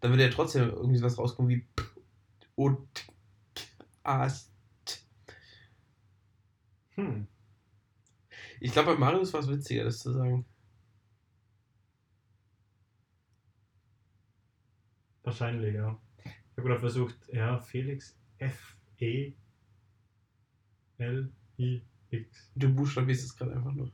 dann 0.00 0.12
würde 0.12 0.22
ja 0.24 0.30
trotzdem 0.30 0.70
irgendwie 0.70 1.02
was 1.02 1.18
rauskommen 1.18 1.50
wie 1.50 1.66
P 1.76 1.82
und 2.54 2.78
A. 4.04 4.28
T. 4.28 4.96
Hm. 6.94 7.26
Ich 8.64 8.70
glaube, 8.70 8.92
bei 8.92 8.98
Marius 8.98 9.32
war 9.32 9.40
es 9.40 9.48
witziger, 9.48 9.82
das 9.82 9.98
zu 9.98 10.12
sagen. 10.12 10.46
Wahrscheinlich, 15.24 15.74
ja. 15.74 16.00
Ich 16.24 16.56
habe 16.56 16.68
gerade 16.68 16.78
versucht, 16.78 17.16
ja, 17.32 17.58
Felix 17.58 18.16
F 18.38 18.76
E 18.98 19.34
L 20.98 21.32
I 21.58 21.82
X. 22.10 22.52
Du 22.54 22.72
buchstabierst 22.72 23.24
es 23.24 23.36
gerade 23.36 23.52
einfach 23.52 23.72
nur. 23.72 23.90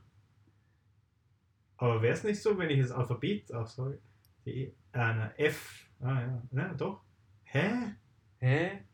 Aber 1.77 2.03
wäre 2.03 2.13
es 2.13 2.23
nicht 2.23 2.39
so, 2.39 2.55
wenn 2.55 2.69
ich 2.69 2.79
das 2.79 2.91
Alphabet 2.91 3.51
aufsage? 3.51 3.99
Die 4.45 4.51
E, 4.51 4.63
äh, 4.65 4.73
na, 4.93 5.33
F. 5.37 5.89
Ah 5.99 6.21
ja, 6.21 6.43
ja, 6.51 6.73
doch. 6.75 7.03
Hä? 7.43 7.95
Hä? 8.37 8.85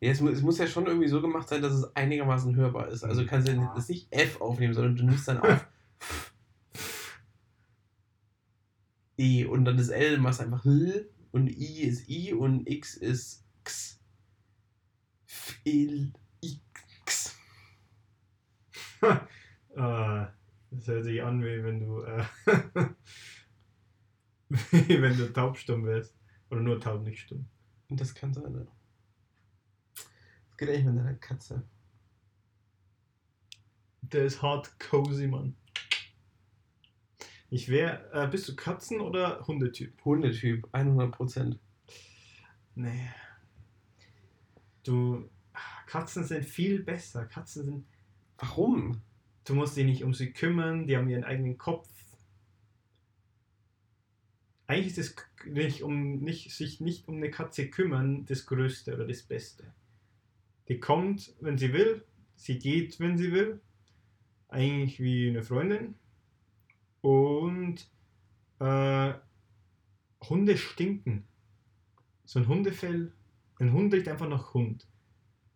Ja, 0.00 0.10
es, 0.10 0.20
es 0.20 0.42
muss 0.42 0.58
ja 0.58 0.66
schon 0.66 0.86
irgendwie 0.86 1.08
so 1.08 1.20
gemacht 1.20 1.48
sein, 1.48 1.60
dass 1.60 1.74
es 1.74 1.94
einigermaßen 1.94 2.56
hörbar 2.56 2.88
ist. 2.88 3.04
Also 3.04 3.26
kannst 3.26 3.48
du 3.48 3.52
ja 3.52 3.72
das 3.74 3.88
nicht 3.88 4.10
F 4.10 4.40
aufnehmen, 4.40 4.72
sondern 4.72 4.96
du 4.96 5.04
nimmst 5.04 5.28
dann 5.28 5.38
auf 5.40 5.66
E 9.18 9.44
und 9.44 9.66
dann 9.66 9.76
das 9.76 9.88
L 9.88 10.16
machst 10.16 10.40
einfach 10.40 10.64
L 10.64 11.10
und 11.32 11.48
I 11.48 11.82
ist 11.82 12.08
I 12.08 12.32
und 12.32 12.66
X 12.66 12.94
ist 12.94 13.44
X. 13.60 14.00
F, 15.26 15.60
L, 15.66 16.12
X. 16.40 17.36
Äh, 19.02 19.16
das 19.76 20.86
hört 20.86 21.04
sich 21.04 21.22
an, 21.22 21.42
wie 21.44 21.62
wenn 21.62 21.80
du, 21.80 22.00
äh, 22.02 22.24
wie 24.48 25.02
wenn 25.02 25.16
du 25.18 25.30
taubstumm 25.30 25.84
wärst. 25.84 26.16
Oder 26.50 26.62
nur 26.62 26.80
taub, 26.80 27.04
nicht 27.04 27.20
stumm. 27.20 27.46
Und 27.90 28.00
das 28.00 28.14
kann 28.14 28.32
sein, 28.32 28.54
ja. 28.54 28.66
Geht 30.60 30.68
eigentlich 30.68 30.84
mit 30.84 30.98
deiner 30.98 31.14
Katze. 31.14 31.62
Der 34.02 34.26
ist 34.26 34.42
hart 34.42 34.78
cozy, 34.78 35.26
Mann. 35.26 35.56
Ich 37.48 37.70
wäre, 37.70 38.10
äh, 38.12 38.28
bist 38.28 38.46
du 38.46 38.54
Katzen- 38.54 39.00
oder 39.00 39.46
Hundetyp? 39.46 40.04
Hundetyp, 40.04 40.68
100%. 40.74 41.58
Nee. 42.74 43.08
Du, 44.82 45.30
Katzen 45.86 46.24
sind 46.24 46.44
viel 46.44 46.82
besser. 46.82 47.24
Katzen 47.24 47.64
sind, 47.64 47.86
Warum? 48.36 49.00
du 49.46 49.54
musst 49.54 49.78
dich 49.78 49.86
nicht 49.86 50.04
um 50.04 50.12
sie 50.12 50.30
kümmern, 50.34 50.86
die 50.86 50.94
haben 50.94 51.08
ihren 51.08 51.24
eigenen 51.24 51.56
Kopf. 51.56 51.88
Eigentlich 54.66 54.98
ist 54.98 54.98
es 54.98 55.16
nicht 55.46 55.82
um 55.82 56.18
nicht, 56.18 56.50
sich 56.50 56.82
nicht 56.82 57.08
um 57.08 57.16
eine 57.16 57.30
Katze 57.30 57.70
kümmern 57.70 58.26
das 58.26 58.44
Größte 58.44 58.92
oder 58.94 59.06
das 59.06 59.22
Beste. 59.22 59.72
Die 60.70 60.78
kommt, 60.78 61.34
wenn 61.40 61.58
sie 61.58 61.72
will, 61.72 62.04
sie 62.36 62.60
geht, 62.60 63.00
wenn 63.00 63.18
sie 63.18 63.32
will. 63.32 63.60
Eigentlich 64.48 65.00
wie 65.00 65.28
eine 65.28 65.42
Freundin. 65.42 65.96
Und 67.00 67.90
äh, 68.60 69.12
Hunde 70.28 70.56
stinken. 70.56 71.24
So 72.24 72.38
ein 72.38 72.46
Hundefell, 72.46 73.12
ein 73.58 73.72
Hund 73.72 73.92
riecht 73.92 74.06
einfach 74.06 74.28
nach 74.28 74.54
Hund. 74.54 74.86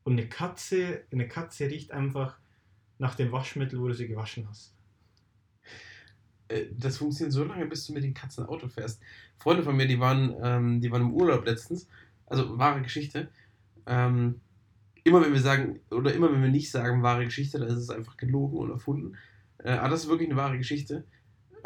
Und 0.02 0.14
eine 0.14 0.28
Katze, 0.28 1.04
eine 1.12 1.28
Katze 1.28 1.70
riecht 1.70 1.92
einfach 1.92 2.36
nach 2.98 3.14
dem 3.14 3.30
Waschmittel, 3.30 3.80
wo 3.80 3.86
du 3.86 3.94
sie 3.94 4.08
gewaschen 4.08 4.48
hast. 4.48 4.74
Äh, 6.48 6.66
das 6.76 6.98
funktioniert 6.98 7.32
so 7.32 7.44
lange, 7.44 7.66
bis 7.66 7.86
du 7.86 7.92
mit 7.92 8.02
den 8.02 8.14
Katzen 8.14 8.46
Auto 8.46 8.66
fährst. 8.66 9.00
Freunde 9.38 9.62
von 9.62 9.76
mir, 9.76 9.86
die 9.86 10.00
waren, 10.00 10.34
ähm, 10.42 10.80
die 10.80 10.90
waren 10.90 11.02
im 11.02 11.14
Urlaub 11.14 11.46
letztens, 11.46 11.86
also 12.26 12.58
wahre 12.58 12.82
Geschichte. 12.82 13.28
Ähm, 13.86 14.40
immer 15.04 15.22
wenn 15.22 15.32
wir 15.32 15.40
sagen, 15.40 15.80
oder 15.90 16.12
immer 16.12 16.32
wenn 16.32 16.42
wir 16.42 16.50
nicht 16.50 16.70
sagen 16.70 17.02
wahre 17.02 17.24
Geschichte, 17.24 17.58
dann 17.58 17.68
ist 17.68 17.76
es 17.76 17.90
einfach 17.90 18.16
gelogen 18.16 18.58
und 18.58 18.70
erfunden. 18.70 19.16
Äh, 19.58 19.72
aber 19.72 19.90
das 19.90 20.04
ist 20.04 20.08
wirklich 20.08 20.28
eine 20.28 20.38
wahre 20.38 20.58
Geschichte. 20.58 21.04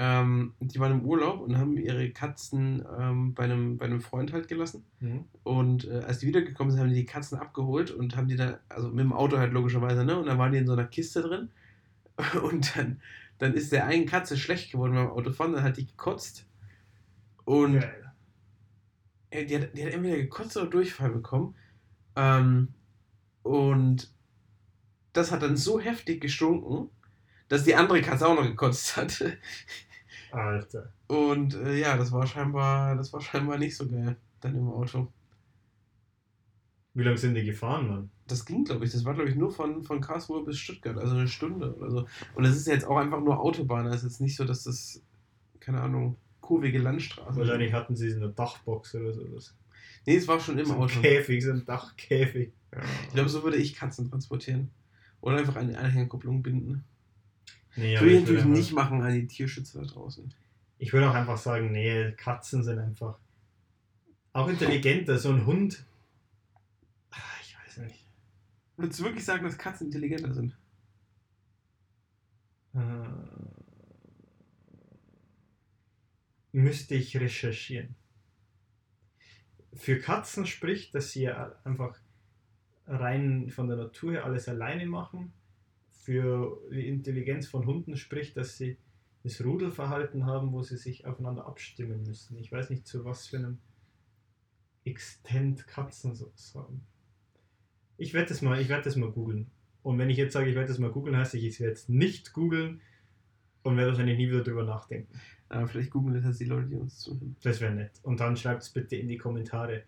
Ähm, 0.01 0.55
die 0.61 0.79
waren 0.79 0.93
im 0.93 1.05
Urlaub 1.05 1.41
und 1.41 1.59
haben 1.59 1.77
ihre 1.77 2.11
Katzen 2.11 2.85
ähm, 2.99 3.35
bei, 3.35 3.45
einem, 3.45 3.79
bei 3.79 3.87
einem 3.87 4.01
Freund 4.01 4.33
halt 4.33 4.47
gelassen. 4.47 4.85
Und 5.43 5.89
äh, 5.89 6.03
als 6.07 6.19
die 6.19 6.27
wiedergekommen 6.29 6.71
sind, 6.71 6.81
haben 6.81 6.89
die 6.91 6.95
die 6.95 7.05
Katzen 7.05 7.39
abgeholt 7.39 7.91
und 7.91 8.17
haben 8.17 8.29
die 8.29 8.37
da, 8.37 8.61
also 8.69 8.91
mit 8.91 9.01
dem 9.01 9.13
Auto 9.13 9.39
halt 9.39 9.53
logischerweise, 9.53 10.05
ne? 10.05 10.17
Und 10.19 10.27
dann 10.27 10.39
waren 10.39 10.53
die 10.53 10.59
in 10.59 10.67
so 10.67 10.75
einer 10.75 10.85
Kiste 10.85 11.23
drin. 11.23 11.49
Und 12.43 12.77
dann, 12.77 13.01
dann 13.39 13.55
ist 13.55 13.71
der 13.71 13.87
einen 13.87 14.07
Katze 14.07 14.37
schlecht 14.37 14.73
geworden 14.73 14.95
beim 14.95 15.09
Autofahren, 15.09 15.53
dann 15.53 15.63
hat 15.63 15.77
die 15.77 15.87
gekotzt. 15.87 16.47
Und 17.45 17.85
äh, 19.31 19.45
die, 19.45 19.57
hat, 19.57 19.77
die 19.77 19.85
hat 19.85 19.93
entweder 19.93 20.17
gekotzt 20.17 20.57
oder 20.57 20.67
Durchfall 20.67 21.11
bekommen. 21.11 21.55
Ähm, 22.17 22.69
und 23.43 24.13
das 25.13 25.33
hat 25.33 25.43
dann 25.43 25.57
so 25.57 25.81
heftig 25.81 26.21
gestunken, 26.21 26.91
dass 27.49 27.65
die 27.65 27.75
andere 27.75 28.03
Katze 28.03 28.29
auch 28.29 28.35
noch 28.35 28.45
gekotzt 28.45 28.97
hat. 28.97 29.25
Alter. 30.31 30.93
Und 31.07 31.55
äh, 31.55 31.79
ja, 31.79 31.97
das 31.97 32.13
war 32.13 32.27
scheinbar, 32.27 32.95
das 32.97 33.13
war 33.13 33.21
scheinbar 33.21 33.59
nicht 33.59 33.77
so 33.77 33.89
geil 33.89 34.17
dann 34.41 34.55
im 34.55 34.69
Auto. 34.69 35.13
Wie 36.95 37.03
lange 37.03 37.19
sind 37.19 37.35
die 37.35 37.45
gefahren, 37.45 37.89
Mann? 37.89 38.11
Das 38.27 38.45
ging, 38.45 38.65
glaube 38.65 38.85
ich. 38.85 38.93
Das 38.93 39.05
war, 39.05 39.15
glaube 39.15 39.31
ich, 39.31 39.37
nur 39.37 39.51
von, 39.51 39.83
von 39.85 40.01
Karlsruhe 40.01 40.45
bis 40.45 40.59
Stuttgart, 40.59 40.99
also 40.99 41.17
eine 41.17 41.29
Stunde 41.29 41.75
oder 41.77 41.91
so. 41.91 42.07
Und 42.35 42.45
das 42.45 42.57
ist 42.57 42.67
ja 42.67 42.75
jetzt 42.75 42.87
auch 42.87 42.97
einfach 42.97 43.21
nur 43.21 43.41
Autobahn. 43.41 43.87
Es 43.87 43.97
ist 43.97 44.03
jetzt 44.03 44.21
nicht 44.21 44.37
so, 44.37 44.45
dass 44.45 44.65
das, 44.65 45.03
keine 45.61 45.81
Ahnung, 45.81 46.17
kurvige 46.41 46.79
Landstraße 46.79 47.39
Wahrscheinlich 47.39 47.73
hatten 47.73 47.95
sie 47.95 48.11
so 48.11 48.17
eine 48.17 48.31
Dachbox 48.31 48.95
oder 48.95 49.13
sowas. 49.13 49.55
Nee, 50.09 50.17
es 50.17 50.27
war 50.27 50.41
schon 50.41 50.59
im 50.59 50.65
so 50.65 50.73
ein 50.73 50.79
Auto. 50.81 51.03
Käfig, 51.03 51.45
so 51.45 51.51
ein 51.51 51.67
Dachkäfig. 51.67 52.51
Ich 53.09 53.13
glaube, 53.13 53.29
so 53.29 53.43
würde 53.43 53.59
ich 53.59 53.75
Katzen 53.75 54.09
transportieren. 54.09 54.71
Oder 55.21 55.37
einfach 55.37 55.57
eine 55.57 55.77
Anhängerkupplung 55.77 56.43
binden. 56.43 56.83
nee, 57.77 57.95
würde 58.01 58.15
ich 58.15 58.21
natürlich 58.21 58.45
nicht 58.47 58.73
machen 58.73 59.03
an 59.03 59.13
die 59.13 59.27
Tierschützer 59.27 59.83
da 59.83 59.87
draußen. 59.87 60.33
Ich 60.79 60.95
würde 60.95 61.11
auch 61.11 61.15
einfach 61.15 61.37
sagen, 61.37 61.73
nee, 61.73 62.11
Katzen 62.13 62.65
sind 62.65 62.79
einfach 62.79 63.19
auch 64.33 64.49
intelligenter. 64.49 65.19
So 65.19 65.29
ein 65.31 65.45
Hund. 65.45 65.85
Ah, 67.11 67.17
Ich 67.43 67.55
weiß 67.59 67.77
nicht. 67.85 68.07
Würdest 68.79 69.01
du 69.01 69.05
wirklich 69.05 69.27
sagen, 69.27 69.45
dass 69.45 69.59
Katzen 69.59 69.89
intelligenter 69.89 70.33
sind? 70.33 70.57
Äh, 72.75 72.79
müsste 76.53 76.95
ich 76.95 77.15
recherchieren. 77.19 77.95
Für 79.79 80.01
Katzen 80.01 80.45
spricht, 80.45 80.95
dass 80.95 81.13
sie 81.13 81.29
einfach 81.29 81.99
rein 82.87 83.49
von 83.51 83.69
der 83.69 83.77
Natur 83.77 84.13
her 84.13 84.25
alles 84.25 84.49
alleine 84.49 84.87
machen. 84.87 85.33
Für 85.91 86.61
die 86.73 86.89
Intelligenz 86.89 87.47
von 87.47 87.65
Hunden 87.65 87.97
spricht, 87.97 88.37
dass 88.37 88.57
sie 88.57 88.77
das 89.23 89.45
Rudelverhalten 89.45 90.27
haben, 90.27 90.53
wo 90.53 90.63
sie 90.63 90.77
sich 90.77 91.07
aufeinander 91.07 91.47
abstimmen 91.47 92.03
müssen. 92.03 92.39
Ich 92.39 92.51
weiß 92.51 92.71
nicht, 92.71 92.87
zu 92.87 93.05
was 93.05 93.29
für 93.29 93.37
einem 93.37 93.59
Extent 94.85 95.67
Katzen 95.67 96.15
so 96.15 96.33
haben. 96.55 96.85
Ich 97.99 98.15
werde 98.15 98.29
das 98.29 98.43
mal, 98.43 98.61
ich 98.61 98.69
mal 98.69 99.13
googeln. 99.13 99.51
Und 99.83 99.99
wenn 99.99 100.11
ich 100.11 100.17
jetzt 100.17 100.33
sage, 100.33 100.49
ich 100.49 100.57
werde 100.57 100.69
das 100.69 100.79
mal 100.79 100.91
googeln, 100.91 101.17
heißt 101.17 101.35
ich, 101.35 101.45
ich 101.45 101.61
werde 101.61 101.75
es 101.75 101.89
nicht 101.89 102.33
googeln 102.33 102.81
und 103.63 103.77
werde 103.77 103.91
wahrscheinlich 103.91 104.19
nie 104.19 104.29
wieder 104.29 104.43
drüber 104.43 104.65
nachdenken. 104.65 105.13
Aber 105.49 105.67
vielleicht 105.67 105.91
googeln 105.91 106.15
das 106.15 106.25
jetzt 106.25 106.41
die 106.41 106.45
Leute, 106.45 106.69
die 106.69 106.77
uns 106.77 106.99
zuhören. 106.99 107.37
Das 107.43 107.61
wäre 107.61 107.75
nett. 107.75 107.93
Und 108.03 108.21
dann 108.21 108.37
schreibt 108.37 108.63
es 108.63 108.71
bitte 108.71 108.97
in 108.97 109.09
die 109.09 109.17
Kommentare, 109.17 109.85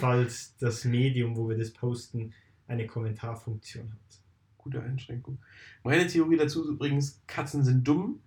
falls 0.00 0.56
das 0.60 0.84
Medium, 0.84 1.36
wo 1.36 1.48
wir 1.48 1.56
das 1.56 1.72
posten, 1.72 2.32
eine 2.66 2.86
Kommentarfunktion 2.86 3.90
hat. 3.90 4.22
Gute 4.58 4.82
Einschränkung. 4.82 5.38
Meine 5.82 6.06
Theorie 6.06 6.36
dazu 6.36 6.62
ist 6.62 6.68
übrigens, 6.68 7.22
Katzen 7.26 7.64
sind 7.64 7.86
dumm, 7.88 8.20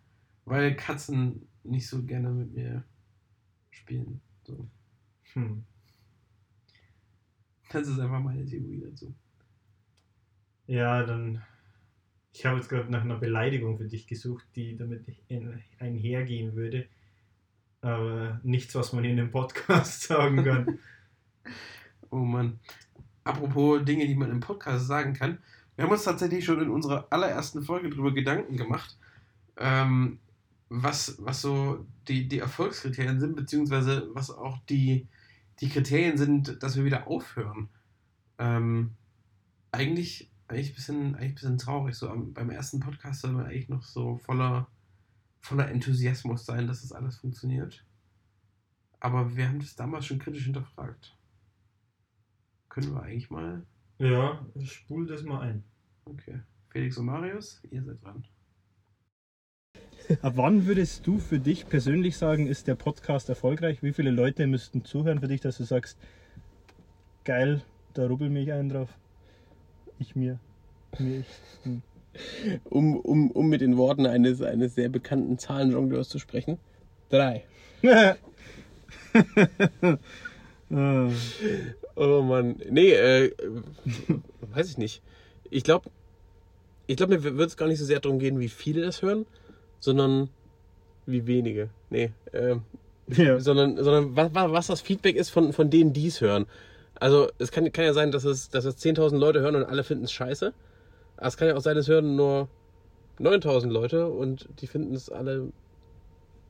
weil 0.45 0.75
Katzen 0.75 1.47
nicht 1.63 1.87
so 1.87 2.03
gerne 2.03 2.31
mit 2.31 2.53
mir 2.53 2.83
spielen. 3.69 4.21
So. 4.43 4.67
Hm. 5.33 5.63
Das 7.71 7.87
ist 7.87 7.99
einfach 7.99 8.19
meine 8.19 8.45
Theorie 8.45 8.81
dazu. 8.83 9.13
Ja, 10.65 11.03
dann 11.03 11.43
Ich 12.33 12.45
habe 12.45 12.57
jetzt 12.57 12.69
gerade 12.69 12.89
nach 12.89 13.01
einer 13.01 13.17
Beleidigung 13.17 13.77
für 13.77 13.87
dich 13.87 14.07
gesucht, 14.07 14.45
die 14.55 14.77
damit 14.77 15.05
ein- 15.29 15.61
einhergehen 15.79 16.55
würde. 16.55 16.87
Aber 17.81 18.39
nichts, 18.43 18.75
was 18.75 18.93
man 18.93 19.03
in 19.03 19.19
einem 19.19 19.31
Podcast 19.31 20.01
sagen 20.07 20.43
kann. 20.43 20.79
Oh 22.13 22.17
Mann. 22.25 22.59
Apropos 23.23 23.85
Dinge, 23.85 24.05
die 24.05 24.15
man 24.15 24.31
im 24.31 24.41
Podcast 24.41 24.85
sagen 24.85 25.13
kann. 25.13 25.37
Wir 25.75 25.85
haben 25.85 25.91
uns 25.91 26.03
tatsächlich 26.03 26.43
schon 26.43 26.61
in 26.61 26.69
unserer 26.69 27.07
allerersten 27.09 27.63
Folge 27.63 27.89
darüber 27.89 28.13
Gedanken 28.13 28.57
gemacht, 28.57 28.97
ähm, 29.57 30.19
was, 30.67 31.17
was 31.19 31.41
so 31.41 31.85
die, 32.07 32.27
die 32.27 32.39
Erfolgskriterien 32.39 33.19
sind, 33.19 33.35
beziehungsweise 33.35 34.09
was 34.13 34.29
auch 34.29 34.57
die, 34.69 35.07
die 35.61 35.69
Kriterien 35.69 36.17
sind, 36.17 36.61
dass 36.61 36.75
wir 36.75 36.83
wieder 36.83 37.07
aufhören. 37.07 37.69
Ähm, 38.37 38.91
eigentlich, 39.71 40.29
eigentlich, 40.51 40.71
ein 40.71 40.75
bisschen, 40.75 41.15
eigentlich 41.15 41.29
ein 41.29 41.35
bisschen 41.35 41.57
traurig. 41.57 41.95
So 41.95 42.09
am, 42.09 42.33
beim 42.33 42.49
ersten 42.49 42.79
Podcast 42.79 43.21
soll 43.21 43.31
man 43.31 43.45
eigentlich 43.45 43.69
noch 43.69 43.83
so 43.83 44.17
voller, 44.17 44.67
voller 45.41 45.69
Enthusiasmus 45.69 46.45
sein, 46.45 46.67
dass 46.67 46.81
das 46.81 46.91
alles 46.91 47.17
funktioniert. 47.17 47.85
Aber 48.99 49.35
wir 49.35 49.47
haben 49.47 49.59
das 49.59 49.75
damals 49.75 50.05
schon 50.05 50.19
kritisch 50.19 50.45
hinterfragt. 50.45 51.17
Können 52.69 52.93
wir 52.93 53.03
eigentlich 53.03 53.29
mal. 53.29 53.65
Ja, 53.97 54.45
spul 54.63 55.07
das 55.07 55.23
mal 55.23 55.41
ein. 55.41 55.63
Okay. 56.05 56.41
Felix 56.69 56.97
und 56.97 57.05
Marius, 57.05 57.61
ihr 57.69 57.83
seid 57.83 58.03
dran. 58.03 58.23
Ab 60.21 60.33
wann 60.35 60.65
würdest 60.65 61.05
du 61.05 61.19
für 61.19 61.39
dich 61.39 61.67
persönlich 61.67 62.17
sagen, 62.17 62.47
ist 62.47 62.67
der 62.67 62.75
Podcast 62.75 63.29
erfolgreich? 63.29 63.83
Wie 63.83 63.93
viele 63.93 64.11
Leute 64.11 64.47
müssten 64.47 64.83
zuhören 64.83 65.19
für 65.19 65.27
dich, 65.27 65.41
dass 65.41 65.57
du 65.57 65.63
sagst, 65.63 65.97
geil, 67.23 67.61
da 67.93 68.07
rubbel 68.07 68.29
mich 68.29 68.51
einen 68.51 68.69
drauf? 68.69 68.89
Ich 70.01 70.15
mir. 70.15 70.39
Mir 70.97 71.19
ich. 71.19 71.25
Hm. 71.63 71.81
Um, 72.65 72.97
um, 72.97 73.31
um 73.31 73.47
mit 73.47 73.61
den 73.61 73.77
Worten 73.77 74.07
eines, 74.07 74.41
eines 74.41 74.73
sehr 74.73 74.89
bekannten 74.89 75.37
Zahlenjongleurs 75.37 76.09
zu 76.09 76.17
sprechen. 76.19 76.57
Drei. 77.09 77.45
Oh 81.95 82.21
Mann. 82.21 82.55
Nee, 82.69 82.91
äh, 82.91 83.33
weiß 84.53 84.69
ich 84.69 84.77
nicht. 84.77 85.01
Ich 85.49 85.65
glaube, 85.65 85.89
ich 86.87 86.95
glaube, 86.95 87.13
mir 87.13 87.37
wird 87.37 87.49
es 87.49 87.57
gar 87.57 87.67
nicht 87.67 87.79
so 87.79 87.83
sehr 87.83 87.99
darum 87.99 88.19
gehen, 88.19 88.39
wie 88.39 88.47
viele 88.47 88.81
das 88.81 89.01
hören, 89.01 89.25
sondern 89.81 90.29
wie 91.05 91.27
wenige. 91.27 91.69
Nee, 91.89 92.11
ähm, 92.31 92.61
ja. 93.07 93.37
sondern, 93.41 93.75
sondern 93.83 94.15
was, 94.15 94.33
was 94.33 94.51
was 94.51 94.67
das 94.67 94.81
Feedback 94.81 95.17
ist 95.17 95.29
von, 95.29 95.51
von 95.51 95.69
denen, 95.69 95.91
die 95.91 96.07
es 96.07 96.21
hören. 96.21 96.45
Also 97.01 97.29
es 97.39 97.51
kann, 97.51 97.71
kann 97.71 97.85
ja 97.85 97.93
sein, 97.93 98.11
dass 98.11 98.25
es, 98.25 98.49
dass 98.49 98.63
es 98.65 98.77
10.000 98.77 99.17
Leute 99.17 99.41
hören 99.41 99.55
und 99.55 99.63
alle 99.63 99.83
finden 99.83 100.03
es 100.03 100.11
scheiße. 100.11 100.53
Aber 101.17 101.27
es 101.27 101.35
kann 101.35 101.47
ja 101.47 101.55
auch 101.55 101.61
sein, 101.61 101.75
es 101.75 101.87
hören 101.87 102.15
nur 102.15 102.47
9.000 103.19 103.69
Leute 103.69 104.07
und 104.07 104.47
die 104.61 104.67
finden 104.67 104.93
es 104.93 105.09
alle 105.09 105.51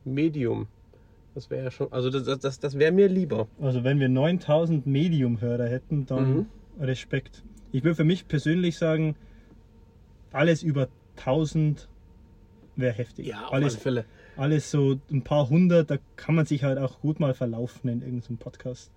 Medium. 0.04 0.68
Das 1.34 1.48
wäre 1.48 1.64
ja 1.64 1.70
schon, 1.70 1.90
also 1.90 2.10
das, 2.10 2.38
das, 2.40 2.60
das 2.60 2.78
wäre 2.78 2.92
mir 2.92 3.08
lieber. 3.08 3.48
Also 3.60 3.82
wenn 3.82 3.98
wir 3.98 4.10
9000 4.10 4.86
Medium-Hörer 4.86 5.66
hätten, 5.66 6.04
dann 6.04 6.32
Mhm. 6.34 6.46
Respekt. 6.80 7.42
Ich 7.72 7.82
würde 7.84 7.94
für 7.96 8.04
mich 8.04 8.28
persönlich 8.28 8.76
sagen, 8.76 9.16
alles 10.32 10.62
über 10.62 10.88
1000 11.16 11.88
wäre 12.76 12.92
heftig. 12.92 13.26
Ja, 13.26 13.46
auf 13.46 13.52
alles, 13.54 13.74
alle 13.74 13.82
Fälle. 13.82 14.04
alles 14.36 14.70
so 14.70 14.98
ein 15.10 15.22
paar 15.22 15.48
hundert, 15.48 15.90
da 15.90 15.96
kann 16.16 16.34
man 16.34 16.44
sich 16.44 16.62
halt 16.62 16.78
auch 16.78 17.00
gut 17.00 17.20
mal 17.20 17.32
verlaufen 17.34 17.88
in 17.88 18.02
irgendeinem 18.02 18.36
Podcast. 18.38 18.90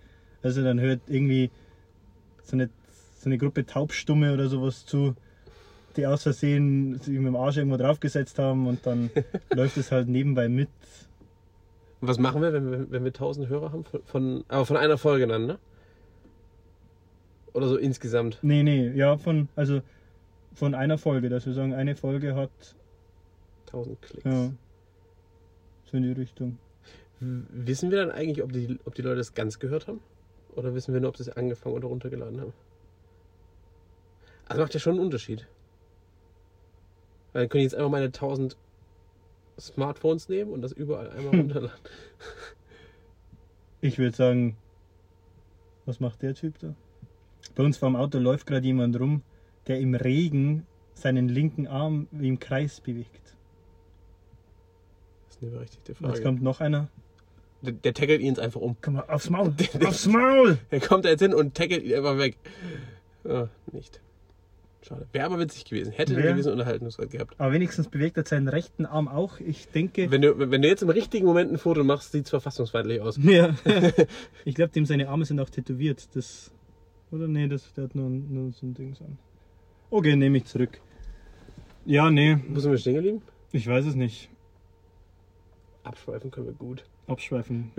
Also 0.46 0.64
dann 0.64 0.80
hört 0.80 1.02
irgendwie 1.08 1.50
so 2.43 2.56
eine, 2.56 2.70
so 3.18 3.26
eine 3.30 3.39
Gruppe 3.39 3.66
Taubstumme 3.66 4.32
oder 4.32 4.48
sowas 4.48 4.86
zu, 4.86 5.16
die 5.98 6.06
aus 6.06 6.22
Versehen 6.22 7.00
sich 7.00 7.18
mit 7.18 7.26
dem 7.26 7.36
Arsch 7.36 7.58
irgendwo 7.58 7.78
draufgesetzt 7.78 8.38
haben 8.38 8.68
und 8.68 8.86
dann 8.86 9.10
läuft 9.56 9.76
es 9.78 9.91
halt 9.91 10.08
nebenbei 10.08 10.48
mit. 10.48 10.70
Und 12.00 12.08
was 12.08 12.20
machen 12.20 12.43
wir, 12.43 12.54
wenn 12.54 12.70
wir, 12.70 12.91
wenn 12.91 13.04
wir 13.04 13.10
1000 13.10 13.48
Hörer 13.48 13.72
haben? 13.72 13.86
Von, 13.86 14.04
von, 14.06 14.46
aber 14.48 14.68
von 14.68 14.78
einer 14.78 15.00
Folge 15.00 15.26
dann, 15.26 15.48
ne? 15.48 15.58
Oder 17.54 17.68
so 17.68 17.78
insgesamt. 17.78 18.38
Nee, 18.43 18.62
nee, 18.62 18.89
ja, 18.89 19.18
von, 19.18 19.50
also 19.56 19.82
von 20.54 20.76
einer 20.76 21.00
Folge, 21.00 21.30
dass 21.30 21.48
wir 21.48 21.54
sagen, 21.54 21.74
eine 21.74 21.96
Folge 21.96 22.36
hat 22.36 22.52
1000 23.66 24.00
Klicks. 24.00 24.26
Ja. 24.26 24.52
So 25.86 25.98
in 25.98 26.04
die 26.04 26.12
Richtung. 26.12 26.60
Wissen 27.20 27.89
wir 27.89 27.98
dann 27.98 28.12
eigentlich, 28.12 28.43
ob 28.43 28.54
die, 28.54 28.78
ob 28.86 28.93
die 28.93 29.02
Leute 29.02 29.22
es 29.22 29.34
ganz 29.34 29.58
gehört 29.58 29.88
haben? 29.88 30.02
Oder 30.56 30.74
wissen 30.74 30.93
wir 30.93 31.01
nur, 31.01 31.10
ob 31.10 31.18
sie 31.18 31.24
es 31.24 31.30
angefangen 31.30 31.76
oder 31.76 31.88
runtergeladen 31.88 32.39
haben? 32.41 32.53
Also 34.45 34.62
macht 34.62 34.74
ja 34.74 34.80
schon 34.80 34.93
einen 34.93 35.03
Unterschied. 35.03 35.47
Weil 37.34 37.43
dann 37.43 37.49
können 37.49 37.60
die 37.60 37.66
jetzt 37.66 37.76
einfach 37.76 37.91
meine 37.91 38.06
1000 38.06 38.58
Smartphones 39.60 40.30
nehmen 40.30 40.51
und 40.51 40.62
das 40.62 40.72
überall 40.72 41.10
einmal 41.12 41.36
runterladen. 41.36 41.80
Ich 43.82 43.97
würde 43.97 44.16
sagen, 44.16 44.58
was 45.86 45.99
macht 45.99 46.22
der 46.22 46.34
Typ 46.34 46.58
da? 46.60 46.74
Bei 47.56 47.64
uns 47.64 47.78
vor 47.78 47.89
dem 47.89 47.95
Auto 47.95 48.18
läuft 48.18 48.47
gerade 48.47 48.66
jemand 48.66 48.99
rum, 48.99 49.22
der 49.68 49.80
im 49.80 49.93
Regen 49.95 50.66
seinen 50.93 51.30
linken 51.30 51.68
Arm 51.68 52.08
wie 52.12 52.28
im 52.28 52.39
Kreis 52.39 52.82
bewegt. 52.82 53.36
Das 55.28 55.36
ist 55.36 55.43
eine 55.43 55.51
berechtigte 55.51 55.91
Jetzt 55.91 56.01
Frage. 56.01 56.22
kommt 56.22 56.41
noch 56.41 56.62
einer. 56.62 56.89
Der, 57.66 57.74
der 57.74 57.93
tackelt 57.93 58.22
ihn 58.22 58.28
jetzt 58.28 58.39
einfach 58.39 58.61
um. 58.61 58.78
Komm 58.82 58.95
mal, 58.95 59.05
aufs 59.07 59.30
Maul! 59.30 59.53
aufs 59.86 60.07
Maul! 60.07 60.57
Dann 60.70 60.82
kommt 60.82 61.05
er 61.05 61.11
jetzt 61.11 61.22
hin 61.22 61.34
und 61.34 61.55
tackelt 61.55 61.84
ihn 61.84 61.95
einfach 61.95 62.18
weg. 62.18 62.38
Ah, 63.26 63.47
nicht. 63.72 64.01
Schade. 64.88 65.07
Wäre 65.13 65.26
aber 65.26 65.39
witzig 65.39 65.66
gewesen. 65.66 65.91
Hätte 65.91 66.16
Wär- 66.16 66.34
gewissen 66.34 66.51
Unterhaltungswert 66.51 67.09
gehabt. 67.09 67.36
Aber 67.39 67.51
wenigstens 67.51 67.88
bewegt 67.88 68.18
er 68.18 68.26
seinen 68.26 68.47
rechten 68.47 68.86
Arm 68.86 69.07
auch. 69.07 69.39
Ich 69.39 69.68
denke. 69.70 70.11
Wenn 70.11 70.22
du, 70.22 70.38
wenn 70.51 70.61
du 70.61 70.68
jetzt 70.68 70.84
im 70.84 70.89
richtigen 70.89 71.26
Moment 71.26 71.51
ein 71.51 71.57
Foto 71.57 71.84
machst, 71.84 72.11
sieht 72.11 72.26
es 72.26 72.30
verfassungsfeindlich 72.30 73.01
aus. 73.01 73.18
Ja. 73.18 73.55
ich 74.45 74.53
glaube, 74.53 74.72
dem 74.74 74.86
seine 74.86 75.09
Arme 75.09 75.26
sind 75.26 75.39
auch 75.39 75.49
tätowiert. 75.49 76.16
Das. 76.16 76.51
Oder 77.11 77.28
nee, 77.28 77.47
das, 77.47 77.74
der 77.74 77.86
hat 77.86 77.95
nur, 77.95 78.09
nur 78.09 78.51
so 78.51 78.68
ein 78.68 78.76
Ding 78.76 78.95
an. 78.99 79.18
Okay, 79.89 80.16
nehme 80.16 80.38
ich 80.38 80.45
zurück. 80.45 80.80
Ja, 81.86 82.09
nee, 82.11 82.38
Wo 82.49 82.59
sind 82.59 82.72
wir 82.72 82.78
stehen 82.78 82.95
geblieben? 82.95 83.22
ich 83.51 83.68
weiß 83.68 83.86
es 83.86 83.95
nicht. 83.95 84.30
Abschweifen 85.84 86.32
können 86.32 86.47
wir 86.47 86.53
gut. 86.53 86.84
Abschweifen. 87.08 87.72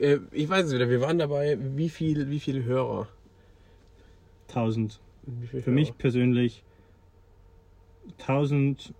Äh, 0.00 0.18
Ich 0.32 0.48
weiß 0.48 0.66
es 0.66 0.72
wieder, 0.72 0.88
wir 0.88 1.00
waren 1.00 1.18
dabei, 1.18 1.56
wie 1.76 1.88
viel, 1.88 2.28
wie 2.30 2.40
viele 2.40 2.64
Hörer? 2.64 3.08
1000. 4.48 5.00
Wie 5.26 5.46
viele 5.46 5.62
Für 5.62 5.70
Hörer? 5.70 5.74
mich 5.74 5.96
persönlich 5.98 6.64
1000 8.20 8.92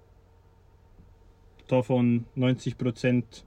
davon 1.67 2.25
90 2.37 2.79
Prozent. 2.79 3.45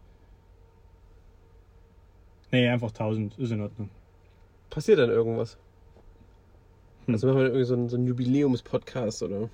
Nee, 2.52 2.68
einfach 2.68 2.90
1000. 2.90 3.38
Ist 3.40 3.52
in 3.52 3.62
Ordnung. 3.62 3.90
Passiert 4.70 5.00
dann 5.00 5.10
irgendwas? 5.10 5.58
Hm. 7.06 7.14
Also 7.14 7.28
machen 7.28 7.38
wir 7.40 7.46
irgendwie 7.46 7.64
so 7.66 7.74
einen, 7.76 7.88
so 7.90 7.96
einen 7.96 8.08
Jubiläums-Podcast 8.08 9.24
oder. 9.24 9.50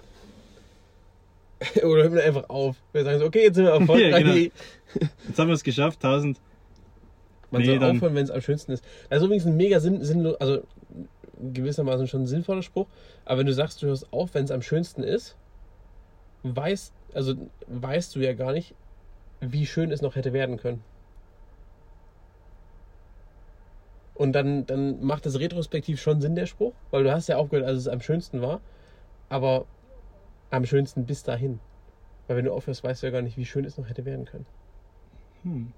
oder 1.83 2.03
hören 2.03 2.13
wir 2.13 2.23
einfach 2.23 2.49
auf. 2.49 2.75
Wir 2.91 3.03
sagen 3.03 3.19
so, 3.19 3.25
okay, 3.25 3.43
jetzt 3.43 3.55
sind 3.55 3.65
wir 3.65 3.71
erfolgreich. 3.79 4.11
Ja, 4.11 4.19
genau. 4.19 4.33
Jetzt 5.27 5.37
haben 5.39 5.47
wir 5.47 5.53
es 5.53 5.63
geschafft, 5.63 6.03
1000. 6.03 6.39
Man 7.51 7.61
Nee, 7.61 7.67
soll 7.67 7.79
dann- 7.79 7.97
aufhören, 7.97 8.15
wenn 8.15 8.23
es 8.23 8.31
am 8.31 8.41
schönsten 8.41 8.71
ist. 8.71 8.83
Das 9.09 9.19
ist 9.19 9.25
übrigens 9.25 9.45
ein 9.45 9.57
mega 9.57 9.79
sinn, 9.79 10.03
sinnlos, 10.03 10.35
also 10.39 10.63
gewissermaßen 11.53 12.07
schon 12.07 12.23
ein 12.23 12.27
sinnvoller 12.27 12.61
Spruch. 12.63 12.87
Aber 13.25 13.39
wenn 13.39 13.45
du 13.47 13.53
sagst, 13.53 13.81
du 13.83 13.87
hörst 13.87 14.11
auf, 14.13 14.33
wenn 14.33 14.45
es 14.45 14.51
am 14.51 14.61
schönsten 14.61 15.03
ist, 15.03 15.35
weißt, 16.43 16.93
also 17.13 17.35
weißt 17.67 18.15
du 18.15 18.19
ja 18.19 18.33
gar 18.33 18.53
nicht, 18.53 18.73
wie 19.41 19.65
schön 19.65 19.91
es 19.91 20.01
noch 20.01 20.15
hätte 20.15 20.33
werden 20.33 20.57
können. 20.57 20.83
Und 24.15 24.33
dann, 24.33 24.65
dann 24.65 25.03
macht 25.03 25.25
es 25.25 25.39
retrospektiv 25.39 25.99
schon 25.99 26.21
Sinn, 26.21 26.35
der 26.35 26.45
Spruch, 26.45 26.73
weil 26.91 27.03
du 27.03 27.11
hast 27.11 27.27
ja 27.27 27.37
aufgehört, 27.37 27.65
als 27.67 27.77
es 27.79 27.87
am 27.87 28.01
schönsten 28.01 28.41
war, 28.41 28.61
aber 29.29 29.65
am 30.51 30.65
schönsten 30.65 31.05
bis 31.05 31.23
dahin. 31.23 31.59
Weil 32.27 32.37
wenn 32.37 32.45
du 32.45 32.53
aufhörst, 32.53 32.83
weißt 32.83 33.01
du 33.01 33.07
ja 33.07 33.11
gar 33.11 33.21
nicht, 33.23 33.37
wie 33.37 33.45
schön 33.45 33.65
es 33.65 33.77
noch 33.77 33.89
hätte 33.89 34.05
werden 34.05 34.25
können. 34.25 34.45
Hm. 35.43 35.73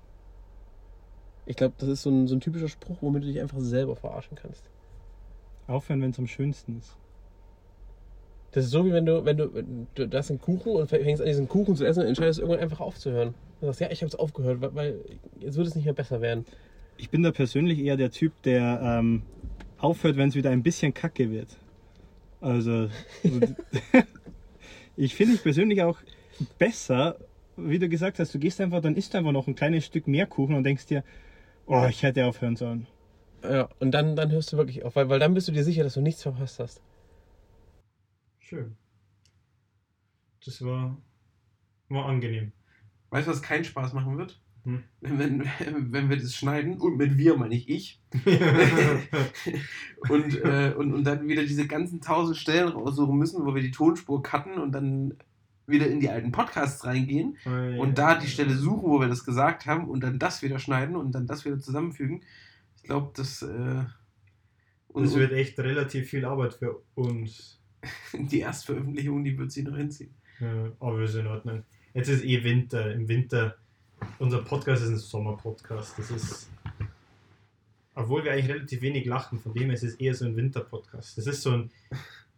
Ich 1.45 1.55
glaube, 1.55 1.73
das 1.77 1.89
ist 1.89 2.01
so 2.03 2.09
ein, 2.09 2.27
so 2.27 2.35
ein 2.35 2.41
typischer 2.41 2.69
Spruch, 2.69 2.97
womit 3.01 3.23
du 3.23 3.27
dich 3.27 3.41
einfach 3.41 3.59
selber 3.59 3.95
verarschen 3.95 4.37
kannst. 4.41 4.63
Aufhören, 5.67 6.01
wenn 6.01 6.11
es 6.11 6.19
am 6.19 6.27
schönsten 6.27 6.77
ist. 6.77 6.97
Das 8.51 8.65
ist 8.65 8.71
so, 8.71 8.85
wie 8.85 8.93
wenn 8.93 9.05
du, 9.05 9.25
wenn 9.25 9.37
du, 9.37 9.49
du, 9.95 10.07
du 10.07 10.17
hast 10.17 10.29
einen 10.29 10.39
Kuchen 10.39 10.73
und 10.73 10.87
fängst 10.87 11.21
an, 11.21 11.27
diesen 11.27 11.49
Kuchen 11.49 11.75
zu 11.75 11.85
essen 11.85 12.01
und 12.01 12.07
entscheidest 12.07 12.39
irgendwann 12.39 12.61
einfach 12.61 12.81
aufzuhören. 12.81 13.33
Du 13.59 13.65
sagst, 13.65 13.81
ja, 13.81 13.89
ich 13.89 14.01
habe 14.01 14.09
es 14.09 14.15
aufgehört, 14.15 14.61
weil, 14.61 14.75
weil 14.75 14.95
jetzt 15.39 15.57
wird 15.57 15.67
es 15.67 15.75
nicht 15.75 15.85
mehr 15.85 15.93
besser 15.93 16.21
werden. 16.21 16.45
Ich 16.97 17.09
bin 17.09 17.23
da 17.23 17.31
persönlich 17.31 17.79
eher 17.79 17.97
der 17.97 18.11
Typ, 18.11 18.33
der 18.43 18.79
ähm, 18.83 19.23
aufhört, 19.79 20.17
wenn 20.17 20.29
es 20.29 20.35
wieder 20.35 20.51
ein 20.51 20.61
bisschen 20.61 20.93
kacke 20.93 21.31
wird. 21.31 21.57
Also, 22.41 22.89
ich 24.97 25.15
finde 25.15 25.33
ich 25.35 25.41
persönlich 25.41 25.81
auch 25.81 25.97
besser, 26.59 27.17
wie 27.57 27.79
du 27.79 27.89
gesagt 27.89 28.19
hast, 28.19 28.35
du 28.35 28.39
gehst 28.39 28.61
einfach, 28.61 28.81
dann 28.81 28.95
isst 28.95 29.13
du 29.13 29.17
einfach 29.17 29.31
noch 29.31 29.47
ein 29.47 29.55
kleines 29.55 29.85
Stück 29.85 30.07
mehr 30.07 30.27
Kuchen 30.27 30.55
und 30.55 30.63
denkst 30.63 30.85
dir, 30.85 31.03
oh, 31.65 31.85
ich 31.89 32.03
hätte 32.03 32.25
aufhören 32.25 32.55
sollen. 32.55 32.87
Ja, 33.43 33.69
und 33.79 33.91
dann, 33.91 34.15
dann 34.15 34.31
hörst 34.31 34.53
du 34.53 34.57
wirklich 34.57 34.83
auf, 34.83 34.95
weil, 34.95 35.09
weil 35.09 35.19
dann 35.19 35.33
bist 35.33 35.47
du 35.47 35.51
dir 35.51 35.63
sicher, 35.63 35.83
dass 35.83 35.95
du 35.95 36.01
nichts 36.01 36.23
verpasst 36.23 36.59
hast. 36.59 36.81
Schön. 38.39 38.77
Das 40.45 40.63
war, 40.63 40.97
war 41.89 42.05
angenehm. 42.05 42.53
Weißt 43.09 43.27
du, 43.27 43.31
was 43.31 43.41
keinen 43.41 43.63
Spaß 43.63 43.93
machen 43.93 44.17
wird? 44.17 44.41
Hm. 44.63 44.83
Wenn, 45.01 45.19
wenn, 45.59 45.91
wenn 45.91 46.09
wir 46.09 46.17
das 46.17 46.35
schneiden, 46.35 46.79
und 46.79 46.97
mit 46.97 47.17
wir 47.17 47.35
meine 47.35 47.55
ich 47.55 47.69
ich, 47.69 48.01
und, 50.09 50.41
äh, 50.41 50.73
und, 50.77 50.93
und 50.93 51.03
dann 51.03 51.27
wieder 51.27 51.43
diese 51.43 51.67
ganzen 51.67 51.99
tausend 51.99 52.37
Stellen 52.37 52.69
raussuchen 52.69 53.17
müssen, 53.17 53.45
wo 53.45 53.55
wir 53.55 53.61
die 53.61 53.71
Tonspur 53.71 54.23
cutten 54.23 54.57
und 54.57 54.71
dann 54.71 55.15
wieder 55.65 55.87
in 55.87 55.99
die 55.99 56.09
alten 56.09 56.31
Podcasts 56.31 56.85
reingehen 56.85 57.37
und 57.79 57.97
da 57.97 58.15
die 58.15 58.27
Stelle 58.27 58.55
suchen, 58.55 58.83
wo 58.83 58.99
wir 58.99 59.07
das 59.07 59.23
gesagt 59.23 59.65
haben 59.65 59.89
und 59.89 60.01
dann 60.01 60.19
das 60.19 60.41
wieder 60.41 60.59
schneiden 60.59 60.95
und 60.95 61.13
dann 61.13 61.27
das 61.27 61.45
wieder 61.45 61.59
zusammenfügen. 61.59 62.23
Ich 62.77 62.83
glaube, 62.83 63.11
das, 63.15 63.41
äh, 63.41 63.83
Das 64.93 65.15
wird 65.15 65.31
echt 65.31 65.57
relativ 65.59 66.09
viel 66.09 66.25
Arbeit 66.25 66.55
für 66.55 66.81
uns. 66.95 67.59
die 68.13 68.39
Erstveröffentlichung, 68.39 69.23
die 69.23 69.37
wird 69.37 69.51
sie 69.51 69.63
noch 69.63 69.75
hinziehen. 69.75 70.13
Ja, 70.39 70.71
aber 70.79 70.99
wir 70.99 71.07
sind 71.07 71.21
in 71.21 71.27
Ordnung. 71.27 71.63
Jetzt 71.93 72.09
ist 72.09 72.23
eh 72.23 72.43
Winter. 72.43 72.93
Im 72.93 73.07
Winter, 73.07 73.55
unser 74.19 74.41
Podcast 74.41 74.83
ist 74.83 74.89
ein 74.89 74.97
Sommerpodcast. 74.97 75.97
Das 75.97 76.11
ist, 76.11 76.49
obwohl 77.95 78.23
wir 78.23 78.33
eigentlich 78.33 78.49
relativ 78.49 78.81
wenig 78.81 79.05
lachen, 79.05 79.39
von 79.39 79.53
dem 79.53 79.65
her 79.65 79.73
ist 79.73 79.83
es 79.83 79.95
eher 79.95 80.13
so 80.13 80.25
ein 80.25 80.35
Winterpodcast. 80.35 81.17
Das 81.17 81.27
ist 81.27 81.41
so 81.41 81.51
ein, 81.51 81.71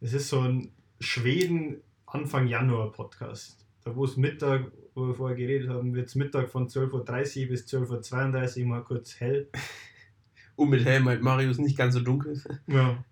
das 0.01 0.13
ist 0.13 0.30
so 0.30 0.41
ein 0.41 0.71
Schweden 0.99 1.82
Anfang 2.06 2.47
Januar 2.47 2.91
Podcast. 2.91 3.66
Da 3.84 3.95
wo 3.95 4.06
es 4.06 4.18
Mittag, 4.18 4.72
wo 4.93 5.08
wir 5.08 5.16
vorher 5.16 5.38
geredet 5.38 5.70
haben, 5.70 5.93
wird 5.93 6.08
es 6.08 6.16
Mittag 6.16 6.49
von 6.49 6.68
12.30 6.68 7.43
Uhr 7.43 7.49
bis 7.49 7.66
12.32 7.68 8.62
Uhr 8.62 8.68
mal 8.68 8.84
kurz 8.84 9.20
hell. 9.20 9.49
Und 10.56 10.70
mit 10.70 10.86
Helm 10.86 11.03
meint 11.03 11.22
Marius 11.22 11.58
nicht 11.58 11.78
ganz 11.78 11.93
so 11.93 11.99
dunkel. 11.99 12.41
Ja. 12.68 13.03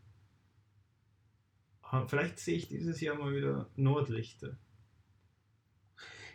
Ah, 1.81 2.05
Vielleicht 2.07 2.39
sehe 2.39 2.55
ich 2.55 2.69
dieses 2.69 3.01
Jahr 3.01 3.15
mal 3.17 3.35
wieder 3.35 3.69
Nordlichter. 3.75 4.57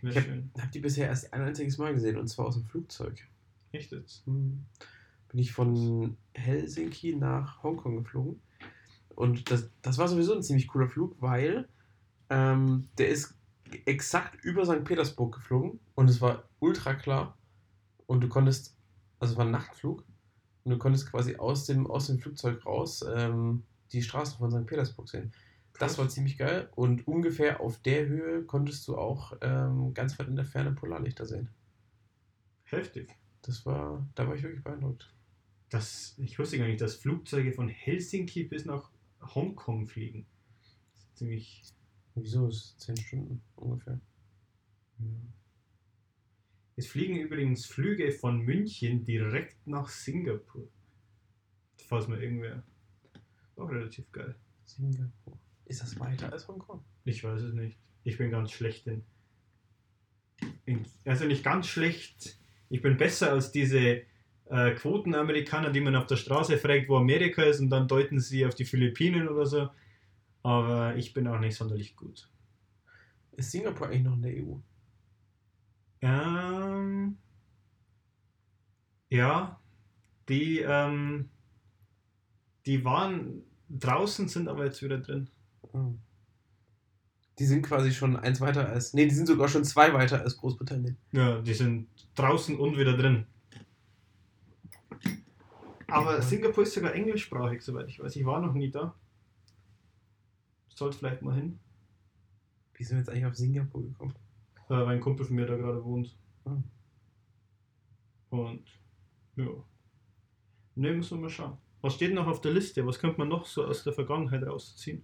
Wäre 0.02 0.12
Ich 0.12 0.28
hab-. 0.28 0.62
Habe 0.62 0.72
die 0.72 0.80
bisher 0.80 1.08
erst 1.08 1.32
ein 1.32 1.40
einziges 1.40 1.78
Mal 1.78 1.94
gesehen 1.94 2.18
und 2.18 2.28
zwar 2.28 2.46
aus 2.46 2.54
dem 2.54 2.66
Flugzeug. 2.66 3.26
Echt 3.72 3.90
jetzt? 3.92 4.26
Hm. 4.26 4.66
Bin 5.30 5.40
ich 5.40 5.52
von 5.52 6.16
Helsinki 6.34 7.16
nach 7.16 7.62
Hongkong 7.62 7.96
geflogen. 7.96 8.40
Und 9.14 9.50
das, 9.50 9.70
das 9.82 9.98
war 9.98 10.08
sowieso 10.08 10.34
ein 10.34 10.42
ziemlich 10.42 10.68
cooler 10.68 10.88
Flug, 10.88 11.16
weil 11.20 11.68
ähm, 12.30 12.88
der 12.98 13.08
ist 13.08 13.34
exakt 13.84 14.42
über 14.44 14.64
St. 14.64 14.84
Petersburg 14.84 15.34
geflogen 15.34 15.80
und 15.94 16.08
es 16.08 16.20
war 16.20 16.44
ultra 16.58 16.94
klar. 16.94 17.36
Und 18.06 18.22
du 18.22 18.28
konntest, 18.28 18.76
also 19.18 19.32
es 19.32 19.38
war 19.38 19.44
ein 19.44 19.50
Nachtflug, 19.50 20.04
und 20.64 20.72
du 20.72 20.78
konntest 20.78 21.10
quasi 21.10 21.36
aus 21.36 21.64
dem, 21.66 21.86
aus 21.86 22.08
dem 22.08 22.18
Flugzeug 22.18 22.64
raus 22.66 23.04
ähm, 23.14 23.64
die 23.92 24.02
Straßen 24.02 24.38
von 24.38 24.50
St. 24.50 24.66
Petersburg 24.66 25.08
sehen. 25.08 25.32
Das 25.78 25.96
war 25.96 26.08
ziemlich 26.08 26.36
geil 26.36 26.68
und 26.74 27.06
ungefähr 27.06 27.60
auf 27.60 27.80
der 27.80 28.06
Höhe 28.06 28.44
konntest 28.44 28.86
du 28.88 28.98
auch 28.98 29.32
ähm, 29.40 29.94
ganz 29.94 30.18
weit 30.18 30.28
in 30.28 30.36
der 30.36 30.44
Ferne 30.44 30.72
Polarlichter 30.72 31.24
sehen. 31.24 31.48
Heftig. 32.64 33.08
Das 33.42 33.64
war, 33.64 34.06
da 34.14 34.26
war 34.26 34.34
ich 34.34 34.42
wirklich 34.42 34.62
beeindruckt. 34.62 35.14
Das, 35.70 36.14
ich 36.18 36.38
wusste 36.38 36.58
gar 36.58 36.66
nicht, 36.66 36.80
dass 36.80 36.96
Flugzeuge 36.96 37.52
von 37.52 37.68
Helsinki 37.68 38.44
bis 38.44 38.64
nach 38.64 38.90
Hongkong 39.22 39.86
fliegen. 39.86 40.26
Das 40.60 41.04
ist 41.04 41.16
ziemlich. 41.16 41.62
Wieso? 42.22 42.48
Es 42.48 42.56
ist 42.56 42.80
10 42.80 42.96
Stunden 42.96 43.42
ungefähr. 43.56 44.00
Es 46.76 46.86
fliegen 46.86 47.16
übrigens 47.16 47.66
Flüge 47.66 48.12
von 48.12 48.40
München 48.40 49.04
direkt 49.04 49.66
nach 49.66 49.88
Singapur. 49.88 50.68
Falls 51.88 52.08
mal 52.08 52.22
irgendwer. 52.22 52.62
Auch 53.56 53.70
relativ 53.70 54.10
geil. 54.12 54.34
Singapur. 54.64 55.38
Ist 55.66 55.82
das 55.82 55.98
weiter 55.98 56.32
als 56.32 56.46
Hongkong? 56.46 56.84
Ich 57.04 57.24
weiß 57.24 57.42
es 57.42 57.54
nicht. 57.54 57.76
Ich 58.04 58.16
bin 58.16 58.30
ganz 58.30 58.52
schlecht 58.52 58.86
in. 58.86 59.02
in 60.66 60.84
also 61.04 61.24
nicht 61.24 61.44
ganz 61.44 61.66
schlecht. 61.66 62.38
Ich 62.70 62.80
bin 62.80 62.96
besser 62.96 63.32
als 63.32 63.50
diese 63.50 64.02
äh, 64.46 64.70
Quotenamerikaner, 64.72 65.70
die 65.70 65.80
man 65.80 65.96
auf 65.96 66.06
der 66.06 66.16
Straße 66.16 66.58
fragt, 66.58 66.88
wo 66.88 66.96
Amerika 66.96 67.42
ist, 67.42 67.60
und 67.60 67.70
dann 67.70 67.88
deuten 67.88 68.20
sie 68.20 68.46
auf 68.46 68.54
die 68.54 68.64
Philippinen 68.64 69.28
oder 69.28 69.46
so. 69.46 69.68
Aber 70.48 70.96
ich 70.96 71.12
bin 71.12 71.28
auch 71.28 71.38
nicht 71.38 71.56
sonderlich 71.56 71.94
gut. 71.94 72.26
Ist 73.32 73.50
Singapur 73.50 73.88
eigentlich 73.88 74.04
noch 74.04 74.14
in 74.14 74.22
der 74.22 74.32
EU? 74.32 74.56
Ähm, 76.00 77.18
ja, 79.10 79.60
die, 80.30 80.60
ähm, 80.60 81.28
die 82.64 82.82
waren 82.82 83.42
draußen, 83.68 84.26
sind 84.26 84.48
aber 84.48 84.64
jetzt 84.64 84.82
wieder 84.82 84.96
drin. 84.96 85.28
Hm. 85.72 85.98
Die 87.38 87.44
sind 87.44 87.60
quasi 87.60 87.92
schon 87.92 88.16
eins 88.16 88.40
weiter 88.40 88.70
als. 88.70 88.94
Nee, 88.94 89.04
die 89.04 89.14
sind 89.14 89.26
sogar 89.26 89.48
schon 89.48 89.64
zwei 89.64 89.92
weiter 89.92 90.22
als 90.22 90.38
Großbritannien. 90.38 90.96
Ja, 91.12 91.42
die 91.42 91.52
sind 91.52 91.88
draußen 92.14 92.58
und 92.58 92.78
wieder 92.78 92.96
drin. 92.96 93.26
Aber 95.88 96.22
Singapur 96.22 96.62
ist 96.62 96.72
sogar 96.72 96.94
englischsprachig, 96.94 97.60
soweit 97.60 97.90
ich 97.90 98.00
weiß. 98.00 98.16
Ich 98.16 98.24
war 98.24 98.40
noch 98.40 98.54
nie 98.54 98.70
da. 98.70 98.94
Sollte 100.78 100.98
vielleicht 100.98 101.22
mal 101.22 101.34
hin, 101.34 101.58
Wie 102.74 102.84
sind 102.84 102.96
wir 102.96 103.00
jetzt 103.00 103.10
eigentlich 103.10 103.26
auf 103.26 103.34
Singapur 103.34 103.82
gekommen? 103.82 104.14
äh, 104.68 104.74
weil 104.74 104.88
ein 104.94 105.00
Kumpel 105.00 105.26
von 105.26 105.34
mir 105.34 105.44
da 105.46 105.56
gerade 105.56 105.84
wohnt. 105.84 106.16
Hm. 106.44 106.62
Und 108.30 108.62
ja. 109.36 109.48
Ne, 110.76 110.92
müssen 110.92 111.16
wir 111.18 111.22
mal 111.22 111.30
schauen. 111.30 111.58
Was 111.80 111.94
steht 111.94 112.14
noch 112.14 112.26
auf 112.28 112.40
der 112.40 112.52
Liste? 112.52 112.86
Was 112.86 112.98
könnte 113.00 113.18
man 113.18 113.28
noch 113.28 113.46
so 113.46 113.64
aus 113.64 113.82
der 113.82 113.92
Vergangenheit 113.92 114.44
rausziehen? 114.46 115.02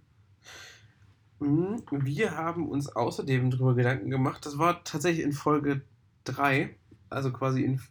Mhm, 1.39 1.81
Wir 1.91 2.31
haben 2.37 2.69
uns 2.69 2.87
außerdem 2.87 3.51
darüber 3.51 3.75
Gedanken 3.75 4.09
gemacht, 4.09 4.45
das 4.45 4.57
war 4.57 4.81
tatsächlich 4.85 5.25
in 5.25 5.33
Folge 5.33 5.81
3, 6.23 6.77
also 7.09 7.33
quasi 7.33 7.63
in. 7.63 7.81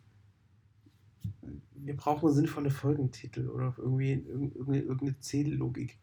Wir 1.74 1.96
brauchen 1.96 2.32
sinnvolle 2.32 2.70
Folgentitel 2.70 3.48
oder 3.50 3.74
irgendwie 3.76 4.14
irg- 4.14 4.54
irgendeine, 4.54 4.80
irgendeine 4.80 5.18
Zähllogik. 5.20 5.98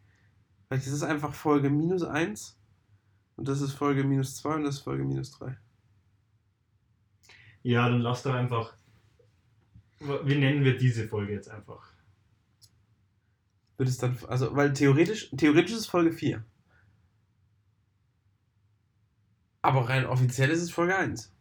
Vielleicht 0.71 0.87
ist 0.87 0.93
es 0.93 1.03
einfach 1.03 1.33
Folge 1.33 1.69
minus 1.69 2.01
1 2.01 2.57
und 3.35 3.45
das 3.49 3.59
ist 3.59 3.73
Folge 3.73 4.05
minus 4.05 4.37
2 4.37 4.55
und 4.55 4.63
das 4.63 4.75
ist 4.75 4.83
Folge 4.83 5.03
minus 5.03 5.31
3. 5.31 5.57
Ja, 7.61 7.89
dann 7.89 7.99
lass 7.99 8.23
doch 8.23 8.33
einfach. 8.33 8.77
Wie 9.99 10.37
nennen 10.37 10.63
wir 10.63 10.77
diese 10.77 11.09
Folge 11.09 11.33
jetzt 11.33 11.49
einfach? 11.49 11.91
Wird 13.75 13.89
es 13.89 13.97
dann, 13.97 14.17
also, 14.29 14.55
weil 14.55 14.71
theoretisch, 14.71 15.29
theoretisch 15.35 15.73
ist 15.73 15.79
es 15.79 15.87
Folge 15.87 16.13
4. 16.13 16.41
Aber 19.63 19.89
rein 19.89 20.05
offiziell 20.05 20.51
ist 20.51 20.61
es 20.61 20.71
Folge 20.71 20.95
1. 20.95 21.35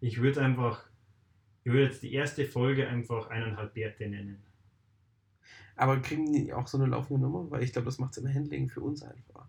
Ich 0.00 0.22
würde 0.22 0.40
einfach. 0.40 0.88
Ich 1.64 1.72
würde 1.72 1.88
jetzt 1.88 2.02
die 2.02 2.14
erste 2.14 2.46
Folge 2.46 2.88
einfach 2.88 3.28
eineinhalb 3.28 3.76
Werte 3.76 4.08
nennen. 4.08 4.42
Aber 5.76 5.98
kriegen 6.00 6.32
die 6.32 6.52
auch 6.52 6.66
so 6.66 6.78
eine 6.78 6.86
laufende 6.86 7.22
Nummer? 7.22 7.50
Weil 7.50 7.62
ich 7.62 7.72
glaube, 7.72 7.86
das 7.86 7.98
macht 7.98 8.12
es 8.12 8.18
im 8.18 8.32
Handling 8.32 8.68
für 8.68 8.80
uns 8.80 9.02
einfacher. 9.02 9.48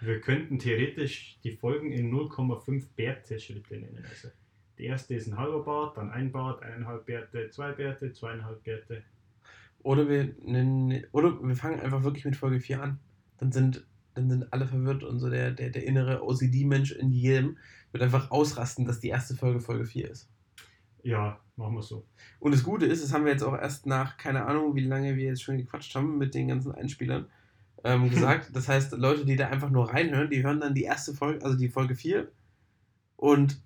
Wir 0.00 0.20
könnten 0.20 0.58
theoretisch 0.58 1.38
die 1.42 1.52
Folgen 1.52 1.90
in 1.90 2.12
0,5 2.12 2.84
Bärte-Schritte 2.94 3.78
nennen. 3.78 4.04
Also 4.08 4.28
die 4.78 4.84
erste 4.84 5.14
ist 5.14 5.26
ein 5.26 5.38
halber 5.38 5.64
Bart, 5.64 5.96
dann 5.96 6.10
ein 6.10 6.30
Bart, 6.30 6.62
eineinhalb 6.62 7.06
Bärte, 7.06 7.50
zwei 7.50 7.72
Bärte, 7.72 8.12
zweieinhalb 8.12 8.62
Bärte. 8.62 9.02
Oder 9.82 10.08
wir 10.08 10.34
nennen, 10.44 11.04
oder 11.12 11.42
wir 11.42 11.56
fangen 11.56 11.80
einfach 11.80 12.02
wirklich 12.02 12.24
mit 12.24 12.36
Folge 12.36 12.60
4 12.60 12.82
an. 12.82 13.00
Dann 13.38 13.52
sind, 13.52 13.86
dann 14.14 14.28
sind 14.28 14.52
alle 14.52 14.66
verwirrt 14.66 15.02
und 15.02 15.18
so 15.18 15.30
der, 15.30 15.50
der, 15.52 15.70
der 15.70 15.84
innere 15.84 16.22
OCD-Mensch 16.22 16.92
in 16.92 17.10
jedem 17.10 17.56
wird 17.92 18.02
einfach 18.02 18.30
ausrasten, 18.30 18.84
dass 18.84 19.00
die 19.00 19.08
erste 19.08 19.34
Folge 19.34 19.60
Folge 19.60 19.86
4 19.86 20.10
ist. 20.10 20.28
Ja, 21.02 21.40
machen 21.56 21.74
wir 21.74 21.82
so. 21.82 22.06
Und 22.38 22.52
das 22.54 22.62
Gute 22.62 22.86
ist, 22.86 23.02
das 23.02 23.12
haben 23.12 23.24
wir 23.24 23.32
jetzt 23.32 23.42
auch 23.42 23.54
erst 23.54 23.86
nach, 23.86 24.16
keine 24.16 24.46
Ahnung, 24.46 24.74
wie 24.74 24.84
lange 24.84 25.16
wir 25.16 25.24
jetzt 25.24 25.42
schon 25.42 25.58
gequatscht 25.58 25.94
haben 25.94 26.18
mit 26.18 26.34
den 26.34 26.48
ganzen 26.48 26.72
Einspielern, 26.72 27.26
ähm, 27.84 28.10
gesagt. 28.10 28.54
Das 28.54 28.68
heißt, 28.68 28.92
Leute, 28.92 29.24
die 29.24 29.36
da 29.36 29.48
einfach 29.48 29.70
nur 29.70 29.90
reinhören, 29.90 30.30
die 30.30 30.42
hören 30.42 30.60
dann 30.60 30.74
die 30.74 30.84
erste 30.84 31.14
Folge, 31.14 31.44
also 31.44 31.56
die 31.56 31.68
Folge 31.68 31.94
4 31.94 32.30
und 33.16 33.60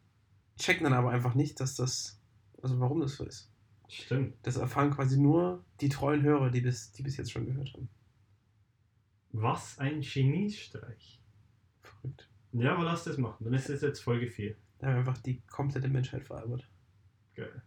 checken 0.58 0.84
dann 0.84 0.92
aber 0.92 1.10
einfach 1.10 1.34
nicht, 1.34 1.60
dass 1.60 1.74
das, 1.74 2.20
also 2.62 2.78
warum 2.80 3.00
das 3.00 3.16
so 3.16 3.24
ist. 3.24 3.50
Stimmt. 3.88 4.34
Das 4.42 4.56
erfahren 4.56 4.92
quasi 4.92 5.18
nur 5.18 5.64
die 5.80 5.88
treuen 5.88 6.22
Hörer, 6.22 6.50
die 6.50 6.60
bis, 6.60 6.92
die 6.92 7.02
bis 7.02 7.16
jetzt 7.16 7.32
schon 7.32 7.46
gehört 7.46 7.72
haben. 7.74 7.88
Was 9.32 9.78
ein 9.78 10.00
Geniestreich. 10.00 11.20
Verrückt. 11.82 12.28
Ja, 12.52 12.74
aber 12.74 12.84
lass 12.84 13.04
das 13.04 13.18
machen. 13.18 13.44
Dann 13.44 13.54
ist 13.54 13.68
es 13.68 13.80
jetzt 13.80 14.00
Folge 14.00 14.28
4. 14.28 14.54
Da 14.78 14.86
haben 14.86 14.94
wir 14.94 14.98
einfach 15.00 15.18
die 15.18 15.40
komplette 15.42 15.88
Menschheit 15.88 16.24
veralbert. 16.24 16.68
Geil. 17.34 17.62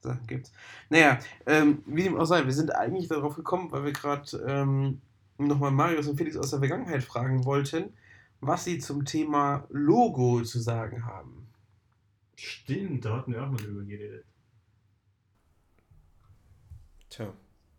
Sachen 0.00 0.26
gibt's. 0.26 0.52
Naja, 0.88 1.18
ähm, 1.46 1.82
wie 1.86 2.04
dem 2.04 2.16
auch 2.16 2.24
sei, 2.24 2.44
wir 2.44 2.52
sind 2.52 2.74
eigentlich 2.74 3.08
darauf 3.08 3.36
gekommen, 3.36 3.70
weil 3.70 3.84
wir 3.84 3.92
gerade 3.92 4.36
ähm, 4.46 5.00
nochmal 5.38 5.70
Marius 5.70 6.08
und 6.08 6.16
Felix 6.16 6.36
aus 6.36 6.50
der 6.50 6.58
Vergangenheit 6.58 7.02
fragen 7.02 7.44
wollten, 7.44 7.92
was 8.40 8.64
sie 8.64 8.78
zum 8.78 9.04
Thema 9.04 9.66
Logo 9.68 10.42
zu 10.42 10.60
sagen 10.60 11.04
haben. 11.04 11.48
Stimmt, 12.36 13.04
da 13.04 13.18
hatten 13.18 13.32
wir 13.32 13.42
auch 13.44 13.50
mal 13.50 13.58
drüber 13.58 13.84
geredet. 13.84 14.24
Tja. 17.10 17.32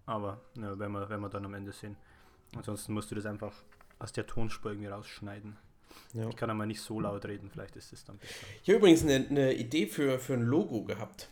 Aber 0.06 0.42
ja, 0.56 0.78
wenn, 0.78 0.92
wir, 0.92 1.10
wenn 1.10 1.22
wir 1.22 1.30
dann 1.30 1.46
am 1.46 1.54
Ende 1.54 1.72
sehen. 1.72 1.96
Ansonsten 2.56 2.94
musst 2.94 3.10
du 3.10 3.16
das 3.16 3.26
einfach 3.26 3.54
aus 3.98 4.12
der 4.12 4.28
Tonspur 4.28 4.72
irgendwie 4.72 4.90
rausschneiden. 4.90 5.58
Ja. 6.14 6.28
Ich 6.30 6.36
kann 6.36 6.50
aber 6.50 6.66
nicht 6.66 6.82
so 6.82 7.00
laut 7.00 7.26
reden, 7.26 7.50
vielleicht 7.50 7.76
ist 7.76 7.94
es 7.94 8.04
dann 8.04 8.18
besser. 8.18 8.46
Ich 8.62 8.70
habe 8.70 8.78
übrigens 8.80 9.04
eine, 9.04 9.26
eine 9.30 9.54
Idee 9.54 9.88
für, 9.88 10.20
für 10.20 10.34
ein 10.34 10.44
Logo 10.44 10.84
gehabt. 10.84 11.30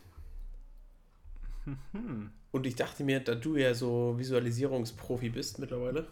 Hm. 1.92 2.32
Und 2.52 2.66
ich 2.66 2.76
dachte 2.76 3.04
mir, 3.04 3.20
da 3.20 3.36
du 3.36 3.56
ja 3.56 3.74
so 3.74 4.18
Visualisierungsprofi 4.18 5.30
bist 5.30 5.60
mittlerweile 5.60 6.08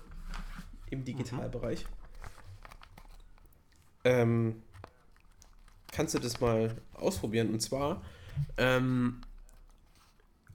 im 0.90 1.04
Digitalbereich, 1.04 1.86
ähm, 4.04 4.62
kannst 5.92 6.14
du 6.14 6.20
das 6.20 6.40
mal 6.40 6.76
ausprobieren. 6.94 7.50
Und 7.50 7.62
zwar 7.62 8.02
ähm, 8.58 9.22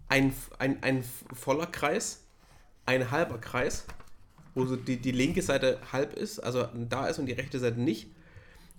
ein, 0.09 0.33
ein, 0.59 0.83
ein 0.83 1.05
voller 1.33 1.67
Kreis, 1.67 2.25
ein 2.87 3.11
halber 3.11 3.39
Kreis, 3.39 3.87
wo 4.55 4.67
so 4.67 4.77
die, 4.77 4.99
die 4.99 5.13
linke 5.13 5.43
Seite 5.43 5.79
halb 5.93 6.13
ist, 6.13 6.39
also 6.39 6.69
da 6.89 7.07
ist 7.07 7.19
und 7.19 7.27
die 7.27 7.33
rechte 7.33 7.59
Seite 7.59 7.81
nicht. 7.81 8.09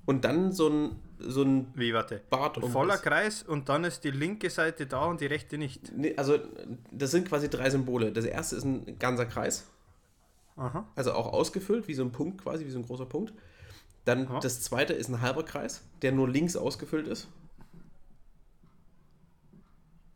Und 0.05 0.25
dann 0.25 0.51
so 0.51 0.69
ein, 0.69 0.95
so 1.25 1.43
ein 1.43 1.71
Wie, 1.75 1.93
warte. 1.93 2.21
Bart 2.29 2.57
Ein 2.57 2.69
voller 2.69 2.97
Kreis 2.97 3.43
und 3.43 3.69
dann 3.69 3.83
ist 3.83 4.03
die 4.03 4.11
linke 4.11 4.49
Seite 4.49 4.85
da 4.85 5.05
und 5.05 5.21
die 5.21 5.25
rechte 5.25 5.57
nicht. 5.57 5.91
Nee, 5.95 6.15
also 6.17 6.39
das 6.91 7.11
sind 7.11 7.27
quasi 7.27 7.49
drei 7.49 7.69
Symbole. 7.69 8.11
Das 8.11 8.25
erste 8.25 8.55
ist 8.55 8.63
ein 8.63 8.97
ganzer 8.99 9.25
Kreis, 9.25 9.65
Aha. 10.55 10.87
also 10.95 11.13
auch 11.13 11.31
ausgefüllt, 11.33 11.87
wie 11.87 11.93
so 11.93 12.03
ein 12.03 12.11
Punkt 12.11 12.41
quasi, 12.41 12.65
wie 12.65 12.71
so 12.71 12.79
ein 12.79 12.85
großer 12.85 13.05
Punkt. 13.05 13.33
Dann 14.05 14.27
Aha. 14.27 14.39
das 14.39 14.61
zweite 14.61 14.93
ist 14.93 15.09
ein 15.09 15.21
halber 15.21 15.43
Kreis, 15.43 15.83
der 16.01 16.11
nur 16.11 16.29
links 16.29 16.55
ausgefüllt 16.55 17.07
ist. 17.07 17.27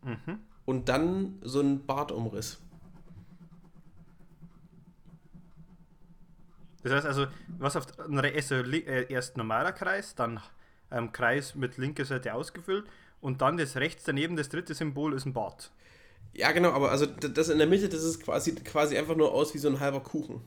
Mhm. 0.02 0.40
Und 0.64 0.88
dann 0.88 1.38
so 1.42 1.60
ein 1.60 1.86
Bartumriss. 1.86 2.58
Das 6.82 6.92
heißt 6.92 7.06
also, 7.06 7.26
was 7.58 7.76
auf 7.76 7.86
also, 7.98 8.54
äh, 8.54 9.12
erst 9.12 9.36
normaler 9.36 9.72
Kreis, 9.72 10.14
dann 10.14 10.40
ähm, 10.90 11.12
Kreis 11.12 11.54
mit 11.54 11.76
linker 11.76 12.04
Seite 12.04 12.34
ausgefüllt 12.34 12.86
und 13.20 13.42
dann 13.42 13.56
das 13.56 13.76
rechts 13.76 14.04
daneben, 14.04 14.36
das 14.36 14.48
dritte 14.48 14.74
Symbol 14.74 15.14
ist 15.14 15.26
ein 15.26 15.32
Bart. 15.32 15.70
Ja, 16.34 16.52
genau, 16.52 16.70
aber 16.70 16.90
also 16.90 17.06
das 17.06 17.48
in 17.48 17.58
der 17.58 17.66
Mitte, 17.66 17.88
das 17.88 18.02
ist 18.02 18.22
quasi, 18.22 18.54
quasi 18.54 18.96
einfach 18.96 19.16
nur 19.16 19.32
aus 19.32 19.54
wie 19.54 19.58
so 19.58 19.68
ein 19.68 19.80
halber 19.80 20.00
Kuchen. 20.00 20.40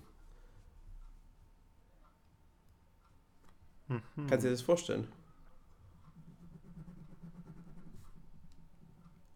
Kannst 4.27 4.45
du 4.45 4.49
dir 4.49 4.51
das 4.51 4.61
vorstellen? 4.61 5.07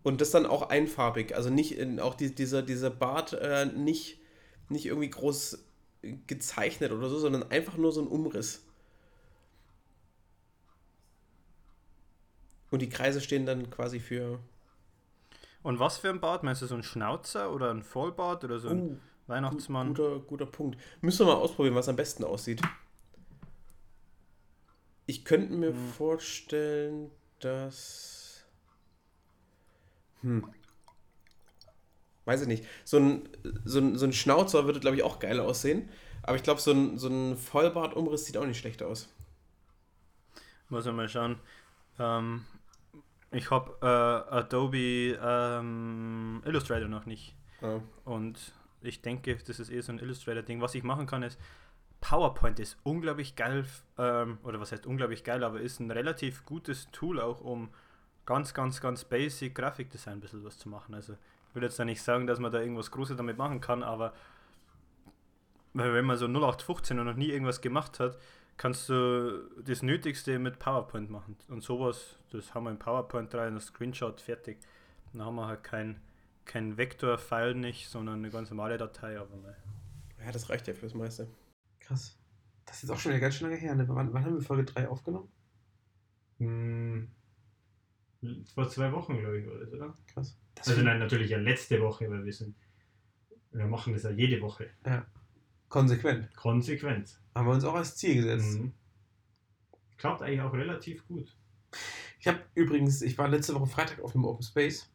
Und 0.04 0.22
das 0.22 0.32
dann 0.32 0.46
auch 0.46 0.70
einfarbig, 0.70 1.36
also 1.36 1.50
nicht 1.50 1.78
in, 1.78 2.00
auch 2.00 2.14
die, 2.14 2.34
dieser, 2.34 2.62
dieser 2.62 2.92
Bart 2.92 3.34
äh, 3.34 3.66
nicht, 3.66 4.20
nicht 4.70 4.86
irgendwie 4.86 5.10
groß 5.10 5.66
gezeichnet 6.28 6.92
oder 6.92 7.10
so, 7.10 7.18
sondern 7.18 7.50
einfach 7.50 7.78
nur 7.78 7.92
so 7.92 8.02
ein 8.02 8.08
Umriss. 8.08 8.65
Und 12.76 12.82
die 12.82 12.90
Kreise 12.90 13.22
stehen 13.22 13.46
dann 13.46 13.70
quasi 13.70 14.02
für. 14.02 14.38
Und 15.64 15.80
was 15.80 15.98
für 15.98 16.10
ein 16.10 16.20
Bart? 16.20 16.44
Meinst 16.44 16.62
du 16.62 16.66
so 16.66 16.76
ein 16.76 16.84
Schnauzer 16.84 17.54
oder 17.54 17.72
ein 17.72 17.84
Vollbart 17.84 18.44
oder 18.44 18.60
so 18.60 18.68
ein 18.68 18.82
Uh, 18.82 18.98
Weihnachtsmann? 19.28 19.94
Guter, 19.94 20.20
guter 20.20 20.46
Punkt. 20.46 20.78
Müssen 21.00 21.26
wir 21.26 21.34
mal 21.34 21.40
ausprobieren, 21.40 21.76
was 21.76 21.88
am 21.88 21.96
besten 21.96 22.26
aussieht. 22.26 22.62
Ich 25.06 25.24
könnte 25.24 25.54
mir 25.54 25.74
vorstellen, 25.74 27.12
dass. 27.40 28.44
Hm. 30.20 30.46
Weiß 32.26 32.42
ich 32.42 32.48
nicht. 32.50 32.66
So 32.84 32.98
ein, 32.98 33.30
so 33.64 33.80
ein, 33.80 33.98
so 33.98 34.06
ein 34.06 34.12
Schnauzer 34.12 34.66
würde, 34.66 34.82
glaube 34.82 34.98
ich, 34.98 35.04
auch 35.04 35.20
geil 35.20 35.40
aussehen. 35.40 35.88
Aber 36.24 36.36
ich 36.36 36.44
glaube, 36.44 36.60
so 36.60 36.72
ein, 36.72 36.98
so 36.98 37.08
ein 37.08 37.38
Vollbartumriss 37.38 38.26
sieht 38.26 38.36
auch 38.36 38.46
nicht 38.46 38.60
schlecht 38.60 38.84
aus. 38.84 39.08
Muss 40.68 40.84
man 40.84 40.98
mal 40.98 41.08
schauen. 41.08 41.40
Ähm, 42.00 42.44
ich 43.36 43.52
habe 43.52 43.76
äh, 43.82 44.36
Adobe 44.36 45.20
ähm, 45.22 46.42
Illustrator 46.46 46.88
noch 46.88 47.06
nicht. 47.06 47.36
Ja. 47.62 47.82
Und 48.06 48.54
ich 48.82 49.02
denke, 49.02 49.36
das 49.36 49.60
ist 49.60 49.70
eher 49.70 49.84
so 49.84 49.92
ein 49.92 50.00
Illustrator-Ding. 50.00 50.62
Was 50.62 50.76
ich 50.76 50.84
machen 50.84 51.06
kann, 51.06 51.24
ist, 51.24 51.40
PowerPoint 52.02 52.60
ist 52.60 52.78
unglaublich 52.84 53.36
geil, 53.36 53.66
ähm, 53.98 54.38
oder 54.44 54.60
was 54.60 54.72
heißt 54.72 54.86
unglaublich 54.86 55.24
geil, 55.24 55.44
aber 55.44 55.60
ist 55.60 55.80
ein 55.80 55.92
relativ 55.92 56.46
gutes 56.46 56.90
Tool 56.92 57.20
auch, 57.20 57.42
um 57.42 57.70
ganz, 58.26 58.54
ganz, 58.54 58.80
ganz 58.80 59.04
basic 59.04 59.56
Grafikdesign 59.56 60.14
ein 60.14 60.22
bisschen 60.22 60.44
was 60.44 60.58
zu 60.58 60.70
machen. 60.70 60.94
Also 60.94 61.14
ich 61.14 61.56
will 61.56 61.64
jetzt 61.64 61.80
da 61.80 61.86
nicht 61.86 62.02
sagen, 62.02 62.28
dass 62.28 62.40
man 62.40 62.52
da 62.52 62.60
irgendwas 62.60 62.92
Großes 62.92 63.18
damit 63.18 63.38
machen 63.38 63.60
kann, 63.60 63.84
aber 63.84 64.14
wenn 65.74 66.06
man 66.06 66.18
so 66.18 66.26
0815 66.28 67.00
und 67.00 67.06
noch 67.06 67.16
nie 67.16 67.30
irgendwas 67.30 67.60
gemacht 67.60 68.00
hat, 68.00 68.18
kannst 68.58 68.90
du 68.90 69.50
das 69.64 69.82
Nötigste 69.82 70.40
mit 70.40 70.60
PowerPoint 70.60 71.10
machen. 71.10 71.38
Und 71.50 71.64
sowas, 71.64 72.18
das 72.32 72.54
haben 72.54 72.66
wir 72.66 72.72
in 72.72 72.80
PowerPoint 72.80 73.34
rein, 73.36 73.56
ein 73.56 73.60
Screenshot, 73.60 74.22
fertig. 74.22 74.60
Dann 75.14 75.24
haben 75.24 75.36
wir 75.36 75.48
halt 75.48 75.64
kein, 75.64 76.00
kein 76.46 76.78
Vektor-File 76.78 77.56
nicht, 77.56 77.90
sondern 77.90 78.20
eine 78.20 78.30
ganz 78.30 78.50
normale 78.50 78.78
Datei. 78.78 79.20
Aber 79.20 79.36
mal. 79.38 79.56
ja, 80.24 80.32
das 80.32 80.50
reicht 80.50 80.68
ja 80.68 80.74
fürs 80.74 80.94
meiste. 80.94 81.28
Krass. 81.80 82.18
Das 82.66 82.78
ist 82.78 82.84
jetzt 82.84 82.92
auch 82.92 83.00
schon 83.00 83.12
wieder 83.12 83.22
ganz 83.22 83.36
schön 83.36 83.48
lange 83.48 83.60
her. 83.60 83.76
Ne? 83.76 83.88
Wann, 83.88 84.14
wann 84.14 84.26
haben 84.26 84.36
wir 84.36 84.42
Folge 84.42 84.66
3 84.66 84.90
aufgenommen? 84.90 85.30
Hm, 86.40 87.10
vor 88.54 88.70
zwei 88.70 88.92
Wochen, 88.92 89.20
glaube 89.20 89.40
ich, 89.40 89.48
war 89.48 89.58
das, 89.58 89.72
oder? 89.74 89.98
Krass. 90.08 90.38
Das 90.56 90.68
Also 90.70 90.82
nein, 90.82 91.00
natürlich 91.00 91.30
ja 91.30 91.38
letzte 91.38 91.82
Woche, 91.82 92.10
weil 92.10 92.26
wir 92.26 92.34
sind. 92.34 92.56
Wir 93.52 93.68
machen 93.68 93.94
das 93.94 94.04
ja 94.04 94.10
jede 94.10 94.42
Woche. 94.42 94.70
Konsequent. 95.70 96.34
Konsequent. 96.36 97.20
Haben 97.34 97.48
wir 97.48 97.54
uns 97.54 97.64
auch 97.66 97.76
als 97.76 97.96
Ziel 97.96 98.16
gesetzt. 98.16 98.60
Mhm. 98.60 98.74
Klappt 99.98 100.22
eigentlich 100.22 100.42
auch 100.42 100.54
relativ 100.54 101.08
gut. 101.08 101.36
Ich 102.20 102.28
habe 102.28 102.40
übrigens, 102.54 103.02
ich 103.02 103.18
war 103.18 103.28
letzte 103.28 103.54
Woche 103.56 103.68
Freitag 103.68 104.00
auf 104.02 104.16
einem 104.16 104.26
Open 104.26 104.44
Space 104.44 104.90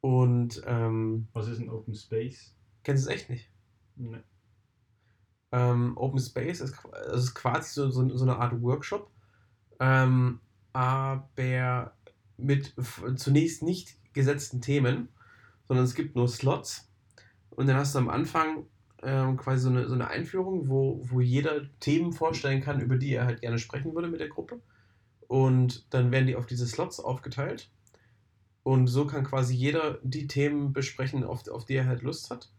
und 0.00 0.62
ähm, 0.66 1.28
Was 1.32 1.48
ist 1.48 1.60
ein 1.60 1.70
Open 1.70 1.94
Space? 1.94 2.54
kennst 2.82 3.06
du 3.06 3.10
es 3.10 3.14
echt 3.14 3.30
nicht? 3.30 3.48
Ne. 3.96 4.22
Ähm, 5.52 5.96
Open 5.96 6.18
Space 6.18 6.60
ist, 6.60 6.74
also 6.86 7.14
ist 7.14 7.34
quasi 7.34 7.72
so, 7.74 7.90
so, 7.90 8.08
so 8.16 8.24
eine 8.24 8.36
Art 8.38 8.60
Workshop, 8.62 9.10
ähm, 9.78 10.40
aber 10.72 11.94
mit 12.38 12.74
zunächst 13.16 13.62
nicht 13.62 13.98
gesetzten 14.14 14.60
Themen, 14.60 15.08
sondern 15.68 15.84
es 15.84 15.94
gibt 15.94 16.16
nur 16.16 16.28
Slots 16.28 16.90
und 17.50 17.66
dann 17.66 17.76
hast 17.76 17.94
du 17.94 17.98
am 17.98 18.08
Anfang 18.08 18.66
ähm, 19.02 19.36
quasi 19.36 19.62
so 19.62 19.70
eine, 19.70 19.88
so 19.88 19.94
eine 19.94 20.08
Einführung, 20.08 20.68
wo, 20.68 21.00
wo 21.02 21.20
jeder 21.20 21.62
Themen 21.80 22.12
vorstellen 22.12 22.62
kann, 22.62 22.80
über 22.80 22.96
die 22.96 23.12
er 23.14 23.26
halt 23.26 23.40
gerne 23.40 23.58
sprechen 23.58 23.94
würde 23.94 24.08
mit 24.08 24.20
der 24.20 24.28
Gruppe. 24.28 24.60
Und 25.26 25.86
dann 25.92 26.12
werden 26.12 26.26
die 26.26 26.36
auf 26.36 26.46
diese 26.46 26.66
Slots 26.66 27.00
aufgeteilt. 27.00 27.70
Und 28.62 28.86
so 28.86 29.06
kann 29.06 29.24
quasi 29.24 29.54
jeder 29.54 29.98
die 30.02 30.26
Themen 30.26 30.72
besprechen, 30.72 31.24
auf, 31.24 31.48
auf 31.48 31.64
die 31.64 31.74
er 31.74 31.86
halt 31.86 32.02
Lust 32.02 32.30
hat. 32.30 32.50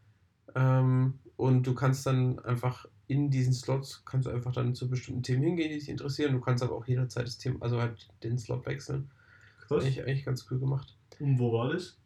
Ähm, 0.56 1.20
und 1.38 1.66
du 1.66 1.74
kannst 1.74 2.06
dann 2.06 2.40
einfach 2.40 2.88
in 3.08 3.30
diesen 3.30 3.54
Slots, 3.54 4.04
kannst 4.06 4.28
du 4.28 4.32
einfach 4.32 4.52
dann 4.54 4.76
zu 4.76 4.90
bestimmten 4.90 5.24
Themen 5.24 5.44
hingehen, 5.44 5.70
die 5.70 5.80
dich 5.80 5.90
interessieren. 5.90 6.34
Du 6.34 6.42
kannst 6.42 6.64
aber 6.64 6.76
auch 6.76 6.86
jederzeit 6.88 7.26
das 7.26 7.38
Thema, 7.38 7.62
also 7.62 7.80
halt 7.80 8.10
den 8.24 8.38
Slot 8.38 8.66
wechseln. 8.66 9.12
Krass. 9.60 9.84
Eigentlich, 9.84 10.04
eigentlich 10.04 10.26
ganz 10.26 10.46
cool 10.52 10.60
gemacht. 10.60 10.98
Und 11.20 11.40
wo 11.40 11.54
war 11.54 11.72
das? 11.72 11.98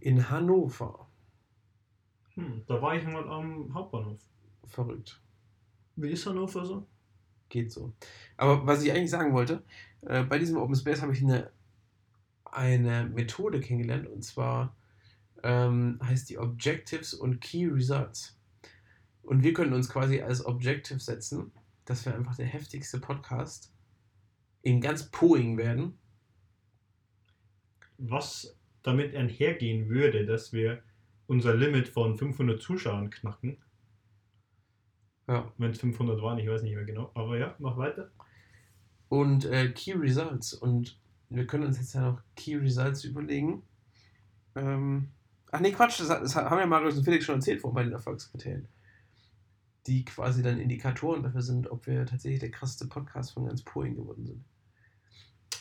In 0.00 0.30
Hannover. 0.30 1.06
Hm, 2.34 2.62
da 2.66 2.80
war 2.82 2.96
ich 2.96 3.04
mal 3.04 3.28
am 3.28 3.72
Hauptbahnhof. 3.72 4.20
Verrückt. 4.66 5.20
Wie 5.96 6.10
ist 6.10 6.26
Hannover 6.26 6.64
so? 6.64 6.86
Geht 7.48 7.70
so. 7.70 7.92
Aber 8.36 8.66
was 8.66 8.82
ich 8.82 8.90
eigentlich 8.90 9.10
sagen 9.10 9.32
wollte, 9.32 9.62
äh, 10.02 10.24
bei 10.24 10.38
diesem 10.38 10.56
Open 10.56 10.74
Space 10.74 11.02
habe 11.02 11.12
ich 11.12 11.22
eine, 11.22 11.50
eine 12.44 13.04
Methode 13.04 13.60
kennengelernt 13.60 14.08
und 14.08 14.22
zwar 14.22 14.76
ähm, 15.42 16.00
heißt 16.02 16.30
die 16.30 16.38
Objectives 16.38 17.14
und 17.14 17.40
Key 17.40 17.66
Results. 17.66 18.38
Und 19.22 19.42
wir 19.42 19.52
können 19.52 19.72
uns 19.72 19.88
quasi 19.88 20.20
als 20.20 20.44
Objective 20.44 21.00
setzen, 21.00 21.52
dass 21.84 22.04
wir 22.04 22.14
einfach 22.14 22.36
der 22.36 22.46
heftigste 22.46 22.98
Podcast 22.98 23.72
in 24.62 24.80
ganz 24.80 25.10
Poing 25.10 25.56
werden. 25.56 25.98
Was 27.98 28.58
damit 28.82 29.14
einhergehen 29.14 29.88
würde, 29.88 30.26
dass 30.26 30.52
wir 30.52 30.82
unser 31.26 31.54
Limit 31.54 31.88
von 31.88 32.16
500 32.16 32.60
Zuschauern 32.60 33.10
knacken. 33.10 33.58
Ja. 35.26 35.50
Wenn 35.56 35.70
es 35.70 35.80
500 35.80 36.20
waren, 36.22 36.38
ich 36.38 36.48
weiß 36.48 36.62
nicht 36.62 36.74
mehr 36.74 36.84
genau. 36.84 37.10
Aber 37.14 37.38
ja, 37.38 37.54
mach 37.58 37.76
weiter. 37.76 38.10
Und 39.08 39.44
äh, 39.46 39.70
Key 39.70 39.92
Results. 39.92 40.52
Und 40.52 40.98
wir 41.30 41.46
können 41.46 41.64
uns 41.64 41.78
jetzt 41.78 41.94
ja 41.94 42.02
noch 42.02 42.22
Key 42.36 42.56
Results 42.56 43.04
überlegen. 43.04 43.62
Ähm, 44.54 45.08
ach 45.50 45.60
nee, 45.60 45.72
Quatsch, 45.72 46.00
das, 46.00 46.08
das 46.08 46.36
haben 46.36 46.58
ja 46.58 46.66
Marius 46.66 46.98
und 46.98 47.04
Felix 47.04 47.24
schon 47.24 47.36
erzählt 47.36 47.60
vorhin 47.60 47.74
bei 47.74 47.84
den 47.84 47.92
Erfolgskriterien. 47.92 48.68
Die 49.86 50.04
quasi 50.04 50.42
dann 50.42 50.58
Indikatoren 50.58 51.22
dafür 51.22 51.42
sind, 51.42 51.70
ob 51.70 51.86
wir 51.86 52.06
tatsächlich 52.06 52.40
der 52.40 52.50
krasseste 52.50 52.86
Podcast 52.86 53.32
von 53.32 53.46
ganz 53.46 53.62
Polen 53.62 53.96
geworden 53.96 54.26
sind. 54.26 54.44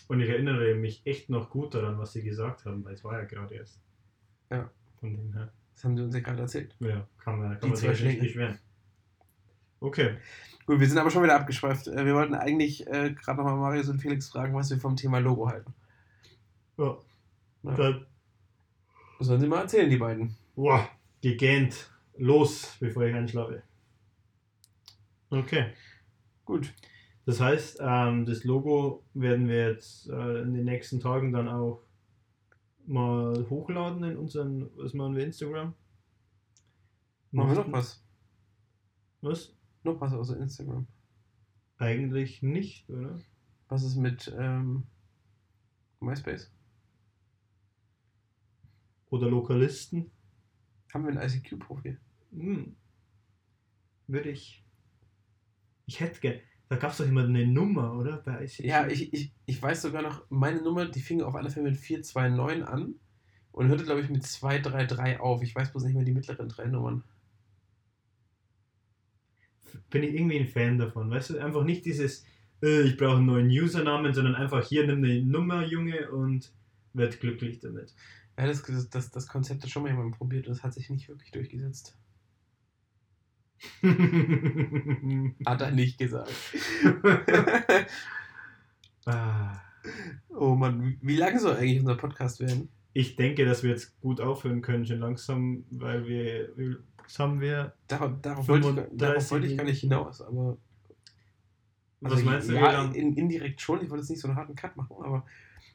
Und 0.07 0.19
ich 0.19 0.29
erinnere 0.29 0.75
mich 0.75 1.05
echt 1.05 1.29
noch 1.29 1.49
gut 1.49 1.73
daran, 1.73 1.97
was 1.97 2.13
sie 2.13 2.23
gesagt 2.23 2.65
haben, 2.65 2.83
weil 2.83 2.93
es 2.93 3.03
war 3.03 3.19
ja 3.19 3.25
gerade 3.25 3.55
erst. 3.55 3.79
Ja. 4.49 4.69
Von 5.03 5.17
dem 5.17 5.33
her. 5.33 5.51
Das 5.75 5.83
haben 5.83 5.97
sie 5.97 6.03
uns 6.03 6.15
ja 6.15 6.21
gerade 6.21 6.41
erzählt. 6.43 6.73
Ja, 6.79 7.05
kann 7.17 7.37
man, 7.39 7.51
Die 7.51 7.57
kann 7.57 7.69
man 7.71 7.77
zwei 7.77 7.93
sich 7.93 8.05
nicht 8.05 8.19
beschweren. 8.21 8.57
Okay. 9.81 10.15
Gut, 10.65 10.79
wir 10.79 10.87
sind 10.87 10.97
aber 10.97 11.11
schon 11.11 11.23
wieder 11.23 11.35
abgeschweift. 11.35 11.87
Äh, 11.89 12.05
Wir 12.05 12.13
wollten 12.15 12.35
eigentlich 12.35 12.87
äh, 12.87 13.11
gerade 13.13 13.37
nochmal 13.39 13.57
Marius 13.57 13.89
und 13.89 13.99
Felix 13.99 14.29
fragen, 14.29 14.55
was 14.55 14.69
wir 14.69 14.77
vom 14.79 14.95
Thema 14.95 15.19
Logo 15.19 15.49
halten. 15.49 15.73
Ja. 16.77 16.95
Ja. 17.63 17.75
Dann, 17.75 18.05
Sollen 19.19 19.41
sie 19.41 19.47
mal 19.47 19.63
erzählen, 19.63 19.89
die 19.89 19.97
beiden. 19.97 20.37
boah, 20.55 20.87
gegähnt. 21.21 21.89
Los, 22.15 22.77
bevor 22.79 23.03
ich 23.03 23.13
einschlafe. 23.13 23.61
Okay. 25.31 25.73
Gut. 26.45 26.73
Das 27.25 27.41
heißt, 27.41 27.79
ähm, 27.81 28.25
das 28.25 28.45
Logo 28.45 29.03
werden 29.13 29.49
wir 29.49 29.71
jetzt 29.71 30.07
äh, 30.09 30.41
in 30.43 30.53
den 30.53 30.63
nächsten 30.63 31.01
Tagen 31.01 31.33
dann 31.33 31.49
auch 31.49 31.81
mal 32.87 33.49
hochladen 33.49 34.03
in 34.03 34.17
unseren, 34.17 34.69
was 34.77 34.93
machen 34.93 35.15
wir, 35.15 35.25
Instagram? 35.25 35.73
Machen 37.31 37.49
wir 37.49 37.63
noch 37.63 37.71
was? 37.71 38.03
Was? 39.21 39.55
Noch 39.83 39.99
was 39.99 40.13
außer 40.13 40.37
Instagram. 40.39 40.87
Eigentlich 41.77 42.41
nicht, 42.43 42.89
oder? 42.89 43.19
Was 43.67 43.83
ist 43.83 43.95
mit 43.95 44.33
ähm, 44.37 44.83
MySpace? 45.99 46.51
Oder 49.09 49.29
Lokalisten? 49.29 50.11
Haben 50.93 51.07
wir 51.07 51.19
ein 51.19 51.29
ICQ-Profil? 51.29 51.99
Hm. 52.31 52.75
Würde 54.07 54.29
ich. 54.29 54.63
Ich 55.85 55.99
hätte 55.99 56.19
gern. 56.19 56.39
Da 56.69 56.77
gab 56.77 56.91
es 56.91 56.97
doch 56.97 57.05
immer 57.05 57.23
eine 57.23 57.45
Nummer, 57.45 57.93
oder? 57.93 58.17
Bei 58.17 58.43
ICQ. 58.43 58.59
Ja, 58.65 58.87
ich, 58.87 59.13
ich, 59.13 59.31
ich 59.45 59.61
weiß 59.61 59.81
sogar 59.81 60.01
noch, 60.01 60.25
meine 60.29 60.61
Nummer, 60.61 60.85
die 60.85 61.01
fing 61.01 61.21
auf 61.21 61.35
alle 61.35 61.49
Fälle 61.49 61.69
mit 61.69 61.77
429 61.77 62.67
an 62.67 62.95
und 63.51 63.67
hörte, 63.67 63.83
glaube 63.83 64.01
ich, 64.01 64.09
mit 64.09 64.23
233 64.25 65.19
auf. 65.19 65.41
Ich 65.43 65.55
weiß 65.55 65.71
bloß 65.71 65.83
nicht 65.83 65.95
mehr 65.95 66.03
die 66.03 66.13
mittleren 66.13 66.49
drei 66.49 66.65
Nummern. 66.65 67.03
Bin 69.89 70.03
ich 70.03 70.13
irgendwie 70.13 70.39
ein 70.39 70.47
Fan 70.47 70.77
davon. 70.77 71.09
Weißt 71.09 71.31
du, 71.31 71.39
einfach 71.39 71.63
nicht 71.63 71.85
dieses, 71.85 72.25
äh, 72.63 72.81
ich 72.81 72.97
brauche 72.97 73.17
einen 73.17 73.27
neuen 73.27 73.47
Usernamen, 73.47 74.13
sondern 74.13 74.35
einfach 74.35 74.65
hier 74.65 74.87
nimm 74.87 75.03
eine 75.03 75.21
Nummer, 75.21 75.65
Junge, 75.65 76.09
und 76.11 76.51
werd 76.93 77.19
glücklich 77.19 77.59
damit. 77.59 77.93
Ja, 78.37 78.47
das, 78.47 78.63
das, 78.89 79.11
das 79.11 79.27
Konzept 79.27 79.63
hat 79.63 79.69
schon 79.69 79.83
mal 79.83 79.89
jemand 79.89 80.17
probiert 80.17 80.47
und 80.47 80.53
es 80.53 80.63
hat 80.63 80.73
sich 80.73 80.89
nicht 80.89 81.07
wirklich 81.07 81.31
durchgesetzt. 81.31 81.95
Hat 85.45 85.61
er 85.61 85.71
nicht 85.71 85.97
gesagt. 85.97 86.31
ah. 89.05 89.61
oh 90.29 90.55
Mann, 90.55 90.97
wie, 91.01 91.15
lange 91.15 91.39
soll 91.39 91.55
eigentlich 91.55 91.79
unser 91.79 91.95
Podcast 91.95 92.39
werden? 92.39 92.69
Ich 92.93 93.15
denke, 93.15 93.45
dass 93.45 93.63
wir 93.63 93.71
jetzt 93.71 93.99
gut 94.01 94.21
aufhören 94.21 94.61
können, 94.61 94.85
schon 94.85 94.99
langsam, 94.99 95.65
weil 95.71 96.07
wir, 96.07 96.49
was 97.03 97.19
haben 97.19 97.41
wir? 97.41 97.73
Darauf, 97.87 98.11
darauf, 98.21 98.47
wollte, 98.47 98.69
ich, 98.69 98.75
gar- 98.75 98.85
35 98.85 98.97
darauf 98.97 99.31
wollte 99.31 99.47
ich 99.47 99.57
gar 99.57 99.65
nicht 99.65 99.79
hinaus, 99.79 100.21
aber. 100.21 100.57
Was 102.01 102.13
also, 102.13 102.25
meinst 102.25 102.49
du, 102.49 102.53
Ja, 102.53 102.83
in, 102.91 103.15
indirekt 103.15 103.61
schon. 103.61 103.81
Ich 103.81 103.89
wollte 103.89 104.01
jetzt 104.01 104.09
nicht 104.09 104.21
so 104.21 104.27
einen 104.27 104.37
harten 104.37 104.55
Cut 104.55 104.75
machen, 104.75 104.97
aber 104.99 105.25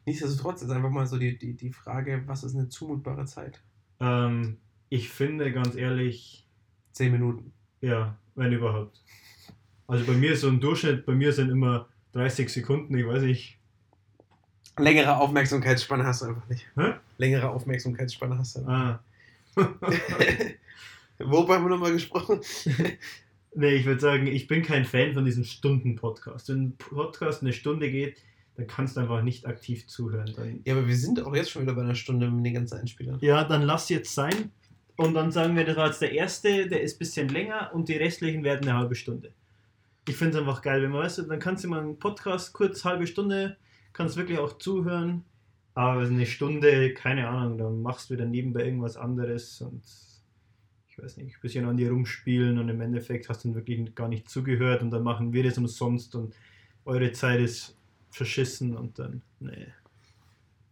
nichtsdestotrotz 0.05 0.63
ist 0.63 0.71
einfach 0.71 0.91
mal 0.91 1.07
so 1.07 1.19
die, 1.19 1.39
die, 1.39 1.55
die 1.55 1.73
Frage, 1.73 2.23
was 2.27 2.45
ist 2.45 2.55
eine 2.55 2.69
zumutbare 2.69 3.25
Zeit? 3.25 3.63
Ähm, 3.99 4.59
ich 4.91 5.09
finde, 5.09 5.53
ganz 5.53 5.75
ehrlich, 5.75 6.49
Zehn 6.99 7.13
Minuten. 7.13 7.53
Ja, 7.81 8.17
wenn 8.35 8.53
überhaupt. 8.53 9.01
Also 9.87 10.05
bei 10.05 10.13
mir 10.13 10.33
ist 10.33 10.43
so 10.43 10.49
ein 10.49 10.61
Durchschnitt, 10.61 11.07
bei 11.07 11.15
mir 11.15 11.33
sind 11.33 11.51
immer 11.51 11.89
30 12.13 12.49
Sekunden, 12.51 12.97
ich 12.97 13.07
weiß 13.07 13.23
nicht. 13.23 13.59
Längere 14.79 15.17
Aufmerksamkeitsspanne 15.17 16.05
hast 16.05 16.23
du 16.23 16.27
einfach 16.27 16.49
nicht. 16.49 16.67
Hä? 16.77 16.95
Längere 17.17 17.51
Aufmerksamkeitsspanne 17.51 18.39
hast 18.39 18.57
du 18.57 18.61
nicht. 18.61 18.69
Ah. 18.69 19.01
Worüber 21.19 21.55
haben 21.55 21.65
wir 21.65 21.71
nochmal 21.71 21.93
gesprochen? 21.93 22.41
Nee, 23.55 23.71
ich 23.77 23.87
würde 23.87 24.01
sagen, 24.01 24.27
ich 24.27 24.47
bin 24.47 24.63
kein 24.63 24.85
Fan 24.85 25.15
von 25.15 25.25
diesem 25.25 25.43
Stunden-Podcast. 25.43 26.51
Wenn 26.51 26.65
ein 26.65 26.77
Podcast 26.77 27.43
eine 27.43 27.55
Stunde 27.55 27.91
geht, 27.91 28.19
dann 28.57 28.67
kannst 28.67 28.97
du 28.97 29.01
einfach 29.01 29.23
nicht 29.23 29.47
aktiv 29.47 29.89
zuhören. 29.89 30.33
Dann, 30.37 30.61
Ja, 30.65 30.75
aber 30.75 30.87
wir 30.87 30.95
sind 30.95 31.21
auch 31.25 31.35
jetzt 31.35 31.51
schon 31.51 31.63
wieder 31.63 31.73
bei 31.73 31.81
einer 31.83 31.95
Stunde 31.95 32.31
mit 32.31 32.45
den 32.45 32.55
ganzen 32.55 32.79
Einspielern. 32.79 33.19
ja, 33.21 33.43
dann 33.45 33.63
lass 33.63 33.89
jetzt 33.89 34.15
sein. 34.15 34.53
Und 34.99 35.15
dann 35.15 35.31
sagen 35.31 35.55
wir, 35.55 35.65
das 35.65 35.77
war 35.77 35.87
jetzt 35.87 36.03
der 36.03 36.11
erste, 36.11 36.67
der 36.67 36.83
ist 36.83 36.97
ein 36.97 36.99
bisschen 36.99 37.29
länger 37.29 37.71
und 37.73 37.89
die 37.89 37.95
restlichen 37.95 38.43
werden 38.43 38.69
eine 38.69 38.77
halbe 38.77 38.97
Stunde. 38.97 39.33
Ich 40.09 40.17
finde 40.17 40.37
es 40.37 40.41
einfach 40.41 40.61
geil, 40.61 40.83
wenn 40.83 40.91
man 40.91 41.03
weißt, 41.03 41.19
du, 41.19 41.23
dann 41.23 41.39
kannst 41.39 41.63
du 41.63 41.69
mal 41.69 41.79
einen 41.79 42.01
Podcast 42.01 42.53
kurz, 42.53 42.85
halbe 42.85 43.07
Stunde, 43.07 43.57
kannst 43.93 44.17
wirklich 44.17 44.41
auch 44.41 44.59
zuhören. 44.59 45.25
Aber 45.75 46.01
eine 46.01 46.27
Stunde, 46.27 46.95
keine 46.95 47.29
Ahnung, 47.29 47.59
dann 47.59 47.81
machst 47.81 48.11
du 48.11 48.15
wieder 48.15 48.25
nebenbei 48.25 48.65
irgendwas 48.65 48.97
anderes 48.97 49.61
und 49.61 49.85
ich 50.89 50.99
weiß 50.99 51.17
nicht, 51.19 51.37
ein 51.37 51.41
bisschen 51.43 51.65
an 51.67 51.77
dir 51.77 51.93
rumspielen 51.93 52.59
und 52.59 52.69
im 52.69 52.81
Endeffekt 52.81 53.29
hast 53.29 53.45
du 53.45 53.51
dann 53.51 53.55
wirklich 53.55 53.95
gar 53.95 54.09
nicht 54.09 54.29
zugehört 54.29 54.83
und 54.83 54.91
dann 54.91 55.05
machen 55.05 55.33
wir 55.33 55.45
das 55.45 55.59
umsonst 55.59 56.17
und 56.17 56.35
eure 56.85 57.13
Zeit 57.13 57.39
ist 57.39 57.77
verschissen 58.11 58.77
und 58.77 58.99
dann, 58.99 59.23
nee. 59.39 59.69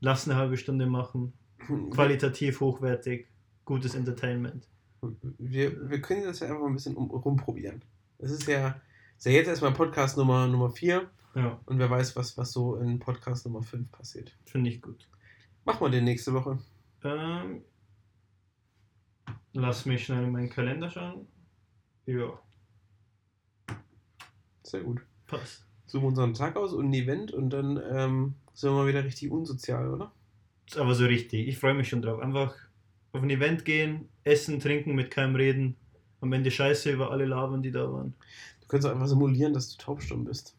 Lass 0.00 0.28
eine 0.28 0.36
halbe 0.36 0.56
Stunde 0.56 0.86
machen, 0.86 1.32
qualitativ 1.90 2.58
hochwertig, 2.58 3.28
gutes 3.66 3.94
Entertainment. 3.94 4.66
Wir, 5.38 5.90
wir 5.90 6.00
können 6.00 6.24
das 6.24 6.40
ja 6.40 6.48
einfach 6.48 6.64
ein 6.64 6.72
bisschen 6.72 6.96
um, 6.96 7.10
rumprobieren. 7.10 7.82
Es 8.18 8.30
ist 8.30 8.46
ja, 8.48 8.80
ist 9.18 9.26
ja 9.26 9.32
jetzt 9.32 9.48
erstmal 9.48 9.74
Podcast 9.74 10.16
Nummer, 10.16 10.46
Nummer 10.46 10.70
4 10.70 11.06
Ja, 11.34 11.60
und 11.66 11.78
wer 11.78 11.90
weiß, 11.90 12.16
was, 12.16 12.38
was 12.38 12.52
so 12.52 12.76
in 12.76 12.98
Podcast 12.98 13.44
Nummer 13.44 13.62
5 13.62 13.90
passiert. 13.92 14.34
finde 14.46 14.70
ich 14.70 14.80
gut. 14.80 15.06
Machen 15.66 15.80
wir 15.80 15.90
den 15.90 16.04
nächste 16.04 16.32
Woche. 16.32 16.58
Ähm, 17.04 17.62
lass 19.52 19.84
mich 19.84 20.06
schnell 20.06 20.24
in 20.24 20.32
meinen 20.32 20.48
Kalender 20.48 20.88
schauen. 20.88 21.26
Ja, 22.06 22.38
Sehr 24.62 24.82
gut. 24.82 25.02
passt. 25.26 25.66
Suchen 25.86 26.04
wir 26.04 26.08
unseren 26.08 26.34
Tag 26.34 26.56
aus 26.56 26.72
und 26.72 26.86
ein 26.90 26.94
Event 26.94 27.32
und 27.32 27.50
dann 27.50 27.80
ähm, 27.90 28.34
sind 28.54 28.70
wir 28.70 28.76
mal 28.76 28.88
wieder 28.88 29.04
richtig 29.04 29.30
unsozial, 29.30 29.92
oder? 29.92 30.12
Ist 30.66 30.78
aber 30.78 30.94
so 30.94 31.04
richtig. 31.04 31.46
Ich 31.46 31.58
freue 31.58 31.74
mich 31.74 31.88
schon 31.88 32.02
drauf. 32.02 32.20
Einfach 32.20 32.54
auf 33.16 33.22
ein 33.22 33.30
Event 33.30 33.64
gehen, 33.64 34.08
essen, 34.24 34.60
trinken, 34.60 34.94
mit 34.94 35.10
keinem 35.10 35.34
reden. 35.34 35.76
Am 36.20 36.32
Ende 36.32 36.50
Scheiße 36.50 36.90
über 36.90 37.10
alle 37.10 37.24
labern, 37.26 37.62
die 37.62 37.70
da 37.70 37.92
waren. 37.92 38.14
Du 38.60 38.66
kannst 38.68 38.86
auch 38.86 38.92
einfach 38.92 39.06
simulieren, 39.06 39.52
dass 39.52 39.76
du 39.76 39.82
taubstumm 39.82 40.24
bist. 40.24 40.56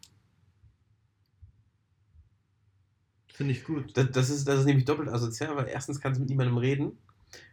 Finde 3.34 3.54
ich 3.54 3.64
gut. 3.64 3.96
Das, 3.96 4.12
das, 4.12 4.30
ist, 4.30 4.48
das 4.48 4.62
ist 4.62 4.66
nämlich 4.66 4.86
doppelt 4.86 5.10
asozial, 5.10 5.56
weil 5.56 5.68
erstens 5.68 6.00
kannst 6.00 6.18
du 6.18 6.22
mit 6.22 6.30
niemandem 6.30 6.58
reden 6.58 6.98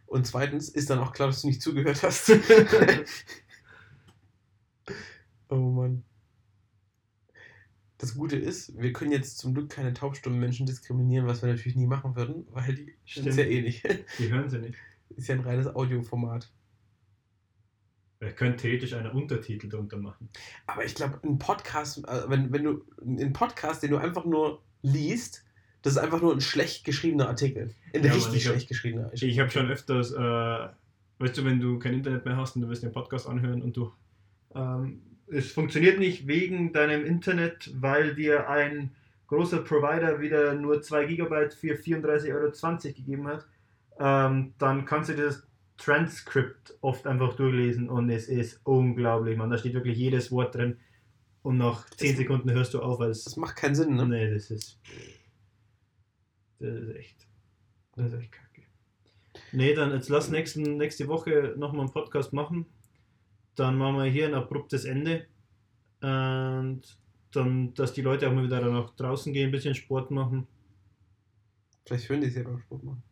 und 0.07 0.25
zweitens 0.25 0.69
ist 0.69 0.89
dann 0.89 0.99
auch 0.99 1.13
klar, 1.13 1.27
dass 1.27 1.41
du 1.41 1.47
nicht 1.47 1.61
zugehört 1.61 2.01
hast. 2.03 2.31
oh 5.49 5.55
Mann. 5.55 6.03
Das 7.97 8.15
Gute 8.15 8.37
ist, 8.37 8.79
wir 8.79 8.93
können 8.93 9.11
jetzt 9.11 9.37
zum 9.37 9.53
Glück 9.53 9.69
keine 9.69 9.93
taubstummen 9.93 10.39
Menschen 10.39 10.65
diskriminieren, 10.65 11.27
was 11.27 11.41
wir 11.41 11.49
natürlich 11.49 11.75
nie 11.75 11.87
machen 11.87 12.15
würden, 12.15 12.45
weil 12.51 12.75
die 12.75 12.95
sind 13.05 13.37
eh 13.37 13.61
nicht. 13.61 13.83
Die 14.19 14.31
hören 14.31 14.49
sie 14.49 14.59
nicht. 14.59 14.77
Ist 15.09 15.27
ja 15.27 15.35
ein 15.35 15.41
reines 15.41 15.67
Audioformat. 15.73 16.49
Er 18.19 18.31
könnte 18.31 18.57
theoretisch 18.63 18.93
einen 18.93 19.11
Untertitel 19.11 19.69
drunter 19.69 19.97
machen. 19.97 20.29
Aber 20.67 20.83
ich 20.85 20.95
glaube, 20.95 21.19
ein 21.23 21.37
Podcast, 21.37 21.99
äh, 22.07 22.29
wenn, 22.29 22.51
wenn 22.51 22.63
du 22.63 22.85
einen 23.01 23.33
Podcast, 23.33 23.83
den 23.83 23.91
du 23.91 23.97
einfach 23.97 24.25
nur 24.25 24.63
liest, 24.81 25.43
das 25.81 25.93
ist 25.93 25.99
einfach 25.99 26.21
nur 26.21 26.33
ein 26.33 26.41
schlecht 26.41 26.85
geschriebener 26.85 27.27
Artikel. 27.27 27.73
Ein 27.93 28.03
Ja, 28.03 28.09
Mann, 28.09 28.17
richtig 28.17 28.35
ich 28.37 28.45
hab- 28.47 28.53
schlecht 28.53 28.67
geschriebener 28.69 29.05
Artikel. 29.05 29.29
Ich 29.29 29.39
habe 29.39 29.51
schon 29.51 29.69
öfters, 29.69 30.11
äh, 30.11 30.17
weißt 31.19 31.37
du, 31.37 31.45
wenn 31.45 31.59
du 31.59 31.77
kein 31.77 31.93
Internet 31.93 32.25
mehr 32.25 32.37
hast 32.37 32.55
und 32.55 32.63
du 32.63 32.69
willst 32.69 32.83
den 32.83 32.91
Podcast 32.91 33.27
anhören 33.27 33.61
und 33.61 33.77
du, 33.77 33.91
ähm, 34.55 35.01
es 35.27 35.51
funktioniert 35.51 35.99
nicht 35.99 36.25
wegen 36.27 36.71
deinem 36.73 37.05
Internet, 37.05 37.69
weil 37.79 38.15
dir 38.15 38.49
ein 38.49 38.91
großer 39.27 39.59
Provider 39.59 40.19
wieder 40.21 40.53
nur 40.53 40.81
2 40.81 41.05
GB 41.05 41.49
für 41.51 41.75
34,20 41.75 42.33
Euro 42.33 42.93
gegeben 42.95 43.27
hat, 43.27 43.45
ähm, 43.99 44.53
dann 44.57 44.85
kannst 44.85 45.09
du 45.09 45.15
das 45.15 45.47
Transkript 45.77 46.77
oft 46.81 47.05
einfach 47.07 47.35
durchlesen 47.35 47.89
und 47.89 48.09
es 48.09 48.27
ist 48.29 48.61
unglaublich, 48.63 49.37
man. 49.37 49.49
Da 49.49 49.57
steht 49.57 49.73
wirklich 49.73 49.97
jedes 49.97 50.31
Wort 50.31 50.55
drin 50.55 50.77
und 51.43 51.57
nach 51.57 51.89
10 51.89 52.09
Das- 52.11 52.17
Sekunden 52.17 52.51
hörst 52.51 52.73
du 52.73 52.81
auf, 52.81 52.99
weil 52.99 53.09
es 53.11 53.23
Das 53.25 53.37
macht 53.37 53.55
keinen 53.57 53.75
Sinn, 53.75 53.95
ne? 53.95 54.07
Nee, 54.07 54.33
das 54.33 54.51
ist. 54.51 54.79
Das 56.59 56.73
ist 56.75 56.95
echt. 56.95 57.27
Das 57.95 58.07
ist 58.13 58.19
echt 58.19 58.31
kacke. 58.31 58.61
Nee, 59.51 59.73
dann 59.73 59.91
jetzt 59.91 60.09
lass 60.09 60.29
nächsten, 60.29 60.77
nächste 60.77 61.07
Woche 61.07 61.53
nochmal 61.57 61.81
einen 61.85 61.91
Podcast 61.93 62.33
machen. 62.33 62.65
Dann 63.55 63.77
machen 63.77 63.97
wir 63.97 64.05
hier 64.05 64.27
ein 64.27 64.33
abruptes 64.33 64.85
Ende. 64.85 65.25
Und 66.01 66.81
dann, 67.31 67.73
dass 67.73 67.93
die 67.93 68.01
Leute 68.01 68.27
auch 68.29 68.33
mal 68.33 68.43
wieder 68.43 68.61
nach 68.69 68.95
draußen 68.95 69.33
gehen, 69.33 69.49
ein 69.49 69.51
bisschen 69.51 69.75
Sport 69.75 70.11
machen. 70.11 70.47
Vielleicht 71.85 72.09
hören 72.09 72.21
die 72.21 72.29
beim 72.41 72.59
Sport 72.59 72.83
machen. 72.83 73.03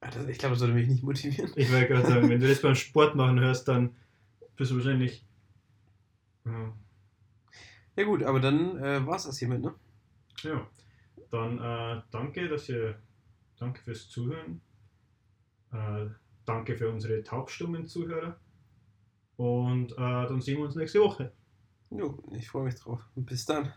Ah, 0.00 0.10
Ich 0.28 0.38
glaube, 0.38 0.54
das 0.54 0.60
würde 0.60 0.74
mich 0.74 0.88
nicht 0.88 1.02
motivieren. 1.02 1.50
Ich 1.56 1.70
wollte 1.72 1.88
gerade 1.88 2.06
sagen, 2.06 2.28
wenn 2.28 2.40
du 2.40 2.48
das 2.48 2.62
beim 2.62 2.74
Sport 2.74 3.14
machen 3.16 3.40
hörst, 3.40 3.66
dann 3.68 3.96
bist 4.56 4.70
du 4.70 4.76
wahrscheinlich. 4.76 5.24
Ja. 6.44 6.72
Ja 7.96 8.04
gut, 8.04 8.22
aber 8.22 8.38
dann 8.40 8.78
äh, 8.78 9.04
war 9.06 9.16
es 9.16 9.24
das 9.24 9.38
hiermit, 9.38 9.60
ne? 9.60 9.74
Ja, 10.42 10.68
dann 11.30 11.58
äh, 11.58 12.02
danke, 12.12 12.48
dass 12.48 12.68
ihr, 12.68 12.96
danke 13.58 13.82
fürs 13.82 14.08
Zuhören. 14.08 14.60
Äh, 15.72 16.06
danke 16.44 16.76
für 16.76 16.88
unsere 16.90 17.22
taubstummen 17.24 17.86
Zuhörer. 17.88 18.38
Und 19.36 19.92
äh, 19.92 19.96
dann 19.96 20.40
sehen 20.40 20.58
wir 20.58 20.64
uns 20.64 20.76
nächste 20.76 21.00
Woche. 21.00 21.32
Jo, 21.90 22.22
ich 22.32 22.48
freue 22.48 22.64
mich 22.64 22.76
drauf. 22.76 23.00
Bis 23.16 23.44
dann. 23.46 23.72